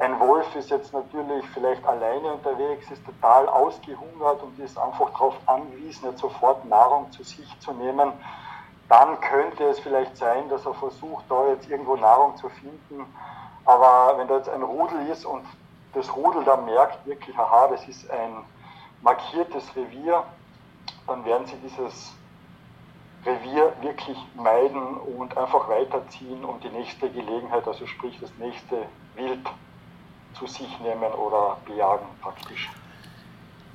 ein 0.00 0.18
Wolf 0.18 0.54
ist 0.56 0.70
jetzt 0.70 0.94
natürlich 0.94 1.44
vielleicht 1.52 1.86
alleine 1.86 2.32
unterwegs, 2.32 2.90
ist 2.90 3.04
total 3.04 3.46
ausgehungert 3.48 4.42
und 4.42 4.58
ist 4.58 4.78
einfach 4.78 5.10
darauf 5.10 5.34
angewiesen, 5.44 6.08
jetzt 6.10 6.20
sofort 6.20 6.64
Nahrung 6.64 7.12
zu 7.12 7.22
sich 7.22 7.46
zu 7.60 7.72
nehmen. 7.72 8.12
Dann 8.90 9.20
könnte 9.20 9.64
es 9.68 9.78
vielleicht 9.78 10.16
sein, 10.16 10.48
dass 10.48 10.66
er 10.66 10.74
versucht, 10.74 11.24
da 11.28 11.48
jetzt 11.50 11.70
irgendwo 11.70 11.94
Nahrung 11.94 12.36
zu 12.36 12.48
finden. 12.48 13.06
Aber 13.64 14.18
wenn 14.18 14.26
da 14.26 14.38
jetzt 14.38 14.48
ein 14.48 14.64
Rudel 14.64 15.06
ist 15.06 15.24
und 15.24 15.46
das 15.94 16.14
Rudel 16.16 16.42
dann 16.42 16.64
merkt 16.64 17.06
wirklich, 17.06 17.38
aha, 17.38 17.68
das 17.68 17.86
ist 17.86 18.10
ein 18.10 18.44
markiertes 19.02 19.64
Revier, 19.76 20.24
dann 21.06 21.24
werden 21.24 21.46
sie 21.46 21.56
dieses 21.58 22.12
Revier 23.24 23.72
wirklich 23.80 24.18
meiden 24.34 24.96
und 24.96 25.36
einfach 25.38 25.68
weiterziehen 25.68 26.44
und 26.44 26.64
die 26.64 26.70
nächste 26.70 27.08
Gelegenheit, 27.10 27.68
also 27.68 27.86
sprich 27.86 28.18
das 28.20 28.32
nächste 28.38 28.86
Wild 29.14 29.46
zu 30.34 30.48
sich 30.48 30.80
nehmen 30.80 31.12
oder 31.12 31.58
bejagen 31.64 32.06
praktisch. 32.20 32.68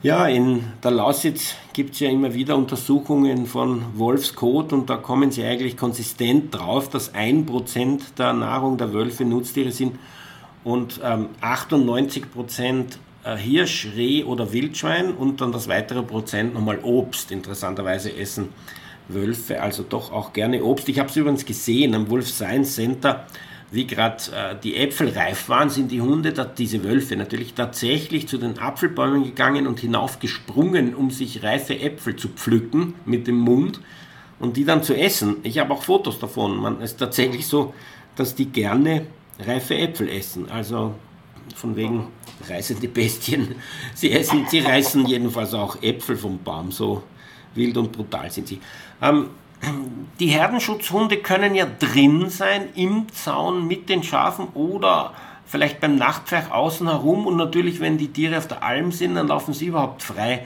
Ja, 0.05 0.27
in 0.27 0.63
der 0.83 0.91
Lausitz 0.91 1.55
gibt 1.73 1.95
es 1.95 1.99
ja 2.01 2.11
immer 2.11 2.35
wieder 2.35 2.55
Untersuchungen 2.55 3.47
von 3.47 3.81
Wolfskot 3.95 4.71
und 4.71 4.87
da 4.87 4.97
kommen 4.97 5.31
sie 5.31 5.43
eigentlich 5.43 5.77
konsistent 5.77 6.53
drauf, 6.53 6.89
dass 6.89 7.15
ein 7.15 7.47
Prozent 7.47 8.19
der 8.19 8.33
Nahrung 8.33 8.77
der 8.77 8.93
Wölfe 8.93 9.25
Nutztiere 9.25 9.71
sind 9.71 9.97
und 10.63 11.01
ähm, 11.03 11.29
98 11.41 12.31
Prozent 12.31 12.99
äh, 13.23 13.35
Hirsch, 13.35 13.87
Reh 13.95 14.23
oder 14.23 14.53
Wildschwein 14.53 15.11
und 15.11 15.41
dann 15.41 15.51
das 15.51 15.67
weitere 15.67 16.03
Prozent 16.03 16.53
nochmal 16.53 16.77
Obst. 16.83 17.31
Interessanterweise 17.31 18.15
essen 18.15 18.49
Wölfe 19.07 19.59
also 19.59 19.81
doch 19.81 20.11
auch 20.11 20.33
gerne 20.33 20.63
Obst. 20.63 20.87
Ich 20.87 20.99
habe 20.99 21.09
es 21.09 21.15
übrigens 21.15 21.47
gesehen 21.47 21.95
am 21.95 22.11
Wolf 22.11 22.27
Science 22.29 22.75
Center 22.75 23.25
wie 23.71 23.87
gerade 23.87 24.23
äh, 24.31 24.55
die 24.61 24.77
Äpfel 24.77 25.09
reif 25.09 25.49
waren, 25.49 25.69
sind 25.69 25.91
die 25.91 26.01
Hunde, 26.01 26.33
diese 26.57 26.83
Wölfe 26.83 27.15
natürlich 27.15 27.53
tatsächlich 27.53 28.27
zu 28.27 28.37
den 28.37 28.59
Apfelbäumen 28.59 29.23
gegangen 29.23 29.67
und 29.67 29.79
hinaufgesprungen, 29.79 30.95
um 30.95 31.11
sich 31.11 31.43
reife 31.43 31.79
Äpfel 31.79 32.15
zu 32.15 32.29
pflücken 32.29 32.93
mit 33.05 33.27
dem 33.27 33.39
Mund 33.39 33.79
und 34.39 34.57
die 34.57 34.65
dann 34.65 34.83
zu 34.83 34.95
essen. 34.95 35.37
Ich 35.43 35.59
habe 35.59 35.73
auch 35.73 35.83
Fotos 35.83 36.19
davon. 36.19 36.57
Man 36.57 36.81
ist 36.81 36.97
tatsächlich 36.97 37.47
so, 37.47 37.73
dass 38.15 38.35
die 38.35 38.45
gerne 38.45 39.07
reife 39.39 39.75
Äpfel 39.75 40.09
essen. 40.09 40.49
Also 40.49 40.95
von 41.55 41.75
wegen 41.75 42.07
reißende 42.49 42.87
Bestien. 42.87 43.55
Sie 43.93 44.11
essen, 44.11 44.45
sie 44.49 44.59
reißen 44.59 45.05
jedenfalls 45.05 45.53
auch 45.53 45.81
Äpfel 45.81 46.17
vom 46.17 46.39
Baum. 46.43 46.71
So 46.71 47.03
wild 47.53 47.77
und 47.77 47.91
brutal 47.91 48.31
sind 48.31 48.47
sie. 48.47 48.59
Ähm, 49.01 49.29
die 50.19 50.27
Herdenschutzhunde 50.27 51.17
können 51.17 51.55
ja 51.55 51.65
drin 51.65 52.29
sein 52.29 52.69
im 52.75 53.07
Zaun 53.13 53.67
mit 53.67 53.89
den 53.89 54.03
Schafen 54.03 54.47
oder 54.53 55.13
vielleicht 55.45 55.79
beim 55.79 55.95
Nachtpfeich 55.95 56.51
außen 56.51 56.87
herum 56.87 57.27
und 57.27 57.37
natürlich, 57.37 57.79
wenn 57.79 57.97
die 57.97 58.07
Tiere 58.07 58.37
auf 58.37 58.47
der 58.47 58.63
Alm 58.63 58.91
sind, 58.91 59.15
dann 59.15 59.27
laufen 59.27 59.53
sie 59.53 59.67
überhaupt 59.67 60.03
frei 60.03 60.45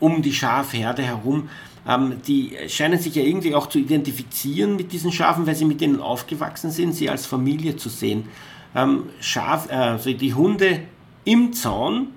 um 0.00 0.22
die 0.22 0.32
Schafherde 0.32 1.02
herum. 1.02 1.48
Ähm, 1.86 2.20
die 2.26 2.56
scheinen 2.68 2.98
sich 2.98 3.14
ja 3.14 3.22
irgendwie 3.22 3.54
auch 3.54 3.66
zu 3.66 3.78
identifizieren 3.78 4.76
mit 4.76 4.92
diesen 4.92 5.12
Schafen, 5.12 5.46
weil 5.46 5.54
sie 5.54 5.64
mit 5.64 5.82
ihnen 5.82 6.00
aufgewachsen 6.00 6.70
sind, 6.70 6.94
sie 6.94 7.10
als 7.10 7.26
Familie 7.26 7.76
zu 7.76 7.88
sehen. 7.88 8.28
Ähm, 8.74 9.04
Schaf, 9.20 9.70
äh, 9.70 9.74
also 9.74 10.12
die 10.12 10.34
Hunde 10.34 10.82
im 11.24 11.52
Zaun, 11.52 12.08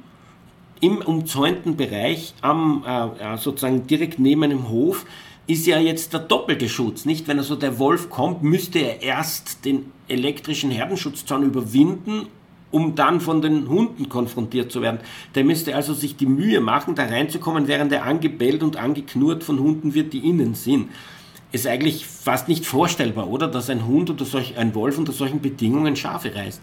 im 0.80 0.98
umzäunten 0.98 1.78
Bereich, 1.78 2.34
am, 2.42 2.84
äh, 2.86 3.38
sozusagen 3.38 3.88
direkt 3.88 4.20
neben 4.20 4.44
einem 4.44 4.70
Hof, 4.70 5.06
ist 5.48 5.68
ja 5.68 5.80
jetzt 5.80 6.14
der 6.14 6.22
doppelte 6.22 6.70
Schutz. 6.70 7.06
Nicht, 7.06 7.28
wenn 7.28 7.38
also 7.38 7.56
der 7.56 7.80
Wolf 7.80 8.10
kommt, 8.10 8.44
müsste 8.44 8.80
er 8.80 9.02
erst 9.02 9.66
den 9.66 9.92
elektrischen 10.08 10.72
Herdenschutzzaun 10.72 11.44
überwinden, 11.44 12.28
um 12.70 12.96
dann 12.96 13.20
von 13.20 13.42
den 13.42 13.68
Hunden 13.68 14.08
konfrontiert 14.08 14.72
zu 14.72 14.82
werden. 14.82 15.00
Der 15.36 15.44
müsste 15.44 15.76
also 15.76 15.94
sich 15.94 16.16
die 16.16 16.26
Mühe 16.26 16.62
machen, 16.62 16.96
da 16.96 17.04
reinzukommen, 17.04 17.68
während 17.68 17.92
er 17.92 18.06
angebellt 18.06 18.64
und 18.64 18.78
angeknurrt 18.78 19.44
von 19.44 19.60
Hunden 19.60 19.94
wird, 19.94 20.14
die 20.14 20.30
innen 20.30 20.56
sind. 20.56 20.90
Ist 21.52 21.68
eigentlich 21.68 22.06
fast 22.06 22.48
nicht 22.48 22.66
vorstellbar, 22.66 23.28
oder? 23.28 23.48
Dass 23.48 23.70
ein 23.70 23.86
Hund 23.86 24.10
oder 24.10 24.24
solch, 24.24 24.58
ein 24.58 24.74
Wolf 24.74 24.98
unter 24.98 25.12
solchen 25.12 25.42
Bedingungen 25.42 25.98
Schafe 25.98 26.34
reißt. 26.34 26.62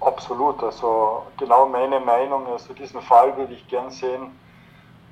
Absolut, 0.00 0.60
also 0.64 1.22
genau 1.38 1.68
meine 1.68 2.00
Meinung. 2.00 2.44
Also 2.48 2.74
diesen 2.74 3.00
Fall 3.02 3.36
würde 3.36 3.54
ich 3.54 3.68
gern 3.68 3.88
sehen 3.90 4.32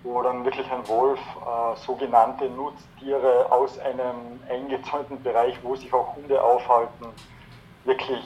wo 0.02 0.22
dann 0.22 0.44
wirklich 0.44 0.70
ein 0.70 0.86
Wolf 0.88 1.18
äh, 1.18 1.76
sogenannte 1.84 2.48
Nutztiere 2.48 3.50
aus 3.50 3.78
einem 3.78 4.40
eingezäunten 4.48 5.22
Bereich, 5.22 5.54
wo 5.62 5.76
sich 5.76 5.92
auch 5.92 6.16
Hunde 6.16 6.42
aufhalten, 6.42 7.06
wirklich 7.84 8.22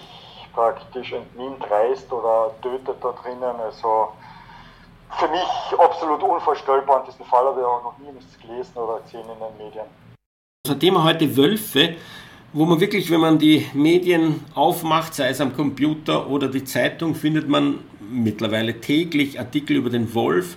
praktisch 0.53 1.12
entnimmt, 1.12 1.68
reißt 1.68 2.12
oder 2.12 2.55
tötet 2.62 2.97
da 3.03 3.12
drinnen. 3.12 3.61
Also 3.61 4.09
für 5.18 5.29
mich 5.29 5.79
absolut 5.79 6.22
unvorstellbar 6.22 7.01
und 7.01 7.09
diesen 7.09 7.25
Fall 7.27 7.45
habe 7.45 7.61
ich 7.61 7.66
auch 7.66 7.83
noch 7.83 7.99
nie 7.99 8.07
gelesen 8.41 8.77
oder 8.77 9.01
gesehen 9.01 9.22
in 9.22 9.39
den 9.39 9.66
Medien. 9.66 9.87
Unser 10.66 10.79
Thema 10.79 11.05
heute 11.05 11.37
Wölfe, 11.37 11.97
wo 12.53 12.64
man 12.64 12.81
wirklich, 12.81 13.11
wenn 13.11 13.20
man 13.20 13.39
die 13.39 13.68
Medien 13.75 14.45
aufmacht, 14.55 15.14
sei 15.14 15.29
es 15.29 15.41
am 15.41 15.55
Computer 15.55 16.29
oder 16.29 16.49
die 16.49 16.64
Zeitung, 16.64 17.14
findet 17.14 17.49
man 17.49 17.81
mittlerweile 18.01 18.81
täglich 18.81 19.39
Artikel 19.39 19.77
über 19.77 19.91
den 19.91 20.14
Wolf 20.14 20.57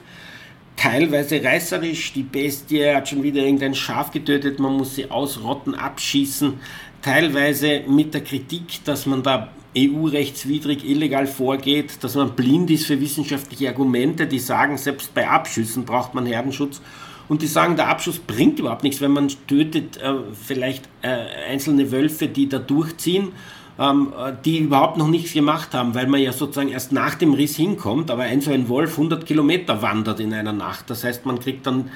teilweise 0.77 1.43
reißerisch. 1.43 2.13
Die 2.13 2.23
Bestie 2.23 2.93
hat 2.93 3.09
schon 3.09 3.23
wieder 3.23 3.41
irgendein 3.41 3.75
Schaf 3.75 4.11
getötet, 4.11 4.59
man 4.59 4.77
muss 4.77 4.95
sie 4.95 5.11
ausrotten, 5.11 5.75
abschießen. 5.75 6.53
Teilweise 7.01 7.81
mit 7.87 8.13
der 8.13 8.21
Kritik, 8.21 8.83
dass 8.85 9.05
man 9.05 9.23
da 9.23 9.49
EU-rechtswidrig 9.77 10.87
illegal 10.87 11.27
vorgeht, 11.27 12.03
dass 12.03 12.15
man 12.15 12.35
blind 12.35 12.71
ist 12.71 12.85
für 12.85 12.99
wissenschaftliche 12.99 13.69
Argumente, 13.69 14.25
die 14.25 14.39
sagen, 14.39 14.77
selbst 14.77 15.13
bei 15.13 15.27
Abschüssen 15.27 15.85
braucht 15.85 16.13
man 16.13 16.25
Herdenschutz. 16.25 16.81
Und 17.27 17.41
die 17.41 17.47
sagen, 17.47 17.75
der 17.75 17.89
Abschuss 17.89 18.19
bringt 18.19 18.59
überhaupt 18.59 18.83
nichts, 18.83 19.01
wenn 19.01 19.11
man 19.11 19.27
tötet 19.47 19.97
äh, 19.97 20.13
vielleicht 20.33 20.85
äh, 21.01 21.09
einzelne 21.51 21.91
Wölfe, 21.91 22.27
die 22.27 22.47
da 22.47 22.57
durchziehen 22.57 23.33
ähm, 23.79 24.13
die 24.45 24.59
überhaupt 24.59 24.97
noch 24.97 25.07
nichts 25.07 25.33
gemacht 25.33 25.73
haben, 25.73 25.93
weil 25.95 26.07
man 26.07 26.21
ja 26.21 26.33
sozusagen 26.33 26.69
erst 26.69 26.91
nach 26.91 27.15
dem 27.15 27.33
Riss 27.33 27.55
hinkommt, 27.55 28.09
aber 28.11 28.23
ein 28.23 28.41
so 28.41 28.51
ein 28.51 28.69
Wolf 28.69 28.91
100 28.91 29.25
Kilometer 29.25 29.81
wandert 29.81 30.19
in 30.19 30.33
einer 30.33 30.53
Nacht. 30.53 30.89
Das 30.89 31.03
heißt, 31.03 31.25
man 31.25 31.39
kriegt 31.39 31.67
dann 31.67 31.89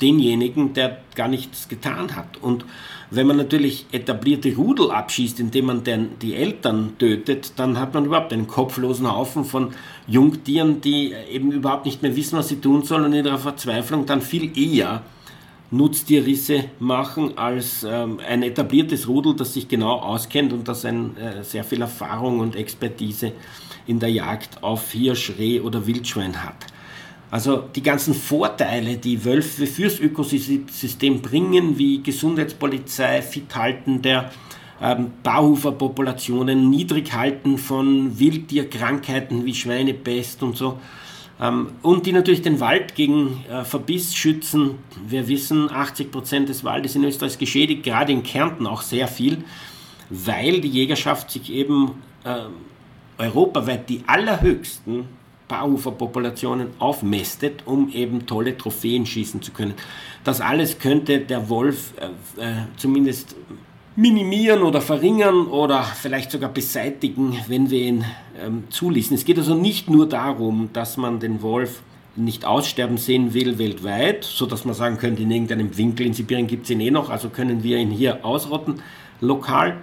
denjenigen, 0.00 0.74
der 0.74 0.98
gar 1.14 1.28
nichts 1.28 1.68
getan 1.68 2.14
hat. 2.14 2.36
Und 2.40 2.64
wenn 3.10 3.26
man 3.26 3.36
natürlich 3.36 3.86
etablierte 3.90 4.54
Rudel 4.54 4.90
abschießt, 4.90 5.40
indem 5.40 5.66
man 5.66 5.84
den, 5.84 6.18
die 6.20 6.34
Eltern 6.34 6.92
tötet, 6.98 7.52
dann 7.56 7.78
hat 7.78 7.94
man 7.94 8.04
überhaupt 8.04 8.32
einen 8.32 8.46
kopflosen 8.46 9.10
Haufen 9.10 9.44
von 9.44 9.70
Jungtieren, 10.06 10.80
die 10.80 11.14
eben 11.30 11.50
überhaupt 11.50 11.86
nicht 11.86 12.02
mehr 12.02 12.14
wissen, 12.16 12.38
was 12.38 12.48
sie 12.48 12.60
tun 12.60 12.82
sollen 12.82 13.04
und 13.04 13.12
in 13.12 13.24
ihrer 13.24 13.38
Verzweiflung 13.38 14.06
dann 14.06 14.20
viel 14.20 14.56
eher 14.56 15.02
Nutztierrisse 15.70 16.64
machen 16.78 17.36
als 17.36 17.84
ähm, 17.84 18.20
ein 18.26 18.42
etabliertes 18.42 19.06
Rudel, 19.06 19.36
das 19.36 19.54
sich 19.54 19.68
genau 19.68 19.96
auskennt 19.98 20.52
und 20.52 20.66
das 20.66 20.84
ein, 20.84 21.16
äh, 21.16 21.44
sehr 21.44 21.62
viel 21.64 21.82
Erfahrung 21.82 22.40
und 22.40 22.56
Expertise 22.56 23.32
in 23.86 23.98
der 23.98 24.10
Jagd 24.10 24.62
auf 24.62 24.92
Hirsch, 24.92 25.32
Reh 25.38 25.60
oder 25.60 25.86
Wildschwein 25.86 26.42
hat. 26.42 26.66
Also 27.30 27.58
die 27.74 27.82
ganzen 27.82 28.14
Vorteile, 28.14 28.96
die 28.96 29.22
Wölfe 29.24 29.66
fürs 29.66 30.00
Ökosystem 30.00 31.20
bringen, 31.20 31.76
wie 31.76 32.02
Gesundheitspolizei, 32.02 33.20
Fithalten 33.20 34.00
der 34.00 34.30
ähm, 34.80 35.12
Bauhuferpopulationen, 35.22 36.70
Niedrighalten 36.70 37.58
von 37.58 38.18
Wildtierkrankheiten 38.18 39.44
wie 39.44 39.54
Schweinepest 39.54 40.42
und 40.42 40.56
so, 40.56 40.78
und 41.82 42.06
die 42.06 42.12
natürlich 42.12 42.42
den 42.42 42.58
Wald 42.58 42.96
gegen 42.96 43.44
äh, 43.48 43.64
Verbiss 43.64 44.14
schützen. 44.14 44.78
Wir 45.06 45.28
wissen, 45.28 45.70
80 45.70 46.10
Prozent 46.10 46.48
des 46.48 46.64
Waldes 46.64 46.96
in 46.96 47.04
Österreich 47.04 47.32
ist 47.32 47.38
geschädigt, 47.38 47.84
gerade 47.84 48.12
in 48.12 48.24
Kärnten 48.24 48.66
auch 48.66 48.82
sehr 48.82 49.06
viel, 49.06 49.44
weil 50.10 50.60
die 50.60 50.68
Jägerschaft 50.68 51.30
sich 51.30 51.52
eben 51.52 52.02
äh, 52.24 53.22
europaweit 53.22 53.88
die 53.88 54.02
allerhöchsten 54.06 55.04
Bauuferpopulationen 55.46 56.68
aufmästet, 56.78 57.62
um 57.66 57.90
eben 57.90 58.26
tolle 58.26 58.56
Trophäen 58.58 59.06
schießen 59.06 59.40
zu 59.40 59.52
können. 59.52 59.74
Das 60.24 60.40
alles 60.40 60.78
könnte 60.78 61.20
der 61.20 61.48
Wolf 61.48 61.94
äh, 62.36 62.42
äh 62.42 62.54
zumindest 62.76 63.36
minimieren 63.98 64.62
oder 64.62 64.80
verringern 64.80 65.48
oder 65.48 65.82
vielleicht 65.82 66.30
sogar 66.30 66.50
beseitigen, 66.50 67.36
wenn 67.48 67.68
wir 67.68 67.80
ihn 67.80 68.04
ähm, 68.40 68.62
zuließen. 68.70 69.16
Es 69.16 69.24
geht 69.24 69.38
also 69.38 69.56
nicht 69.56 69.90
nur 69.90 70.08
darum, 70.08 70.70
dass 70.72 70.96
man 70.96 71.18
den 71.18 71.42
Wolf 71.42 71.82
nicht 72.14 72.44
aussterben 72.44 72.96
sehen 72.96 73.34
will 73.34 73.58
weltweit, 73.58 74.22
sodass 74.22 74.64
man 74.64 74.76
sagen 74.76 74.98
könnte, 74.98 75.24
in 75.24 75.32
irgendeinem 75.32 75.76
Winkel 75.76 76.06
in 76.06 76.12
Sibirien 76.12 76.46
gibt 76.46 76.64
es 76.64 76.70
ihn 76.70 76.80
eh 76.80 76.92
noch, 76.92 77.10
also 77.10 77.28
können 77.28 77.64
wir 77.64 77.78
ihn 77.78 77.90
hier 77.90 78.24
ausrotten, 78.24 78.82
lokal, 79.20 79.78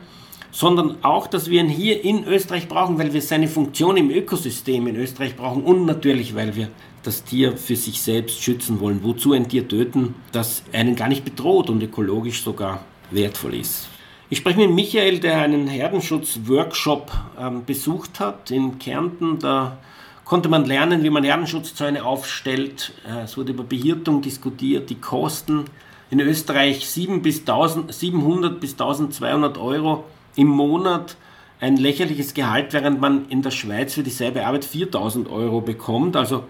sondern 0.49 0.95
auch, 1.03 1.28
dass 1.28 1.49
wir 1.49 1.59
ihn 1.59 1.68
hier 1.68 2.01
in 2.05 2.24
Österreich 2.24 2.70
brauchen, 2.70 2.97
weil 2.97 3.11
wir 3.11 3.22
seine 3.22 3.49
Funktion 3.49 3.97
im 3.97 4.09
Ökosystem 4.11 4.88
in 4.88 4.95
Österreich 4.95 5.36
brauchen 5.36 5.61
und 5.61 5.86
natürlich, 5.86 6.36
weil 6.36 6.55
wir 6.55 6.70
das 7.03 7.26
Tier 7.26 7.57
für 7.57 7.76
sich 7.76 8.01
selbst 8.01 8.41
schützen 8.41 8.80
wollen. 8.80 9.03
Wozu 9.03 9.34
ein 9.34 9.49
Tier 9.49 9.68
töten, 9.68 10.16
das 10.32 10.63
einen 10.72 10.95
gar 10.95 11.09
nicht 11.09 11.26
bedroht 11.26 11.70
und 11.70 11.84
ökologisch 11.84 12.43
sogar 12.43 12.86
wertvoll 13.11 13.55
ist. 13.55 13.89
Ich 14.28 14.39
spreche 14.39 14.57
mit 14.57 14.71
Michael, 14.71 15.19
der 15.19 15.38
einen 15.41 15.67
Herdenschutz-Workshop 15.67 17.11
ähm, 17.39 17.63
besucht 17.63 18.19
hat 18.19 18.49
in 18.49 18.80
Kärnten. 18.80 19.38
Da 19.38 19.78
konnte 20.23 20.49
man 20.49 20.65
lernen, 20.65 21.03
wie 21.03 21.11
man 21.11 21.23
Herdenschutzzäune 21.23 22.03
aufstellt. 22.03 22.93
Äh, 23.07 23.26
es 23.26 23.38
wurde 23.38 23.51
über 23.51 23.63
Behirtung 23.63 24.23
diskutiert, 24.23 24.89
die 24.89 24.95
Kosten. 24.95 25.65
In 26.09 26.19
Österreich 26.19 26.89
7 26.89 27.21
bis 27.21 27.41
1000, 27.41 27.93
700 27.93 28.59
bis 28.59 28.71
1200 28.71 29.59
Euro 29.59 30.05
im 30.36 30.47
Monat. 30.47 31.17
Ein 31.59 31.78
lächerliches 31.78 32.34
Gehalt, 32.34 32.73
während 32.73 32.99
man 32.99 33.30
in 33.30 33.43
der 33.43 33.51
Schweiz 33.51 33.93
für 33.93 34.03
dieselbe 34.03 34.43
Arbeit 34.43 34.65
4000 34.65 35.30
Euro 35.30 35.61
bekommt. 35.61 36.15
Also 36.15 36.45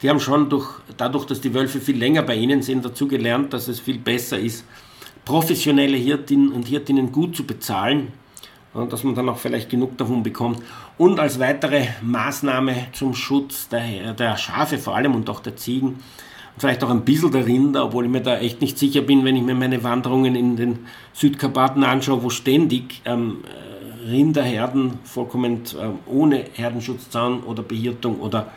die 0.00 0.08
haben 0.08 0.20
schon 0.20 0.48
durch, 0.48 0.68
dadurch, 0.96 1.24
dass 1.24 1.40
die 1.40 1.54
Wölfe 1.54 1.80
viel 1.80 1.98
länger 1.98 2.22
bei 2.22 2.36
ihnen 2.36 2.62
sind, 2.62 2.84
dazu 2.84 3.08
gelernt, 3.08 3.52
dass 3.52 3.66
es 3.66 3.80
viel 3.80 3.98
besser 3.98 4.38
ist, 4.38 4.64
professionelle 5.26 5.98
Hirtinnen 5.98 6.52
und 6.52 6.68
Hirtinnen 6.68 7.12
gut 7.12 7.36
zu 7.36 7.44
bezahlen 7.44 8.12
und 8.72 8.92
dass 8.92 9.04
man 9.04 9.14
dann 9.14 9.28
auch 9.28 9.38
vielleicht 9.38 9.68
genug 9.68 9.98
davon 9.98 10.22
bekommt. 10.22 10.62
Und 10.96 11.20
als 11.20 11.38
weitere 11.38 11.88
Maßnahme 12.00 12.86
zum 12.92 13.14
Schutz 13.14 13.68
der, 13.68 14.14
der 14.14 14.38
Schafe 14.38 14.78
vor 14.78 14.96
allem 14.96 15.14
und 15.14 15.28
auch 15.28 15.40
der 15.40 15.56
Ziegen 15.56 15.88
und 15.88 16.60
vielleicht 16.60 16.82
auch 16.84 16.90
ein 16.90 17.04
bisschen 17.04 17.32
der 17.32 17.44
Rinder, 17.44 17.84
obwohl 17.84 18.06
ich 18.06 18.10
mir 18.10 18.22
da 18.22 18.38
echt 18.38 18.60
nicht 18.60 18.78
sicher 18.78 19.02
bin, 19.02 19.24
wenn 19.24 19.36
ich 19.36 19.42
mir 19.42 19.54
meine 19.54 19.82
Wanderungen 19.82 20.36
in 20.36 20.56
den 20.56 20.78
Südkarpaten 21.12 21.84
anschaue, 21.84 22.22
wo 22.22 22.30
ständig 22.30 23.02
ähm, 23.04 23.38
Rinderherden 24.06 24.98
vollkommen 25.02 25.62
äh, 25.74 25.88
ohne 26.08 26.44
Herdenschutzzaun 26.54 27.42
oder 27.42 27.64
Behirtung 27.64 28.20
oder 28.20 28.52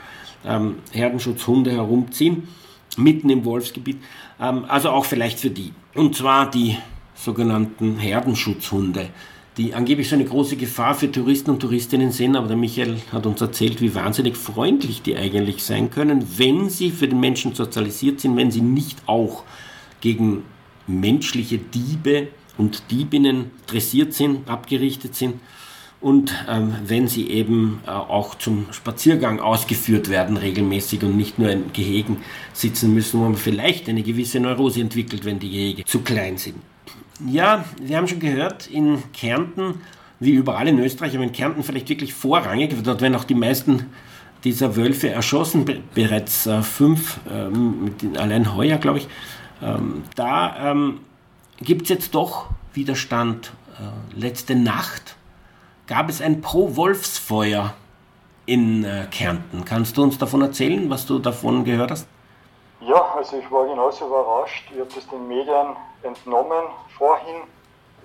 ähm, 0.46 0.76
Herdenschutzhunde 0.92 1.72
herumziehen, 1.72 2.48
mitten 2.96 3.30
im 3.32 3.44
Wolfsgebiet. 3.44 3.98
Ähm, 4.40 4.66
also 4.68 4.92
auch 4.92 5.06
vielleicht 5.06 5.40
für 5.40 5.50
die. 5.50 5.74
Und 5.96 6.16
zwar 6.16 6.50
die 6.50 6.78
sogenannten 7.16 7.98
Herdenschutzhunde, 7.98 9.10
die 9.58 9.74
angeblich 9.74 10.08
so 10.08 10.16
eine 10.16 10.26
große 10.26 10.56
Gefahr 10.56 10.94
für 10.94 11.12
Touristen 11.12 11.50
und 11.52 11.60
Touristinnen 11.60 12.12
sind. 12.12 12.36
Aber 12.36 12.48
der 12.48 12.58
Michael 12.58 12.98
hat 13.12 13.26
uns 13.26 13.42
erzählt, 13.42 13.82
wie 13.82 13.94
wahnsinnig 13.96 14.38
freundlich 14.38 15.02
die 15.02 15.18
eigentlich 15.18 15.64
sein 15.64 15.90
können, 15.90 16.38
wenn 16.38 16.70
sie 16.70 16.92
für 16.92 17.08
den 17.08 17.20
Menschen 17.20 17.56
sozialisiert 17.56 18.20
sind, 18.20 18.38
wenn 18.38 18.52
sie 18.52 18.62
nicht 18.62 19.00
auch 19.08 19.44
gegen 20.00 20.44
menschliche 20.88 21.58
Diebe 21.58 22.28
und 22.58 22.92
Diebinnen 22.92 23.52
dressiert 23.68 24.14
sind, 24.14 24.48
abgerichtet 24.48 25.16
sind 25.16 25.36
und 26.02 26.34
ähm, 26.48 26.76
wenn 26.86 27.08
sie 27.08 27.30
eben 27.30 27.82
äh, 27.86 27.90
auch 27.90 28.36
zum 28.36 28.68
Spaziergang 28.72 29.40
ausgeführt 29.40 30.10
werden 30.10 30.38
regelmäßig 30.38 31.04
und 31.04 31.18
nicht 31.18 31.40
nur 31.40 31.50
in 31.50 31.74
Gehegen 31.74 32.18
sitzen 32.54 32.94
müssen, 32.94 33.20
wo 33.20 33.26
man 33.26 33.36
vielleicht 33.36 33.90
eine 33.90 34.02
gewisse 34.02 34.40
Neurose 34.40 34.80
entwickelt, 34.80 35.26
wenn 35.26 35.40
die 35.40 35.50
Gehege 35.50 35.86
zu 35.86 36.00
klein 36.00 36.38
sind. 36.38 36.56
Ja, 37.28 37.66
wir 37.82 37.98
haben 37.98 38.08
schon 38.08 38.20
gehört, 38.20 38.68
in 38.68 39.04
Kärnten, 39.12 39.82
wie 40.22 40.32
überall 40.32 40.70
in 40.70 40.80
Österreich, 40.80 41.16
aber 41.16 41.26
in 41.26 41.34
Kärnten 41.34 41.64
vielleicht 41.64 41.90
wirklich 41.90 42.14
vorrangig, 42.14 42.74
dort 42.82 43.02
werden 43.02 43.16
auch 43.16 43.26
die 43.26 43.36
meisten 43.36 43.88
dieser 44.46 44.78
Wölfe 44.78 45.10
erschossen, 45.10 45.66
bereits 45.94 46.48
äh, 46.48 46.62
fünf, 46.62 47.20
ähm, 47.30 47.94
allein 48.18 48.56
heuer, 48.56 48.78
glaube 48.78 49.00
ich. 49.00 49.08
Ähm, 49.62 50.04
da 50.16 50.72
ähm, 50.72 51.00
gibt 51.60 51.84
es 51.84 51.90
jetzt 51.90 52.16
doch 52.16 52.50
Widerstand. 52.74 53.52
Äh, 53.78 54.18
letzte 54.18 54.56
Nacht 54.56 55.18
gab 55.90 56.08
es 56.08 56.22
ein 56.22 56.40
Pro-Wolfsfeuer 56.40 57.74
in 58.46 58.86
äh, 58.86 59.08
Kärnten. 59.12 59.66
Kannst 59.66 59.98
du 59.98 60.04
uns 60.04 60.20
davon 60.20 60.44
erzählen, 60.44 60.88
was 60.90 61.06
du 61.08 61.18
davon 61.18 61.66
gehört 61.66 61.90
hast? 61.90 62.08
Ja, 62.80 63.16
also 63.18 63.38
ich 63.38 63.52
war 63.52 63.66
genauso 63.66 64.06
überrascht. 64.06 64.70
Ich 64.72 64.80
habe 64.80 64.90
das 64.94 65.08
den 65.08 65.28
Medien 65.28 65.76
entnommen 66.04 66.64
vorhin 66.96 67.42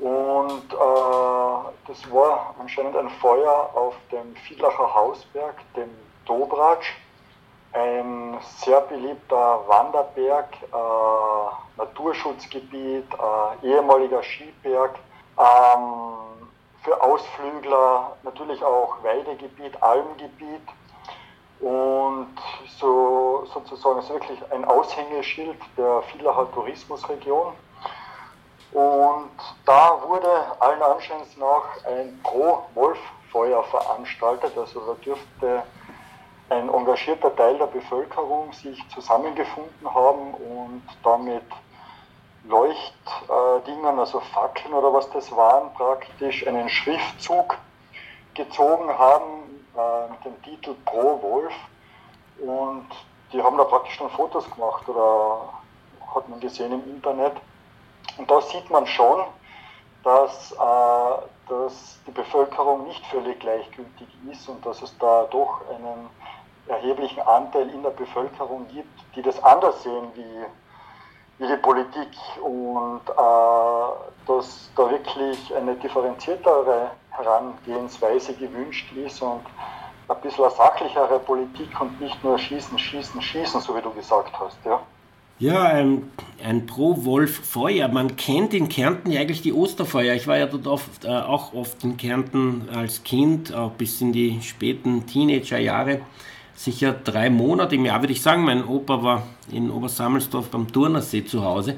und 0.01 0.72
äh, 0.72 1.87
das 1.87 2.11
war 2.11 2.55
anscheinend 2.59 2.97
ein 2.97 3.11
Feuer 3.20 3.70
auf 3.74 3.95
dem 4.11 4.35
Vielacher 4.47 4.95
Hausberg, 4.95 5.55
dem 5.76 5.91
Dobratsch, 6.24 6.91
ein 7.74 8.39
sehr 8.64 8.80
beliebter 8.80 9.61
Wanderberg, 9.68 10.49
äh, 10.62 11.76
Naturschutzgebiet, 11.76 13.05
äh, 13.12 13.66
ehemaliger 13.66 14.22
Skiberg. 14.22 14.99
Ähm, 15.39 16.34
für 16.85 17.03
Ausflügler 17.03 18.12
natürlich 18.22 18.62
auch 18.62 19.03
Weidegebiet, 19.03 19.82
Almgebiet 19.82 20.68
und 21.61 22.37
so 22.78 23.47
sozusagen 23.53 24.01
ist 24.01 24.11
wirklich 24.11 24.39
ein 24.53 24.64
Aushängeschild 24.66 25.57
der 25.78 26.03
Villacher 26.03 26.51
Tourismusregion. 26.53 27.55
Und 28.72 29.30
da 29.64 30.03
wurde 30.05 30.28
allen 30.61 30.82
Anscheins 30.82 31.37
nach 31.39 31.85
ein 31.87 32.20
Pro-Wolf-Feuer 32.22 33.62
veranstaltet. 33.64 34.53
Also 34.59 34.80
da 34.80 34.95
dürfte 34.95 35.62
ein 36.51 36.68
engagierter 36.68 37.35
Teil 37.35 37.57
der 37.57 37.66
Bevölkerung 37.66 38.53
sich 38.53 38.82
zusammengefunden 38.91 39.95
haben 39.95 40.35
und 40.35 40.82
damit 41.03 41.45
Leuchtdingern, 42.47 43.99
also 43.99 44.20
Fackeln 44.20 44.74
oder 44.74 44.92
was 44.92 45.11
das 45.11 45.34
waren, 45.34 45.72
praktisch 45.74 46.47
einen 46.47 46.68
Schriftzug 46.68 47.57
gezogen 48.34 48.88
haben 48.99 49.64
äh, 49.76 50.11
mit 50.11 50.24
dem 50.24 50.42
Titel 50.42 50.74
Pro 50.84 51.20
Wolf. 51.22 51.55
Und 52.38 52.88
die 53.32 53.42
haben 53.42 53.57
da 53.57 53.64
praktisch 53.64 53.95
schon 53.95 54.11
Fotos 54.11 54.51
gemacht 54.51 54.88
oder 54.88 55.49
hat 56.14 56.28
man 56.28 56.40
gesehen 56.40 56.72
im 56.72 56.95
Internet. 56.95 57.34
Und 58.18 58.30
da 58.30 58.40
sieht 58.42 58.68
man 58.70 58.86
schon, 58.86 59.24
dass, 60.03 60.53
äh, 60.53 61.49
dass 61.49 61.99
die 62.07 62.11
Bevölkerung 62.11 62.86
nicht 62.86 63.05
völlig 63.07 63.40
gleichgültig 63.40 64.09
ist 64.30 64.49
und 64.49 64.64
dass 64.66 64.82
es 64.82 64.97
da 64.99 65.24
doch 65.30 65.62
einen 65.70 66.11
erheblichen 66.66 67.22
Anteil 67.22 67.70
in 67.70 67.82
der 67.82 67.90
Bevölkerung 67.90 68.66
gibt, 68.68 69.01
die 69.16 69.22
das 69.22 69.42
anders 69.42 69.82
sehen 69.82 70.11
wie 70.14 70.45
die 71.39 71.57
Politik 71.62 72.09
und 72.43 73.01
äh, 73.09 74.26
dass 74.26 74.70
da 74.76 74.91
wirklich 74.91 75.55
eine 75.55 75.74
differenziertere 75.76 76.91
Herangehensweise 77.11 78.35
gewünscht 78.35 78.87
ist 78.97 79.20
und 79.22 79.43
ein 80.09 80.20
bisschen 80.22 80.45
eine 80.45 80.55
sachlichere 80.55 81.18
Politik 81.18 81.80
und 81.80 82.01
nicht 82.01 82.22
nur 82.22 82.39
schießen, 82.39 82.78
schießen, 82.78 83.20
schießen, 83.20 83.61
so 83.61 83.76
wie 83.76 83.80
du 83.80 83.91
gesagt 83.91 84.32
hast. 84.39 84.59
Ja, 84.64 84.80
ja 85.39 85.62
ein, 85.62 86.12
ein 86.43 86.66
Pro-Wolf-Feuer. 86.66 87.89
Man 87.89 88.16
kennt 88.16 88.55
in 88.55 88.68
Kärnten 88.68 89.11
ja 89.11 89.20
eigentlich 89.20 89.43
die 89.43 89.53
Osterfeuer. 89.53 90.14
Ich 90.14 90.26
war 90.26 90.37
ja 90.37 90.47
dort 90.47 90.66
oft, 90.66 91.05
äh, 91.05 91.09
auch 91.09 91.53
oft 91.55 91.82
in 91.85 91.97
Kärnten 91.97 92.68
als 92.74 93.03
Kind, 93.03 93.55
auch 93.55 93.70
bis 93.72 94.01
in 94.01 94.12
die 94.12 94.41
späten 94.43 95.07
Teenagerjahre 95.07 96.01
sicher 96.55 96.92
drei 96.92 97.30
Monate 97.30 97.74
im 97.74 97.84
Jahr, 97.84 98.00
würde 98.00 98.12
ich 98.12 98.22
sagen. 98.22 98.44
Mein 98.44 98.64
Opa 98.64 99.02
war 99.02 99.26
in 99.50 99.70
Obersammelsdorf 99.70 100.48
beim 100.48 100.70
Turnersee 100.70 101.24
zu 101.24 101.44
Hause. 101.44 101.76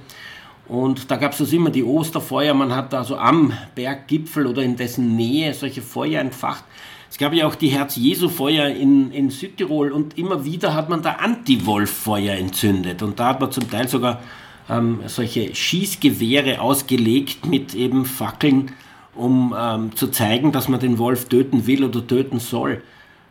Und 0.69 1.11
da 1.11 1.17
gab 1.17 1.33
es 1.33 1.41
also 1.41 1.57
immer 1.57 1.71
die 1.71 1.85
Osterfeuer. 1.85 2.55
Man 2.55 2.75
hat 2.75 2.93
also 2.93 3.17
am 3.17 3.53
Berggipfel 3.75 4.47
oder 4.47 4.63
in 4.63 4.77
dessen 4.77 5.17
Nähe 5.17 5.55
solche 5.55 5.83
Feuer 5.83 6.21
entfacht. 6.21 6.65
Es 7.09 7.19
gab 7.19 7.33
ja 7.33 7.47
auch 7.47 7.55
die 7.55 7.69
Herz-Jesu-Feuer 7.69 8.69
in, 8.69 9.13
in 9.13 9.31
Südtirol 9.31 9.93
und 9.93 10.19
immer 10.19 10.45
wieder 10.45 10.75
hat 10.75 10.89
man 10.89 11.03
da 11.03 11.13
Anti-Wolf-Feuer 11.13 12.35
entzündet. 12.35 13.03
Und 13.03 13.21
da 13.21 13.29
hat 13.29 13.41
man 13.41 13.53
zum 13.53 13.71
Teil 13.71 13.89
sogar 13.89 14.21
ähm, 14.69 15.01
solche 15.07 15.55
Schießgewehre 15.55 16.61
ausgelegt 16.61 17.47
mit 17.47 17.75
eben 17.75 18.05
Fackeln, 18.05 18.73
um 19.15 19.55
ähm, 19.59 19.95
zu 19.95 20.09
zeigen, 20.09 20.51
dass 20.51 20.69
man 20.69 20.81
den 20.81 20.99
Wolf 20.99 21.29
töten 21.29 21.67
will 21.67 21.85
oder 21.85 22.05
töten 22.05 22.41
soll. 22.41 22.83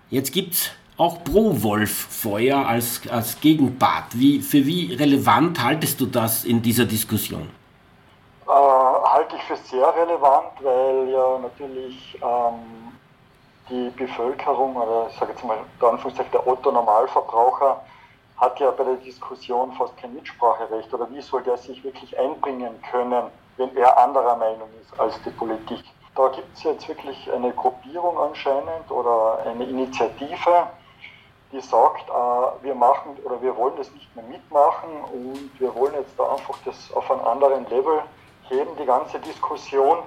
Jetzt 0.09 0.31
gibt 0.31 0.53
es 0.53 0.71
auch 0.97 1.23
pro 1.23 1.61
Wolf-Feuer 1.61 2.65
als, 2.65 3.01
als 3.09 3.39
Gegenpart. 3.39 4.05
Wie, 4.13 4.41
für 4.41 4.65
wie 4.65 4.93
relevant 4.93 5.61
haltest 5.61 5.99
du 5.99 6.05
das 6.05 6.45
in 6.45 6.61
dieser 6.61 6.85
Diskussion? 6.85 7.49
Äh, 8.47 8.51
halte 8.51 9.35
ich 9.35 9.43
für 9.43 9.57
sehr 9.57 9.93
relevant, 9.95 10.53
weil 10.61 11.09
ja 11.09 11.39
natürlich 11.39 12.17
ähm, 12.21 12.93
die 13.69 13.89
Bevölkerung 13.97 14.75
oder 14.75 15.07
ich 15.09 15.17
sage 15.17 15.31
jetzt 15.31 15.43
mal 15.43 15.57
der 16.31 16.47
Otto 16.47 16.71
Normalverbraucher 16.71 17.81
hat 18.37 18.59
ja 18.59 18.69
bei 18.71 18.83
der 18.83 18.95
Diskussion 18.97 19.71
fast 19.73 19.95
kein 19.97 20.13
Mitspracherecht 20.13 20.93
oder 20.93 21.09
wie 21.11 21.21
soll 21.21 21.41
der 21.43 21.57
sich 21.57 21.83
wirklich 21.83 22.17
einbringen 22.19 22.81
können, 22.91 23.23
wenn 23.57 23.75
er 23.77 23.97
anderer 23.97 24.35
Meinung 24.35 24.69
ist 24.81 24.99
als 24.99 25.15
die 25.23 25.29
Politik. 25.31 25.83
Da 26.15 26.27
gibt 26.29 26.55
es 26.55 26.63
jetzt 26.63 26.87
wirklich 26.87 27.29
eine 27.31 27.51
Gruppierung 27.51 28.17
anscheinend 28.17 28.89
oder 28.89 29.39
eine 29.45 29.63
Initiative, 29.63 30.67
die 31.55 31.61
sagt, 31.61 32.09
äh, 32.09 32.63
wir 32.63 32.75
machen 32.75 33.17
oder 33.23 33.41
wir 33.41 33.55
wollen 33.55 33.75
das 33.77 33.89
nicht 33.91 34.13
mehr 34.15 34.25
mitmachen 34.25 34.89
und 35.13 35.49
wir 35.57 35.73
wollen 35.73 35.93
jetzt 35.93 36.19
da 36.19 36.33
einfach 36.33 36.57
das 36.65 36.91
auf 36.93 37.09
einen 37.09 37.21
anderen 37.21 37.67
Level 37.69 38.01
heben, 38.49 38.75
die 38.77 38.85
ganze 38.85 39.19
Diskussion. 39.19 39.99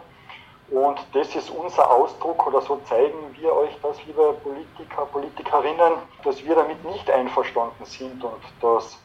Und 0.70 1.00
das 1.14 1.34
ist 1.34 1.48
unser 1.48 1.90
Ausdruck 1.90 2.46
oder 2.46 2.60
so 2.60 2.78
zeigen 2.86 3.34
wir 3.38 3.54
euch 3.54 3.74
das, 3.82 4.04
liebe 4.04 4.34
Politiker, 4.42 5.06
Politikerinnen, 5.06 5.94
dass 6.22 6.44
wir 6.44 6.54
damit 6.54 6.84
nicht 6.84 7.10
einverstanden 7.10 7.84
sind 7.86 8.22
und 8.22 8.42
dass, 8.60 8.98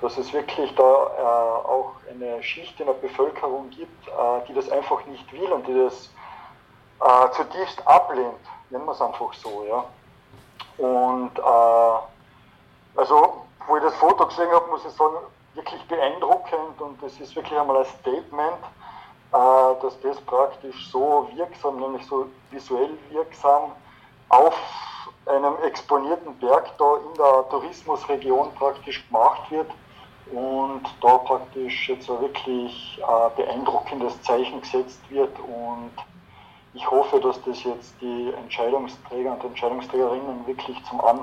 dass 0.00 0.18
es 0.18 0.32
wirklich 0.32 0.74
da 0.74 0.82
äh, 0.82 1.68
auch 1.68 1.92
eine 2.10 2.42
Schicht 2.42 2.80
in 2.80 2.86
der 2.86 2.94
Bevölkerung 2.94 3.70
gibt, 3.70 4.08
äh, 4.08 4.46
die 4.48 4.54
das 4.54 4.68
einfach 4.70 5.06
nicht 5.06 5.32
will 5.32 5.52
und 5.52 5.68
die 5.68 5.74
das 5.74 6.10
äh, 7.00 7.30
zutiefst 7.30 7.86
ablehnt, 7.86 8.34
nennen 8.70 8.84
wir 8.84 8.92
es 8.92 9.00
einfach 9.00 9.32
so. 9.34 9.64
Ja. 9.68 9.84
Und 10.78 11.38
äh, 11.38 12.98
also, 12.98 13.44
wo 13.66 13.76
ich 13.76 13.82
das 13.82 13.94
Foto 13.96 14.26
gesehen 14.26 14.50
habe, 14.50 14.66
muss 14.70 14.84
ich 14.84 14.92
sagen, 14.92 15.16
wirklich 15.54 15.82
beeindruckend 15.88 16.80
und 16.80 17.02
es 17.02 17.18
ist 17.20 17.34
wirklich 17.34 17.58
einmal 17.58 17.78
ein 17.78 17.84
Statement, 17.84 18.62
äh, 19.32 19.82
dass 19.82 20.00
das 20.00 20.20
praktisch 20.22 20.90
so 20.90 21.28
wirksam, 21.34 21.80
nämlich 21.80 22.06
so 22.06 22.26
visuell 22.50 22.96
wirksam 23.10 23.72
auf 24.28 24.54
einem 25.26 25.54
exponierten 25.64 26.38
Berg 26.38 26.76
da 26.78 26.96
in 26.96 27.14
der 27.14 27.48
Tourismusregion 27.50 28.54
praktisch 28.54 29.06
gemacht 29.08 29.50
wird 29.50 29.70
und 30.32 30.82
da 31.00 31.18
praktisch 31.18 31.88
jetzt 31.88 32.08
wirklich 32.08 33.00
ein 33.06 33.30
beeindruckendes 33.36 34.20
Zeichen 34.22 34.60
gesetzt 34.60 35.00
wird 35.10 35.38
und 35.40 35.92
ich 36.74 36.90
hoffe, 36.90 37.20
dass 37.20 37.40
das 37.42 37.62
jetzt 37.64 37.94
die 38.00 38.32
Entscheidungsträger 38.36 39.32
und 39.32 39.44
Entscheidungsträgerinnen 39.44 40.46
wirklich 40.46 40.76
zum, 40.88 41.00
An 41.00 41.20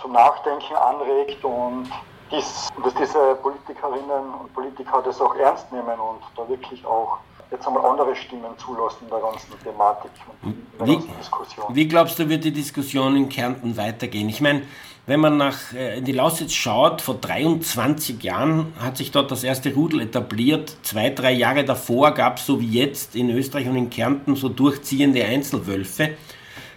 zum 0.00 0.12
Nachdenken 0.12 0.74
anregt 0.74 1.44
und 1.44 1.90
dies, 2.30 2.68
dass 2.84 2.94
diese 2.94 3.34
Politikerinnen 3.42 4.34
und 4.40 4.52
Politiker 4.54 5.02
das 5.04 5.20
auch 5.20 5.34
ernst 5.36 5.70
nehmen 5.72 5.98
und 5.98 6.20
da 6.36 6.48
wirklich 6.48 6.84
auch 6.84 7.18
jetzt 7.50 7.66
einmal 7.66 7.84
andere 7.86 8.14
Stimmen 8.14 8.56
zulassen 8.58 9.04
in 9.04 9.10
der 9.10 9.20
ganzen 9.20 9.58
Thematik 9.62 10.10
und 10.42 10.56
der 10.78 10.86
wie, 10.86 10.92
ganzen 10.94 11.16
Diskussion. 11.18 11.66
Wie 11.74 11.88
glaubst 11.88 12.18
du, 12.18 12.28
wird 12.28 12.44
die 12.44 12.52
Diskussion 12.52 13.16
in 13.16 13.28
Kärnten 13.28 13.76
weitergehen? 13.76 14.28
Ich 14.28 14.40
meine, 14.40 14.62
wenn 15.08 15.20
man 15.20 15.38
nach, 15.38 15.72
äh, 15.72 15.98
in 15.98 16.04
die 16.04 16.12
Lausitz 16.12 16.52
schaut, 16.52 17.00
vor 17.00 17.14
23 17.14 18.22
Jahren 18.22 18.74
hat 18.78 18.98
sich 18.98 19.10
dort 19.10 19.30
das 19.30 19.42
erste 19.42 19.72
Rudel 19.72 20.02
etabliert. 20.02 20.76
Zwei, 20.82 21.08
drei 21.08 21.32
Jahre 21.32 21.64
davor 21.64 22.12
gab 22.12 22.36
es 22.36 22.44
so 22.44 22.60
wie 22.60 22.68
jetzt 22.68 23.16
in 23.16 23.30
Österreich 23.30 23.66
und 23.66 23.76
in 23.76 23.88
Kärnten 23.88 24.36
so 24.36 24.50
durchziehende 24.50 25.24
Einzelwölfe. 25.24 26.10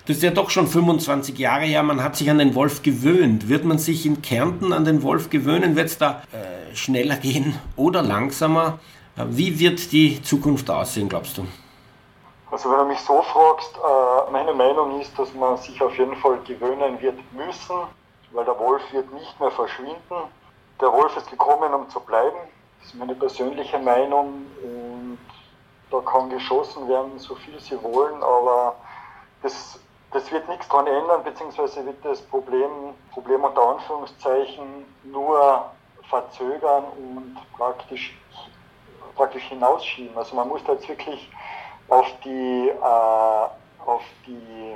Das 0.08 0.16
ist 0.16 0.24
ja 0.24 0.32
doch 0.32 0.50
schon 0.50 0.68
25 0.68 1.38
Jahre 1.38 1.66
her, 1.66 1.84
man 1.84 2.02
hat 2.02 2.16
sich 2.16 2.30
an 2.30 2.38
den 2.38 2.56
Wolf 2.56 2.84
gewöhnt. 2.84 3.50
Wird 3.50 3.66
man 3.66 3.78
sich 3.78 4.06
in 4.06 4.22
Kärnten 4.22 4.72
an 4.72 4.86
den 4.86 5.04
Wolf 5.04 5.30
gewöhnen? 5.30 5.76
Wird 5.76 5.88
es 5.88 5.98
da 5.98 6.24
äh, 6.32 6.74
schneller 6.74 7.18
gehen 7.18 7.60
oder 7.76 8.02
langsamer? 8.02 8.80
Äh, 9.18 9.26
wie 9.28 9.60
wird 9.60 9.92
die 9.92 10.24
Zukunft 10.24 10.70
aussehen, 10.70 11.10
glaubst 11.10 11.38
du? 11.38 11.46
Also 12.50 12.72
wenn 12.72 12.80
du 12.80 12.86
mich 12.86 13.00
so 13.00 13.22
fragst, 13.22 13.76
äh, 13.76 14.32
meine 14.32 14.54
Meinung 14.54 15.02
ist, 15.02 15.20
dass 15.20 15.34
man 15.34 15.58
sich 15.58 15.82
auf 15.82 15.98
jeden 15.98 16.16
Fall 16.16 16.40
gewöhnen 16.48 17.02
wird 17.02 17.18
müssen 17.34 17.76
weil 18.34 18.46
der 18.46 18.58
Wolf 18.60 18.82
wird 18.92 19.12
nicht 19.14 19.40
mehr 19.40 19.52
verschwinden. 19.52 20.16
Der 20.80 20.92
Wolf 20.92 21.16
ist 21.18 21.30
gekommen, 21.30 21.74
um 21.74 21.90
zu 21.90 22.00
bleiben. 22.00 22.38
Das 22.80 22.90
ist 22.90 22.96
meine 22.96 23.16
persönliche 23.16 23.78
Meinung 23.78 24.46
und 24.64 25.20
da 25.92 26.00
kann 26.00 26.30
geschossen 26.30 26.88
werden, 26.88 27.20
so 27.20 27.36
viel 27.36 27.60
sie 27.60 27.82
wollen, 27.84 28.24
aber 28.24 28.76
das, 29.44 29.80
das 30.12 30.32
wird 30.32 30.48
nichts 30.48 30.68
daran 30.70 30.88
ändern, 30.88 31.24
beziehungsweise 31.24 31.86
wird 31.86 32.04
das 32.04 32.22
Problem, 32.22 32.96
Problem 33.12 33.44
unter 33.44 33.62
Anführungszeichen 33.62 34.86
nur 35.04 35.66
verzögern 36.10 36.86
und 36.98 37.38
praktisch, 37.58 38.18
praktisch 39.16 39.44
hinausschieben. 39.44 40.18
Also 40.18 40.36
man 40.36 40.48
muss 40.48 40.64
da 40.64 40.74
jetzt 40.74 40.88
wirklich 40.88 41.30
auf 41.90 42.08
die, 42.24 42.70
äh, 42.70 43.86
auf 43.86 44.02
die 44.26 44.76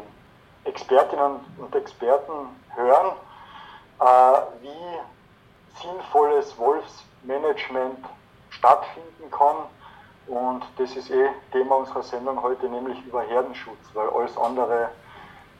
Expertinnen 0.66 1.39
und 1.58 1.76
Experten 1.76 2.49
hören 2.76 3.14
wie 4.61 5.81
sinnvolles 5.81 6.57
Wolfsmanagement 6.57 8.05
stattfinden 8.49 9.31
kann. 9.31 9.57
Und 10.27 10.63
das 10.77 10.95
ist 10.95 11.09
eh 11.11 11.29
Thema 11.51 11.75
unserer 11.75 12.03
Sendung 12.03 12.41
heute, 12.41 12.67
nämlich 12.67 12.99
über 13.05 13.21
Herdenschutz, 13.21 13.77
weil 13.93 14.09
alles 14.09 14.37
andere 14.37 14.89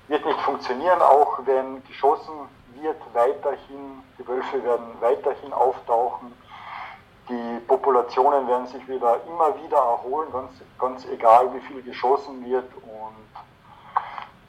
wird 0.08 0.26
nicht 0.26 0.40
funktionieren, 0.42 1.02
auch 1.02 1.40
wenn 1.46 1.84
geschossen 1.86 2.34
wird 2.82 2.98
weiterhin, 3.14 4.04
die 4.18 4.28
Wölfe 4.28 4.64
werden 4.64 4.86
weiterhin 5.00 5.54
auftauchen, 5.54 6.34
die 7.30 7.60
Populationen 7.68 8.48
werden 8.48 8.68
sich 8.68 8.88
wieder 8.88 9.20
immer 9.28 9.56
wieder 9.64 9.78
erholen, 9.78 10.32
ganz, 10.32 10.52
ganz 10.78 11.06
egal 11.06 11.52
wie 11.54 11.60
viel 11.62 11.82
geschossen 11.82 12.46
wird. 12.46 12.72
Und 12.76 13.26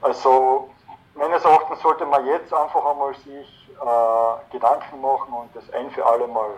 also 0.03 0.71
meines 1.15 1.43
Erachtens 1.45 1.81
sollte 1.81 2.05
man 2.05 2.27
jetzt 2.27 2.53
einfach 2.53 2.85
einmal 2.85 3.15
sich 3.15 3.66
äh, 3.81 4.53
Gedanken 4.53 5.01
machen 5.01 5.33
und 5.33 5.55
das 5.55 5.71
ein 5.73 5.91
für 5.91 6.05
alle 6.07 6.27
Mal 6.27 6.51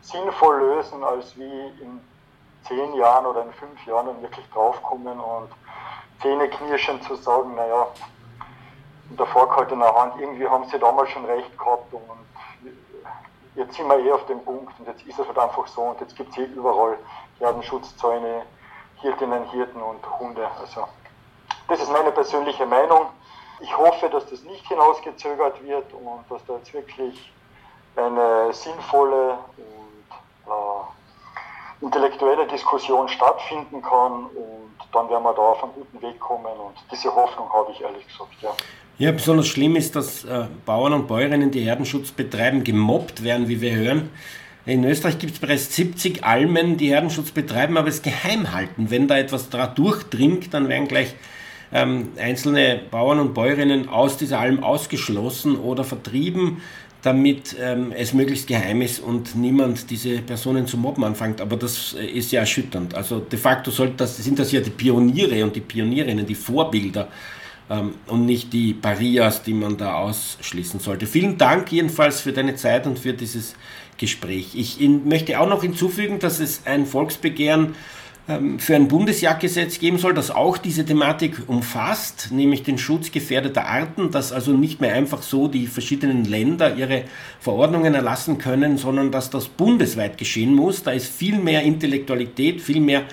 sinnvoll 0.00 0.58
lösen, 0.58 1.02
als 1.02 1.36
wie 1.36 1.66
in 1.80 2.00
zehn 2.66 2.94
Jahren 2.94 3.26
oder 3.26 3.42
in 3.42 3.52
fünf 3.52 3.84
Jahren 3.86 4.06
dann 4.06 4.22
wirklich 4.22 4.48
draufkommen 4.50 5.18
und 5.18 5.50
Zähneknirschen 6.20 7.00
zu 7.02 7.14
sagen, 7.16 7.54
naja, 7.54 7.86
in 9.10 9.16
der 9.16 9.26
vorgehaltenen 9.26 9.94
Hand, 9.94 10.20
irgendwie 10.20 10.46
haben 10.46 10.68
sie 10.68 10.78
damals 10.78 11.10
schon 11.10 11.24
recht 11.24 11.56
gehabt 11.56 11.92
und 11.92 12.02
jetzt 13.54 13.74
sind 13.74 13.88
wir 13.88 13.98
eh 13.98 14.12
auf 14.12 14.26
dem 14.26 14.44
Punkt 14.44 14.78
und 14.78 14.86
jetzt 14.86 15.02
ist 15.06 15.18
es 15.18 15.26
halt 15.26 15.38
einfach 15.38 15.66
so 15.66 15.82
und 15.82 16.00
jetzt 16.00 16.16
gibt 16.16 16.30
es 16.30 16.38
eh 16.38 16.44
überall 16.44 16.98
Herdenschutzzäune, 17.38 18.42
Hirtinnen, 19.00 19.44
Hirten 19.50 19.80
und 19.80 20.18
Hunde. 20.18 20.46
Also 20.60 20.86
das 21.68 21.80
ist 21.80 21.90
meine 21.92 22.12
persönliche 22.12 22.66
Meinung. 22.66 23.06
Ich 23.60 23.76
hoffe, 23.76 24.08
dass 24.08 24.28
das 24.30 24.42
nicht 24.44 24.66
hinausgezögert 24.68 25.62
wird 25.64 25.92
und 25.92 26.24
dass 26.30 26.44
da 26.46 26.56
jetzt 26.56 26.72
wirklich 26.72 27.32
eine 27.96 28.52
sinnvolle 28.52 29.38
und 29.56 30.52
äh, 30.52 31.84
intellektuelle 31.84 32.46
Diskussion 32.46 33.08
stattfinden 33.08 33.82
kann 33.82 34.26
und 34.26 34.68
dann 34.92 35.08
werden 35.10 35.22
wir 35.24 35.34
da 35.34 35.42
auf 35.42 35.62
einen 35.62 35.72
guten 35.74 36.00
Weg 36.02 36.18
kommen 36.20 36.46
und 36.46 36.74
diese 36.90 37.14
Hoffnung 37.14 37.52
habe 37.52 37.72
ich 37.72 37.80
ehrlich 37.80 38.06
gesagt, 38.06 38.30
ja. 38.40 38.50
Ja, 38.98 39.12
besonders 39.12 39.46
schlimm 39.46 39.76
ist, 39.76 39.94
dass 39.94 40.24
äh, 40.24 40.46
Bauern 40.66 40.92
und 40.92 41.06
Bäuerinnen, 41.06 41.52
die 41.52 41.60
Herdenschutz 41.60 42.10
betreiben, 42.10 42.64
gemobbt 42.64 43.22
werden, 43.22 43.48
wie 43.48 43.60
wir 43.60 43.72
hören. 43.72 44.10
In 44.66 44.84
Österreich 44.84 45.18
gibt 45.18 45.34
es 45.34 45.38
bereits 45.38 45.74
70 45.74 46.24
Almen, 46.24 46.76
die 46.76 46.90
Herdenschutz 46.90 47.30
betreiben, 47.30 47.76
aber 47.76 47.88
es 47.88 48.02
geheim 48.02 48.52
halten. 48.52 48.90
Wenn 48.90 49.06
da 49.06 49.16
etwas 49.16 49.48
durchdringt, 49.48 50.52
dann 50.52 50.68
werden 50.68 50.88
gleich 50.88 51.14
ähm, 51.72 52.08
einzelne 52.18 52.80
Bauern 52.90 53.20
und 53.20 53.34
Bäuerinnen 53.34 53.88
aus 53.88 54.16
dieser 54.16 54.40
Alm 54.40 54.62
ausgeschlossen 54.62 55.56
oder 55.56 55.84
vertrieben, 55.84 56.62
damit 57.02 57.56
ähm, 57.60 57.92
es 57.96 58.12
möglichst 58.12 58.48
geheim 58.48 58.82
ist 58.82 59.00
und 59.00 59.36
niemand 59.36 59.90
diese 59.90 60.18
Personen 60.18 60.66
zu 60.66 60.76
mobben 60.76 61.04
anfängt. 61.04 61.40
Aber 61.40 61.56
das 61.56 61.94
äh, 61.94 62.04
ist 62.06 62.32
ja 62.32 62.40
erschütternd. 62.40 62.94
Also 62.94 63.20
de 63.20 63.38
facto 63.38 63.70
das, 63.96 64.16
sind 64.16 64.38
das 64.38 64.50
ja 64.50 64.60
die 64.60 64.70
Pioniere 64.70 65.44
und 65.44 65.54
die 65.54 65.60
Pionierinnen, 65.60 66.26
die 66.26 66.34
Vorbilder 66.34 67.08
ähm, 67.70 67.94
und 68.06 68.26
nicht 68.26 68.52
die 68.52 68.74
Parias, 68.74 69.42
die 69.42 69.54
man 69.54 69.76
da 69.76 69.94
ausschließen 69.94 70.80
sollte. 70.80 71.06
Vielen 71.06 71.38
Dank 71.38 71.70
jedenfalls 71.70 72.20
für 72.20 72.32
deine 72.32 72.56
Zeit 72.56 72.86
und 72.86 72.98
für 72.98 73.12
dieses 73.12 73.54
Gespräch. 73.96 74.54
Ich 74.54 74.80
in, 74.80 75.06
möchte 75.08 75.38
auch 75.38 75.48
noch 75.48 75.62
hinzufügen, 75.62 76.18
dass 76.18 76.40
es 76.40 76.62
ein 76.64 76.86
Volksbegehren 76.86 77.66
ähm, 77.66 77.74
für 78.58 78.76
ein 78.76 78.88
Bundesjagdgesetz 78.88 79.78
geben 79.78 79.96
soll, 79.96 80.12
das 80.12 80.30
auch 80.30 80.58
diese 80.58 80.84
Thematik 80.84 81.48
umfasst, 81.48 82.28
nämlich 82.30 82.62
den 82.62 82.76
Schutz 82.76 83.10
gefährdeter 83.10 83.64
Arten, 83.64 84.10
dass 84.10 84.32
also 84.32 84.52
nicht 84.52 84.82
mehr 84.82 84.92
einfach 84.92 85.22
so 85.22 85.48
die 85.48 85.66
verschiedenen 85.66 86.26
Länder 86.26 86.76
ihre 86.76 87.04
Verordnungen 87.40 87.94
erlassen 87.94 88.36
können, 88.36 88.76
sondern 88.76 89.10
dass 89.10 89.30
das 89.30 89.48
bundesweit 89.48 90.18
geschehen 90.18 90.54
muss. 90.54 90.82
Da 90.82 90.90
ist 90.90 91.10
viel 91.10 91.38
mehr 91.38 91.62
Intellektualität, 91.62 92.60
viel 92.60 92.80
mehr 92.80 93.04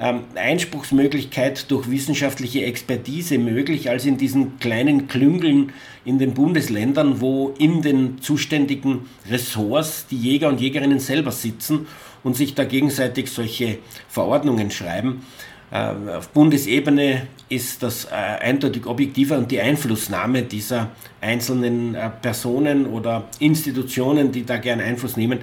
ähm, 0.00 0.22
Einspruchsmöglichkeit 0.34 1.70
durch 1.70 1.88
wissenschaftliche 1.88 2.64
Expertise 2.64 3.38
möglich 3.38 3.90
als 3.90 4.06
in 4.06 4.16
diesen 4.16 4.58
kleinen 4.58 5.06
Klüngeln 5.06 5.72
in 6.04 6.18
den 6.18 6.34
Bundesländern, 6.34 7.20
wo 7.20 7.54
in 7.58 7.80
den 7.80 8.20
zuständigen 8.20 9.06
Ressorts 9.30 10.08
die 10.08 10.18
Jäger 10.18 10.48
und 10.48 10.60
Jägerinnen 10.60 10.98
selber 10.98 11.30
sitzen 11.30 11.86
und 12.24 12.34
sich 12.36 12.54
da 12.54 12.64
gegenseitig 12.64 13.30
solche 13.30 13.78
Verordnungen 14.08 14.70
schreiben. 14.70 15.24
Äh, 15.70 16.16
auf 16.16 16.30
Bundesebene 16.30 17.28
ist 17.48 17.82
das 17.82 18.06
äh, 18.06 18.08
eindeutig 18.10 18.86
objektiver 18.86 19.38
und 19.38 19.50
die 19.50 19.60
Einflussnahme 19.60 20.42
dieser 20.42 20.90
einzelnen 21.20 21.94
äh, 21.94 22.10
Personen 22.10 22.86
oder 22.86 23.24
Institutionen, 23.38 24.32
die 24.32 24.44
da 24.44 24.56
gern 24.56 24.80
Einfluss 24.80 25.16
nehmen, 25.16 25.40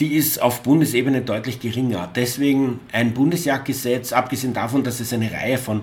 die 0.00 0.14
ist 0.14 0.40
auf 0.40 0.62
Bundesebene 0.62 1.22
deutlich 1.22 1.58
geringer. 1.58 2.08
Deswegen 2.14 2.80
ein 2.92 3.14
Bundesjagdgesetz, 3.14 4.12
abgesehen 4.12 4.54
davon, 4.54 4.84
dass 4.84 5.00
es 5.00 5.12
eine 5.12 5.30
Reihe 5.32 5.58
von 5.58 5.82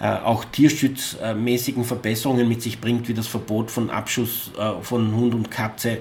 äh, 0.00 0.06
auch 0.06 0.44
tierschutzmäßigen 0.44 1.84
Verbesserungen 1.84 2.48
mit 2.48 2.62
sich 2.62 2.80
bringt, 2.80 3.08
wie 3.08 3.14
das 3.14 3.26
Verbot 3.26 3.70
von 3.70 3.90
Abschuss 3.90 4.50
äh, 4.58 4.82
von 4.82 5.14
Hund 5.14 5.34
und 5.34 5.50
Katze 5.50 5.98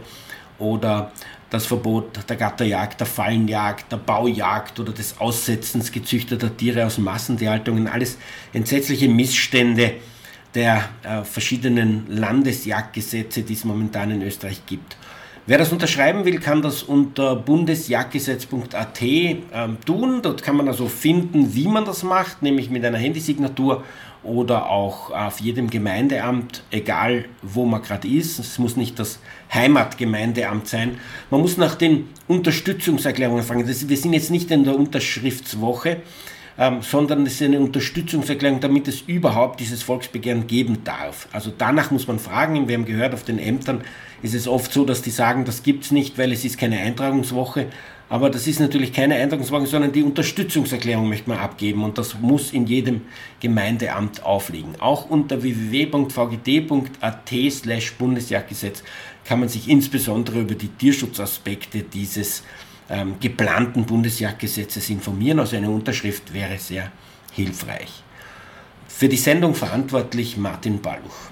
oder 0.59 1.11
das 1.53 1.67
Verbot 1.67 2.27
der 2.27 2.35
Gatterjagd, 2.35 2.99
der 2.99 3.05
Fallenjagd, 3.05 3.91
der 3.91 3.97
Baujagd 3.97 4.79
oder 4.79 4.91
des 4.91 5.19
Aussetzens 5.19 5.91
gezüchteter 5.91 6.57
Tiere 6.57 6.83
aus 6.83 6.97
Massentierhaltungen, 6.97 7.87
alles 7.87 8.17
entsetzliche 8.53 9.07
Missstände 9.07 9.93
der 10.55 10.89
äh, 11.03 11.23
verschiedenen 11.23 12.05
Landesjagdgesetze, 12.09 13.43
die 13.43 13.53
es 13.53 13.65
momentan 13.65 14.09
in 14.09 14.23
Österreich 14.23 14.65
gibt. 14.65 14.97
Wer 15.45 15.59
das 15.59 15.71
unterschreiben 15.71 16.25
will, 16.25 16.39
kann 16.39 16.63
das 16.63 16.81
unter 16.81 17.35
bundesjagdgesetz.at 17.35 19.01
äh, 19.03 19.35
tun. 19.85 20.21
Dort 20.23 20.41
kann 20.41 20.55
man 20.55 20.67
also 20.67 20.87
finden, 20.87 21.53
wie 21.53 21.67
man 21.67 21.85
das 21.85 22.01
macht, 22.01 22.41
nämlich 22.41 22.71
mit 22.71 22.83
einer 22.83 22.97
Handysignatur 22.97 23.83
oder 24.23 24.69
auch 24.69 25.11
auf 25.11 25.39
jedem 25.39 25.69
Gemeindeamt, 25.69 26.63
egal 26.71 27.25
wo 27.41 27.65
man 27.65 27.81
gerade 27.81 28.07
ist. 28.07 28.39
Es 28.39 28.57
muss 28.57 28.77
nicht 28.77 28.97
das 28.99 29.19
Heimatgemeindeamt 29.53 30.67
sein. 30.67 30.97
Man 31.29 31.41
muss 31.41 31.57
nach 31.57 31.75
den 31.75 32.09
Unterstützungserklärungen 32.27 33.43
fragen. 33.43 33.67
Das, 33.67 33.87
wir 33.87 33.97
sind 33.97 34.13
jetzt 34.13 34.31
nicht 34.31 34.49
in 34.51 34.63
der 34.63 34.75
Unterschriftswoche, 34.75 35.97
ähm, 36.57 36.81
sondern 36.81 37.25
es 37.25 37.33
ist 37.33 37.43
eine 37.43 37.59
Unterstützungserklärung, 37.59 38.59
damit 38.59 38.87
es 38.87 39.01
überhaupt 39.01 39.59
dieses 39.59 39.83
Volksbegehren 39.83 40.47
geben 40.47 40.83
darf. 40.83 41.27
Also 41.31 41.51
danach 41.57 41.91
muss 41.91 42.07
man 42.07 42.19
fragen. 42.19 42.67
Wir 42.67 42.77
haben 42.77 42.85
gehört, 42.85 43.13
auf 43.13 43.23
den 43.23 43.39
Ämtern 43.39 43.81
ist 44.21 44.33
es 44.33 44.47
oft 44.47 44.71
so, 44.71 44.85
dass 44.85 45.01
die 45.01 45.09
sagen, 45.09 45.45
das 45.45 45.63
gibt 45.63 45.85
es 45.85 45.91
nicht, 45.91 46.17
weil 46.17 46.31
es 46.31 46.45
ist 46.45 46.57
keine 46.57 46.79
Eintragungswoche. 46.79 47.67
Aber 48.13 48.29
das 48.29 48.45
ist 48.45 48.59
natürlich 48.59 48.93
keine 48.93 49.15
Eintragungswoche, 49.15 49.65
sondern 49.65 49.91
die 49.91 50.03
Unterstützungserklärung 50.03 51.09
möchte 51.09 51.27
man 51.31 51.39
abgeben 51.39 51.83
und 51.83 51.97
das 51.97 52.13
muss 52.19 52.53
in 52.53 52.67
jedem 52.67 53.01
Gemeindeamt 53.39 54.21
aufliegen. 54.21 54.75
Auch 54.79 55.09
unter 55.09 55.41
www.vgd.at 55.41 57.31
slash 57.49 57.93
Bundesjagdgesetz 57.93 58.83
kann 59.25 59.39
man 59.39 59.49
sich 59.49 59.67
insbesondere 59.67 60.41
über 60.41 60.53
die 60.53 60.67
Tierschutzaspekte 60.67 61.81
dieses 61.81 62.43
ähm, 62.87 63.15
geplanten 63.19 63.83
Bundesjagdgesetzes 63.83 64.91
informieren. 64.91 65.39
Also 65.39 65.57
eine 65.57 65.71
Unterschrift 65.71 66.35
wäre 66.35 66.59
sehr 66.59 66.91
hilfreich. 67.31 68.03
Für 68.87 69.09
die 69.09 69.17
Sendung 69.17 69.55
verantwortlich 69.55 70.37
Martin 70.37 70.79
Balluch. 70.83 71.31